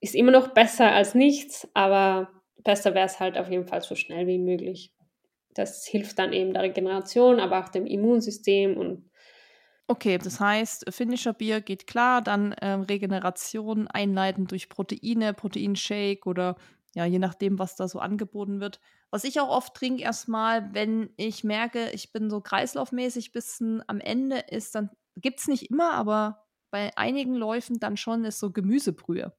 ist 0.00 0.14
immer 0.14 0.32
noch 0.32 0.48
besser 0.48 0.92
als 0.92 1.14
nichts, 1.14 1.68
aber 1.72 2.28
besser 2.62 2.94
wäre 2.94 3.06
es 3.06 3.20
halt 3.20 3.38
auf 3.38 3.48
jeden 3.48 3.66
Fall 3.66 3.80
so 3.80 3.94
schnell 3.94 4.26
wie 4.26 4.38
möglich. 4.38 4.92
Das 5.54 5.86
hilft 5.86 6.18
dann 6.18 6.32
eben 6.32 6.52
der 6.52 6.64
Regeneration, 6.64 7.40
aber 7.40 7.60
auch 7.60 7.68
dem 7.68 7.86
Immunsystem 7.86 8.76
und 8.76 9.08
Okay, 9.86 10.16
das 10.16 10.40
heißt, 10.40 10.86
finnischer 10.94 11.34
Bier 11.34 11.60
geht 11.60 11.86
klar, 11.86 12.22
dann 12.22 12.54
ähm, 12.62 12.82
Regeneration 12.82 13.86
einleiten 13.86 14.46
durch 14.46 14.70
Proteine, 14.70 15.34
Proteinshake 15.34 16.26
oder 16.26 16.56
ja, 16.94 17.04
je 17.04 17.18
nachdem, 17.18 17.58
was 17.58 17.76
da 17.76 17.88
so 17.88 17.98
angeboten 17.98 18.60
wird. 18.60 18.80
Was 19.10 19.24
ich 19.24 19.40
auch 19.40 19.48
oft 19.48 19.74
trinke, 19.74 20.02
erstmal, 20.02 20.72
wenn 20.74 21.10
ich 21.16 21.44
merke, 21.44 21.90
ich 21.90 22.12
bin 22.12 22.30
so 22.30 22.40
kreislaufmäßig 22.40 23.32
bisschen 23.32 23.82
am 23.86 24.00
Ende, 24.00 24.38
ist 24.38 24.74
dann, 24.74 24.90
gibt 25.16 25.40
es 25.40 25.48
nicht 25.48 25.70
immer, 25.70 25.94
aber 25.94 26.44
bei 26.70 26.96
einigen 26.96 27.34
Läufen 27.34 27.78
dann 27.78 27.96
schon, 27.96 28.24
ist 28.24 28.40
so 28.40 28.50
Gemüsebrühe 28.50 29.32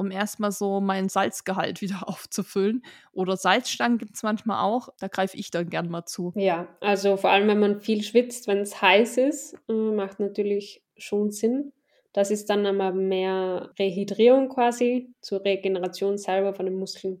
um 0.00 0.10
erstmal 0.10 0.50
so 0.50 0.80
meinen 0.80 1.10
Salzgehalt 1.10 1.80
wieder 1.82 2.08
aufzufüllen. 2.08 2.82
Oder 3.12 3.36
Salzstangen 3.36 3.98
gibt 3.98 4.16
es 4.16 4.22
manchmal 4.22 4.64
auch. 4.64 4.88
Da 4.98 5.08
greife 5.08 5.36
ich 5.36 5.50
dann 5.50 5.68
gern 5.68 5.90
mal 5.90 6.06
zu. 6.06 6.32
Ja, 6.36 6.68
also 6.80 7.16
vor 7.18 7.30
allem, 7.30 7.48
wenn 7.48 7.60
man 7.60 7.80
viel 7.80 8.02
schwitzt, 8.02 8.48
wenn 8.48 8.58
es 8.58 8.80
heiß 8.80 9.18
ist, 9.18 9.58
äh, 9.68 9.72
macht 9.72 10.18
natürlich 10.18 10.82
schon 10.96 11.30
Sinn. 11.30 11.72
Das 12.12 12.30
ist 12.30 12.50
dann 12.50 12.66
aber 12.66 12.92
mehr 12.92 13.70
Rehydrierung 13.78 14.48
quasi 14.48 15.14
zur 15.20 15.44
Regeneration 15.44 16.18
selber 16.18 16.54
von 16.54 16.66
den 16.66 16.74
Muskeln 16.74 17.20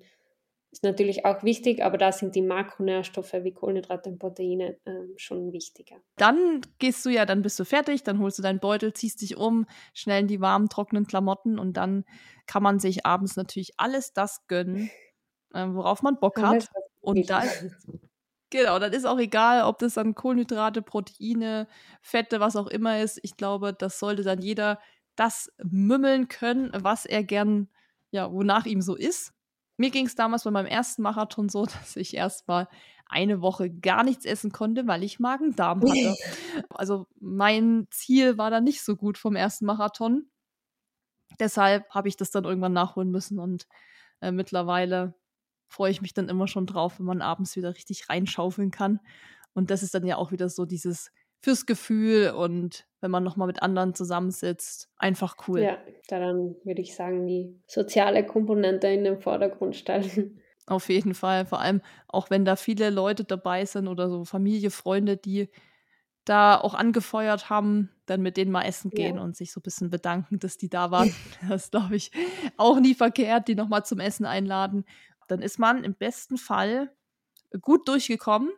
ist 0.72 0.84
natürlich 0.84 1.24
auch 1.24 1.42
wichtig, 1.42 1.82
aber 1.82 1.98
da 1.98 2.12
sind 2.12 2.36
die 2.36 2.42
Makronährstoffe 2.42 3.32
wie 3.32 3.52
Kohlenhydrate 3.52 4.10
und 4.10 4.18
Proteine 4.18 4.78
äh, 4.84 4.92
schon 5.16 5.52
wichtiger. 5.52 5.96
Dann 6.16 6.60
gehst 6.78 7.04
du 7.04 7.10
ja, 7.10 7.26
dann 7.26 7.42
bist 7.42 7.58
du 7.58 7.64
fertig, 7.64 8.04
dann 8.04 8.20
holst 8.20 8.38
du 8.38 8.42
deinen 8.42 8.60
Beutel, 8.60 8.92
ziehst 8.92 9.20
dich 9.20 9.36
um, 9.36 9.66
schnell 9.94 10.20
in 10.20 10.28
die 10.28 10.40
warmen, 10.40 10.68
trockenen 10.68 11.06
Klamotten 11.06 11.58
und 11.58 11.76
dann 11.76 12.04
kann 12.46 12.62
man 12.62 12.78
sich 12.78 13.04
abends 13.04 13.36
natürlich 13.36 13.72
alles 13.78 14.12
das 14.12 14.46
gönnen, 14.46 14.90
äh, 15.54 15.66
worauf 15.66 16.02
man 16.02 16.20
Bock 16.20 16.40
hat. 16.40 16.68
Und 17.00 17.28
da 17.30 17.42
Genau, 18.50 18.80
dann 18.80 18.92
ist 18.92 19.06
auch 19.06 19.18
egal, 19.18 19.62
ob 19.62 19.78
das 19.78 19.94
dann 19.94 20.16
Kohlenhydrate, 20.16 20.82
Proteine, 20.82 21.68
Fette, 22.02 22.40
was 22.40 22.56
auch 22.56 22.66
immer 22.66 23.00
ist. 23.00 23.20
Ich 23.22 23.36
glaube, 23.36 23.72
das 23.72 24.00
sollte 24.00 24.24
dann 24.24 24.42
jeder 24.42 24.80
das 25.14 25.52
mümmeln 25.62 26.28
können, 26.28 26.70
was 26.74 27.06
er 27.06 27.22
gern, 27.22 27.68
ja, 28.10 28.30
wonach 28.32 28.66
ihm 28.66 28.82
so 28.82 28.96
ist. 28.96 29.32
Mir 29.76 29.90
ging 29.90 30.06
es 30.06 30.16
damals 30.16 30.44
bei 30.44 30.50
meinem 30.50 30.66
ersten 30.66 31.02
Marathon 31.02 31.48
so, 31.48 31.64
dass 31.66 31.94
ich 31.96 32.14
erst 32.14 32.48
mal 32.48 32.68
eine 33.06 33.40
Woche 33.40 33.70
gar 33.70 34.04
nichts 34.04 34.24
essen 34.24 34.52
konnte, 34.52 34.86
weil 34.86 35.02
ich 35.04 35.20
Magen-Darm 35.20 35.82
hatte. 35.82 36.14
also 36.70 37.06
mein 37.20 37.86
Ziel 37.90 38.38
war 38.38 38.50
dann 38.50 38.64
nicht 38.64 38.82
so 38.82 38.96
gut 38.96 39.18
vom 39.18 39.36
ersten 39.36 39.66
Marathon. 39.66 40.28
Deshalb 41.38 41.88
habe 41.90 42.08
ich 42.08 42.16
das 42.16 42.30
dann 42.30 42.44
irgendwann 42.44 42.72
nachholen 42.72 43.10
müssen 43.10 43.38
und 43.38 43.66
äh, 44.20 44.32
mittlerweile 44.32 45.14
freue 45.70 45.90
ich 45.90 46.02
mich 46.02 46.12
dann 46.12 46.28
immer 46.28 46.48
schon 46.48 46.66
drauf, 46.66 46.98
wenn 46.98 47.06
man 47.06 47.22
abends 47.22 47.56
wieder 47.56 47.74
richtig 47.74 48.08
reinschaufeln 48.10 48.70
kann. 48.70 49.00
Und 49.54 49.70
das 49.70 49.82
ist 49.82 49.94
dann 49.94 50.04
ja 50.04 50.16
auch 50.16 50.32
wieder 50.32 50.48
so 50.48 50.66
dieses 50.66 51.10
fürs 51.40 51.64
Gefühl 51.64 52.32
und 52.36 52.86
wenn 53.00 53.10
man 53.10 53.24
nochmal 53.24 53.46
mit 53.46 53.62
anderen 53.62 53.94
zusammensitzt, 53.94 54.90
einfach 54.98 55.36
cool. 55.48 55.62
Ja, 55.62 55.78
daran 56.08 56.54
würde 56.64 56.82
ich 56.82 56.94
sagen, 56.94 57.26
die 57.26 57.58
soziale 57.66 58.26
Komponente 58.26 58.88
in 58.88 59.04
den 59.04 59.20
Vordergrund 59.20 59.74
stellen. 59.74 60.42
Auf 60.66 60.90
jeden 60.90 61.14
Fall, 61.14 61.46
vor 61.46 61.60
allem 61.60 61.80
auch 62.08 62.28
wenn 62.28 62.44
da 62.44 62.56
viele 62.56 62.90
Leute 62.90 63.24
dabei 63.24 63.64
sind 63.64 63.88
oder 63.88 64.10
so 64.10 64.24
Familie, 64.24 64.70
Freunde, 64.70 65.16
die 65.16 65.48
da 66.26 66.60
auch 66.60 66.74
angefeuert 66.74 67.48
haben, 67.48 67.90
dann 68.06 68.20
mit 68.20 68.36
denen 68.36 68.52
mal 68.52 68.62
essen 68.62 68.90
gehen 68.90 69.16
ja. 69.16 69.22
und 69.22 69.36
sich 69.36 69.52
so 69.52 69.60
ein 69.60 69.62
bisschen 69.62 69.90
bedanken, 69.90 70.38
dass 70.38 70.58
die 70.58 70.68
da 70.68 70.90
waren. 70.90 71.12
Das 71.48 71.70
glaube 71.70 71.96
ich, 71.96 72.12
auch 72.56 72.78
nie 72.78 72.94
verkehrt, 72.94 73.48
die 73.48 73.54
nochmal 73.54 73.84
zum 73.84 73.98
Essen 73.98 74.26
einladen. 74.26 74.84
Dann 75.30 75.42
ist 75.42 75.58
man 75.58 75.84
im 75.84 75.94
besten 75.94 76.38
Fall 76.38 76.92
gut 77.60 77.88
durchgekommen 77.88 78.50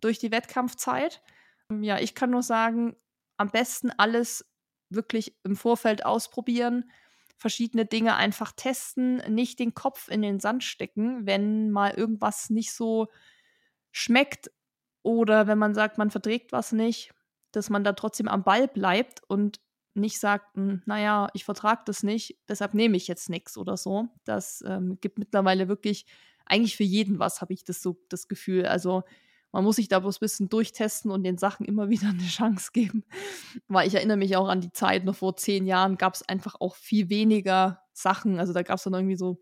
durch 0.00 0.18
die 0.18 0.30
Wettkampfzeit. 0.30 1.22
Ja, 1.80 1.98
ich 1.98 2.14
kann 2.14 2.30
nur 2.30 2.42
sagen, 2.42 2.96
am 3.36 3.50
besten 3.50 3.90
alles 3.90 4.48
wirklich 4.90 5.36
im 5.44 5.56
Vorfeld 5.56 6.04
ausprobieren, 6.04 6.90
verschiedene 7.36 7.86
Dinge 7.86 8.16
einfach 8.16 8.52
testen, 8.52 9.16
nicht 9.32 9.58
den 9.58 9.74
Kopf 9.74 10.08
in 10.08 10.22
den 10.22 10.40
Sand 10.40 10.62
stecken, 10.62 11.26
wenn 11.26 11.70
mal 11.70 11.92
irgendwas 11.92 12.50
nicht 12.50 12.72
so 12.72 13.08
schmeckt 13.92 14.50
oder 15.02 15.46
wenn 15.46 15.58
man 15.58 15.74
sagt, 15.74 15.98
man 15.98 16.10
verträgt 16.10 16.52
was 16.52 16.72
nicht, 16.72 17.12
dass 17.52 17.70
man 17.70 17.82
da 17.82 17.94
trotzdem 17.94 18.28
am 18.28 18.44
Ball 18.44 18.68
bleibt 18.68 19.22
und 19.26 19.60
nicht 19.94 20.20
sagt, 20.20 20.56
hm, 20.56 20.82
naja, 20.86 21.28
ich 21.34 21.44
vertrage 21.44 21.82
das 21.86 22.02
nicht, 22.02 22.38
deshalb 22.48 22.74
nehme 22.74 22.96
ich 22.96 23.08
jetzt 23.08 23.28
nichts 23.28 23.56
oder 23.56 23.76
so. 23.76 24.08
Das 24.24 24.62
ähm, 24.66 24.98
gibt 25.00 25.18
mittlerweile 25.18 25.68
wirklich 25.68 26.06
eigentlich 26.46 26.76
für 26.76 26.84
jeden 26.84 27.18
was, 27.18 27.40
habe 27.40 27.52
ich 27.52 27.64
das 27.64 27.82
so 27.82 27.98
das 28.08 28.28
Gefühl. 28.28 28.66
Also 28.66 29.04
man 29.52 29.64
muss 29.64 29.76
sich 29.76 29.88
da 29.88 29.98
bloß 29.98 30.16
ein 30.16 30.20
bisschen 30.20 30.48
durchtesten 30.48 31.10
und 31.10 31.24
den 31.24 31.38
Sachen 31.38 31.66
immer 31.66 31.88
wieder 31.90 32.08
eine 32.08 32.22
Chance 32.22 32.70
geben. 32.72 33.04
Weil 33.68 33.88
ich 33.88 33.94
erinnere 33.94 34.16
mich 34.16 34.36
auch 34.36 34.48
an 34.48 34.60
die 34.60 34.72
Zeit, 34.72 35.04
noch 35.04 35.16
vor 35.16 35.36
zehn 35.36 35.66
Jahren 35.66 35.96
gab 35.96 36.14
es 36.14 36.28
einfach 36.28 36.56
auch 36.60 36.76
viel 36.76 37.08
weniger 37.08 37.82
Sachen. 37.92 38.38
Also 38.38 38.52
da 38.52 38.62
gab 38.62 38.76
es 38.76 38.84
dann 38.84 38.94
irgendwie 38.94 39.16
so, 39.16 39.40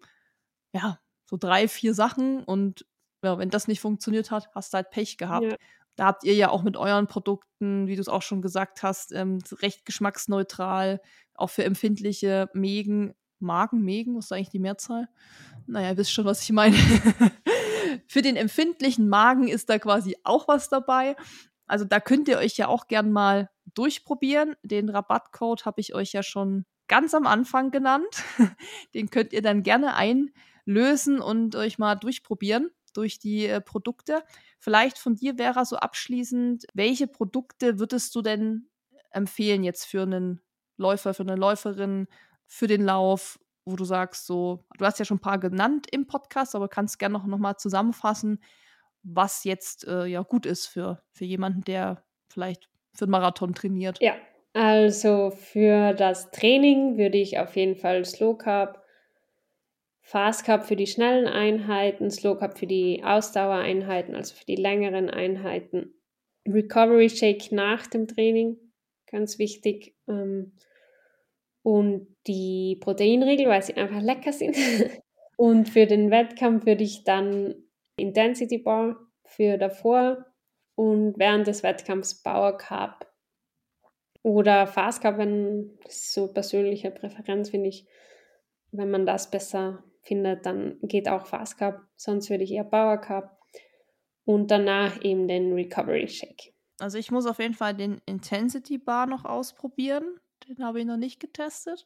ja, 0.73 0.99
so 1.27 1.37
drei, 1.37 1.69
vier 1.69 1.95
Sachen 1.95 2.43
und 2.45 2.87
ja, 3.23 3.37
wenn 3.39 3.51
das 3.51 3.69
nicht 3.69 3.81
funktioniert 3.81 4.31
hat, 4.31 4.49
hast 4.55 4.73
du 4.73 4.77
halt 4.77 4.91
Pech 4.91 5.19
gehabt. 5.19 5.45
Ja. 5.45 5.57
Da 5.99 6.07
habt 6.07 6.23
ihr 6.23 6.35
ja 6.35 6.51
auch 6.51 6.63
mit 6.63 6.77
euren 6.77 7.09
Produkten, 7.09 7.89
wie 7.89 7.97
du 7.97 8.01
es 8.01 8.09
auch 8.09 8.23
schon 8.23 8.41
gesagt 8.41 8.85
hast, 8.85 9.11
ähm, 9.13 9.41
recht 9.61 9.85
geschmacksneutral, 9.85 11.01
auch 11.35 11.51
für 11.51 11.65
empfindliche 11.65 12.49
Mägen, 12.55 13.15
Magen, 13.41 13.83
Mägen, 13.83 14.17
was 14.17 14.27
ist 14.27 14.33
eigentlich 14.33 14.51
die 14.51 14.61
Mehrzahl? 14.61 15.09
Naja, 15.67 15.91
ihr 15.91 15.97
wisst 15.97 16.13
schon, 16.13 16.25
was 16.25 16.41
ich 16.45 16.53
meine. 16.53 16.77
Für 18.07 18.23
den 18.23 18.37
empfindlichen 18.37 19.09
Magen 19.09 19.49
ist 19.49 19.71
da 19.71 19.81
quasi 19.81 20.17
auch 20.23 20.47
was 20.47 20.69
dabei. 20.69 21.17
Also 21.67 21.85
da 21.85 21.99
könnt 21.99 22.29
ihr 22.29 22.39
euch 22.39 22.57
ja 22.57 22.69
auch 22.69 22.87
gern 22.87 23.11
mal 23.11 23.51
durchprobieren. 23.75 24.55
Den 24.63 24.91
Rabattcode 24.91 25.67
habe 25.67 25.81
ich 25.81 25.97
euch 25.97 26.13
ja 26.13 26.23
schon 26.23 26.65
ganz 26.87 27.13
am 27.13 27.27
Anfang 27.27 27.73
genannt. 27.73 28.23
Den 28.95 29.11
könnt 29.11 29.33
ihr 29.33 29.43
dann 29.43 29.65
gerne 29.65 29.97
einlösen 29.97 31.21
und 31.21 31.57
euch 31.57 31.77
mal 31.79 31.97
durchprobieren 31.97 32.71
durch 32.95 33.19
die 33.19 33.47
äh, 33.47 33.61
Produkte. 33.61 34.23
Vielleicht 34.59 34.99
von 34.99 35.15
dir, 35.15 35.37
Vera, 35.37 35.65
so 35.65 35.77
abschließend, 35.77 36.67
welche 36.75 37.07
Produkte 37.07 37.79
würdest 37.79 38.15
du 38.15 38.23
denn 38.23 38.69
empfehlen 39.11 39.65
jetzt 39.65 39.85
für 39.85 40.03
einen 40.03 40.41
Läufer, 40.77 41.15
für 41.15 41.23
eine 41.23 41.37
Läuferin, 41.37 42.09
für 42.47 42.67
den 42.67 42.83
Lauf 42.83 43.39
wo 43.71 43.77
du 43.77 43.85
sagst, 43.85 44.27
so, 44.27 44.65
du 44.79 44.85
hast 44.85 44.99
ja 44.99 45.05
schon 45.05 45.19
ein 45.19 45.21
paar 45.23 45.39
genannt 45.39 45.87
im 45.91 46.07
Podcast, 46.07 46.55
aber 46.55 46.69
kannst 46.69 46.99
gerne 46.99 47.15
noch, 47.15 47.27
noch 47.27 47.39
mal 47.39 47.57
zusammenfassen, 47.57 48.43
was 49.03 49.45
jetzt 49.45 49.87
äh, 49.87 50.07
ja 50.07 50.23
gut 50.23 50.47
ist 50.47 50.67
für, 50.67 51.03
für 51.13 51.25
jemanden, 51.25 51.63
der 51.63 52.03
vielleicht 52.29 52.69
für 52.95 53.07
den 53.07 53.11
Marathon 53.11 53.55
trainiert. 53.55 54.01
Ja, 54.01 54.15
also 54.55 55.31
für 55.31 55.93
das 55.93 56.31
Training 56.31 56.97
würde 56.97 57.19
ich 57.19 57.39
auf 57.39 57.57
jeden 57.57 57.77
Fall 57.77 58.05
Slow 58.05 58.37
Carb, 58.37 58.83
Fast 60.09 60.47
Carb 60.47 60.65
für 60.65 60.75
die 60.75 60.87
schnellen 60.87 61.27
Einheiten, 61.27 62.11
Slow 62.11 62.39
Carb 62.39 62.59
für 62.59 62.67
die 62.67 63.05
Ausdauereinheiten, 63.05 64.15
also 64.15 64.35
für 64.35 64.47
die 64.47 64.57
längeren 64.57 65.11
Einheiten, 65.11 66.01
Recovery 66.49 67.11
Shake 67.11 67.53
nach 67.53 67.87
dem 67.89 68.09
Training, 68.09 68.57
ganz 69.05 69.39
wichtig. 69.39 69.95
Ähm, 70.09 70.57
und 71.63 72.17
die 72.27 72.79
Proteinriegel, 72.81 73.49
weil 73.49 73.63
sie 73.63 73.75
einfach 73.75 74.01
lecker 74.01 74.33
sind. 74.33 74.57
und 75.37 75.69
für 75.69 75.85
den 75.85 76.11
Wettkampf 76.11 76.65
würde 76.65 76.85
ich 76.85 77.05
dann 77.05 77.55
Intensity 77.99 78.57
Bar 78.57 78.97
für 79.27 79.59
davor 79.59 80.25
und 80.75 81.19
während 81.19 81.47
des 81.47 81.63
Wettkampfs 81.63 82.23
Power 82.23 82.57
Carb 82.57 83.07
oder 84.23 84.67
Fast 84.67 85.03
Carb, 85.03 85.19
wenn 85.19 85.79
das 85.85 85.97
ist 85.97 86.15
so 86.15 86.33
persönliche 86.33 86.91
Präferenz 86.91 87.51
finde 87.51 87.69
ich, 87.69 87.87
wenn 88.71 88.91
man 88.91 89.05
das 89.05 89.31
besser 89.31 89.85
findet, 90.09 90.47
dann 90.47 90.79
geht 90.83 91.09
auch 91.09 91.27
Fast 91.27 91.59
Carb, 91.59 91.83
sonst 91.97 92.31
würde 92.31 92.45
ich 92.45 92.53
eher 92.53 92.65
Power 92.65 92.99
Carb 92.99 93.39
und 94.25 94.51
danach 94.51 95.03
eben 95.03 95.29
den 95.29 95.53
Recovery 95.53 96.09
Shake. 96.09 96.55
Also 96.81 96.99
ich 96.99 97.11
muss 97.11 97.27
auf 97.27 97.39
jeden 97.39 97.55
Fall 97.55 97.75
den 97.75 98.01
Intensity 98.07 98.79
Bar 98.79 99.07
noch 99.07 99.25
ausprobieren. 99.25 100.19
Den 100.49 100.65
habe 100.65 100.81
ich 100.81 100.87
noch 100.87 100.97
nicht 100.97 101.19
getestet. 101.19 101.85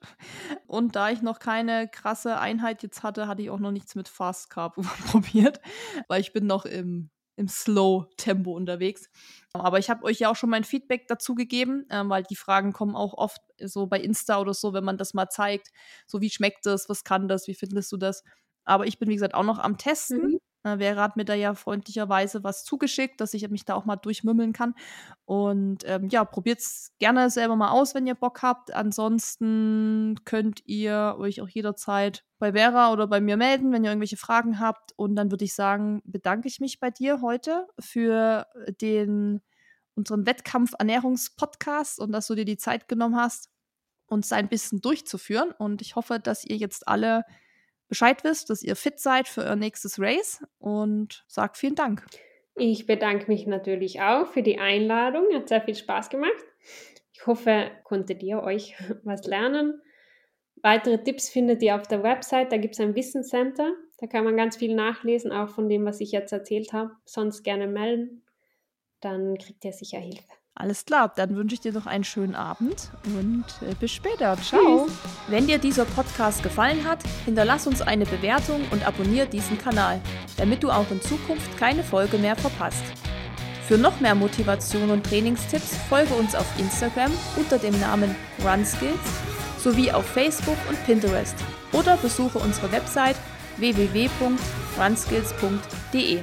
Und 0.66 0.94
da 0.96 1.10
ich 1.10 1.22
noch 1.22 1.38
keine 1.38 1.88
krasse 1.88 2.38
Einheit 2.38 2.82
jetzt 2.82 3.02
hatte, 3.02 3.26
hatte 3.26 3.42
ich 3.42 3.50
auch 3.50 3.58
noch 3.58 3.70
nichts 3.70 3.94
mit 3.94 4.08
Fast 4.08 4.50
Carb 4.50 4.74
probiert, 5.10 5.60
weil 6.08 6.20
ich 6.20 6.32
bin 6.32 6.46
noch 6.46 6.64
im, 6.64 7.10
im 7.42 7.48
Slow-Tempo 7.48 8.52
unterwegs. 8.52 9.10
Aber 9.52 9.78
ich 9.78 9.90
habe 9.90 10.04
euch 10.04 10.20
ja 10.20 10.30
auch 10.30 10.36
schon 10.36 10.48
mein 10.48 10.64
Feedback 10.64 11.08
dazu 11.08 11.34
gegeben, 11.34 11.84
äh, 11.90 12.02
weil 12.06 12.22
die 12.22 12.36
Fragen 12.36 12.72
kommen 12.72 12.94
auch 12.96 13.14
oft 13.14 13.40
so 13.60 13.86
bei 13.86 14.00
Insta 14.00 14.40
oder 14.40 14.54
so, 14.54 14.72
wenn 14.72 14.84
man 14.84 14.96
das 14.96 15.12
mal 15.12 15.28
zeigt. 15.28 15.68
So, 16.06 16.20
wie 16.20 16.30
schmeckt 16.30 16.64
das? 16.64 16.88
Was 16.88 17.04
kann 17.04 17.28
das? 17.28 17.48
Wie 17.48 17.54
findest 17.54 17.90
du 17.92 17.96
das? 17.96 18.22
Aber 18.64 18.86
ich 18.86 18.98
bin, 18.98 19.08
wie 19.08 19.14
gesagt, 19.14 19.34
auch 19.34 19.42
noch 19.42 19.58
am 19.58 19.76
Testen. 19.76 20.22
Mhm. 20.22 20.38
Äh, 20.64 20.78
Vera 20.78 21.02
hat 21.02 21.16
mir 21.16 21.24
da 21.24 21.34
ja 21.34 21.54
freundlicherweise 21.54 22.44
was 22.44 22.64
zugeschickt, 22.64 23.20
dass 23.20 23.34
ich 23.34 23.48
mich 23.50 23.64
da 23.64 23.74
auch 23.74 23.84
mal 23.84 23.96
durchmümmeln 23.96 24.52
kann. 24.52 24.74
Und 25.24 25.84
ähm, 25.86 26.08
ja, 26.08 26.24
probiert 26.24 26.60
es 26.60 26.92
gerne 26.98 27.30
selber 27.30 27.56
mal 27.56 27.70
aus, 27.70 27.94
wenn 27.94 28.06
ihr 28.06 28.14
Bock 28.14 28.42
habt. 28.42 28.72
Ansonsten 28.74 30.16
könnt 30.24 30.62
ihr 30.66 31.16
euch 31.18 31.40
auch 31.40 31.48
jederzeit 31.48 32.24
bei 32.38 32.52
Vera 32.52 32.92
oder 32.92 33.06
bei 33.06 33.20
mir 33.20 33.36
melden, 33.36 33.72
wenn 33.72 33.84
ihr 33.84 33.90
irgendwelche 33.90 34.16
Fragen 34.16 34.60
habt. 34.60 34.92
Und 34.96 35.16
dann 35.16 35.30
würde 35.30 35.44
ich 35.44 35.54
sagen, 35.54 36.02
bedanke 36.04 36.48
ich 36.48 36.60
mich 36.60 36.80
bei 36.80 36.90
dir 36.90 37.20
heute 37.22 37.66
für 37.78 38.46
den 38.80 39.40
unseren 39.94 40.26
Wettkampf-Ernährungspodcast 40.26 42.00
und 42.00 42.12
dass 42.12 42.26
du 42.26 42.34
dir 42.34 42.46
die 42.46 42.56
Zeit 42.56 42.88
genommen 42.88 43.16
hast, 43.16 43.50
uns 44.06 44.32
ein 44.32 44.48
bisschen 44.48 44.80
durchzuführen. 44.80 45.52
Und 45.52 45.82
ich 45.82 45.96
hoffe, 45.96 46.18
dass 46.18 46.44
ihr 46.44 46.56
jetzt 46.56 46.88
alle 46.88 47.24
Bescheid 47.92 48.24
wisst, 48.24 48.48
dass 48.48 48.62
ihr 48.62 48.74
fit 48.74 48.98
seid 48.98 49.28
für 49.28 49.42
euer 49.42 49.54
nächstes 49.54 50.00
Race 50.00 50.42
und 50.58 51.26
sagt 51.28 51.58
vielen 51.58 51.74
Dank. 51.74 52.06
Ich 52.54 52.86
bedanke 52.86 53.26
mich 53.30 53.46
natürlich 53.46 54.00
auch 54.00 54.28
für 54.28 54.42
die 54.42 54.58
Einladung. 54.58 55.26
Hat 55.34 55.50
sehr 55.50 55.60
viel 55.60 55.74
Spaß 55.74 56.08
gemacht. 56.08 56.32
Ich 57.12 57.26
hoffe, 57.26 57.70
konntet 57.84 58.22
ihr 58.22 58.42
euch 58.42 58.74
was 59.04 59.26
lernen. 59.26 59.82
Weitere 60.62 61.04
Tipps 61.04 61.28
findet 61.28 61.62
ihr 61.62 61.76
auf 61.76 61.86
der 61.86 62.02
Website. 62.02 62.50
Da 62.50 62.56
gibt 62.56 62.76
es 62.76 62.80
ein 62.80 62.94
Wissenscenter. 62.94 63.74
Da 63.98 64.06
kann 64.06 64.24
man 64.24 64.38
ganz 64.38 64.56
viel 64.56 64.74
nachlesen, 64.74 65.30
auch 65.30 65.50
von 65.50 65.68
dem, 65.68 65.84
was 65.84 66.00
ich 66.00 66.12
jetzt 66.12 66.32
erzählt 66.32 66.72
habe. 66.72 66.92
Sonst 67.04 67.42
gerne 67.42 67.66
melden. 67.66 68.24
Dann 69.02 69.36
kriegt 69.36 69.66
ihr 69.66 69.74
sicher 69.74 69.98
Hilfe. 69.98 70.32
Alles 70.54 70.84
klar, 70.84 71.10
dann 71.16 71.34
wünsche 71.34 71.54
ich 71.54 71.60
dir 71.60 71.72
noch 71.72 71.86
einen 71.86 72.04
schönen 72.04 72.34
Abend 72.34 72.90
und 73.04 73.46
äh, 73.62 73.74
bis 73.74 73.90
später. 73.90 74.36
Ciao. 74.36 74.84
Tschüss. 74.86 74.94
Wenn 75.28 75.46
dir 75.46 75.56
dieser 75.58 75.86
Podcast 75.86 76.42
gefallen 76.42 76.86
hat, 76.86 76.98
hinterlass 77.24 77.66
uns 77.66 77.80
eine 77.80 78.04
Bewertung 78.04 78.60
und 78.70 78.86
abonniere 78.86 79.26
diesen 79.26 79.56
Kanal, 79.56 79.98
damit 80.36 80.62
du 80.62 80.70
auch 80.70 80.90
in 80.90 81.00
Zukunft 81.00 81.56
keine 81.58 81.82
Folge 81.82 82.18
mehr 82.18 82.36
verpasst. 82.36 82.84
Für 83.66 83.78
noch 83.78 83.98
mehr 84.00 84.14
Motivation 84.14 84.90
und 84.90 85.06
Trainingstipps 85.06 85.74
folge 85.88 86.12
uns 86.14 86.34
auf 86.34 86.46
Instagram 86.58 87.10
unter 87.36 87.58
dem 87.58 87.80
Namen 87.80 88.14
RunSkills 88.44 89.00
sowie 89.58 89.90
auf 89.90 90.04
Facebook 90.04 90.58
und 90.68 90.84
Pinterest 90.84 91.36
oder 91.72 91.96
besuche 91.96 92.38
unsere 92.38 92.70
Website 92.72 93.16
www.runskills.de. 93.56 96.20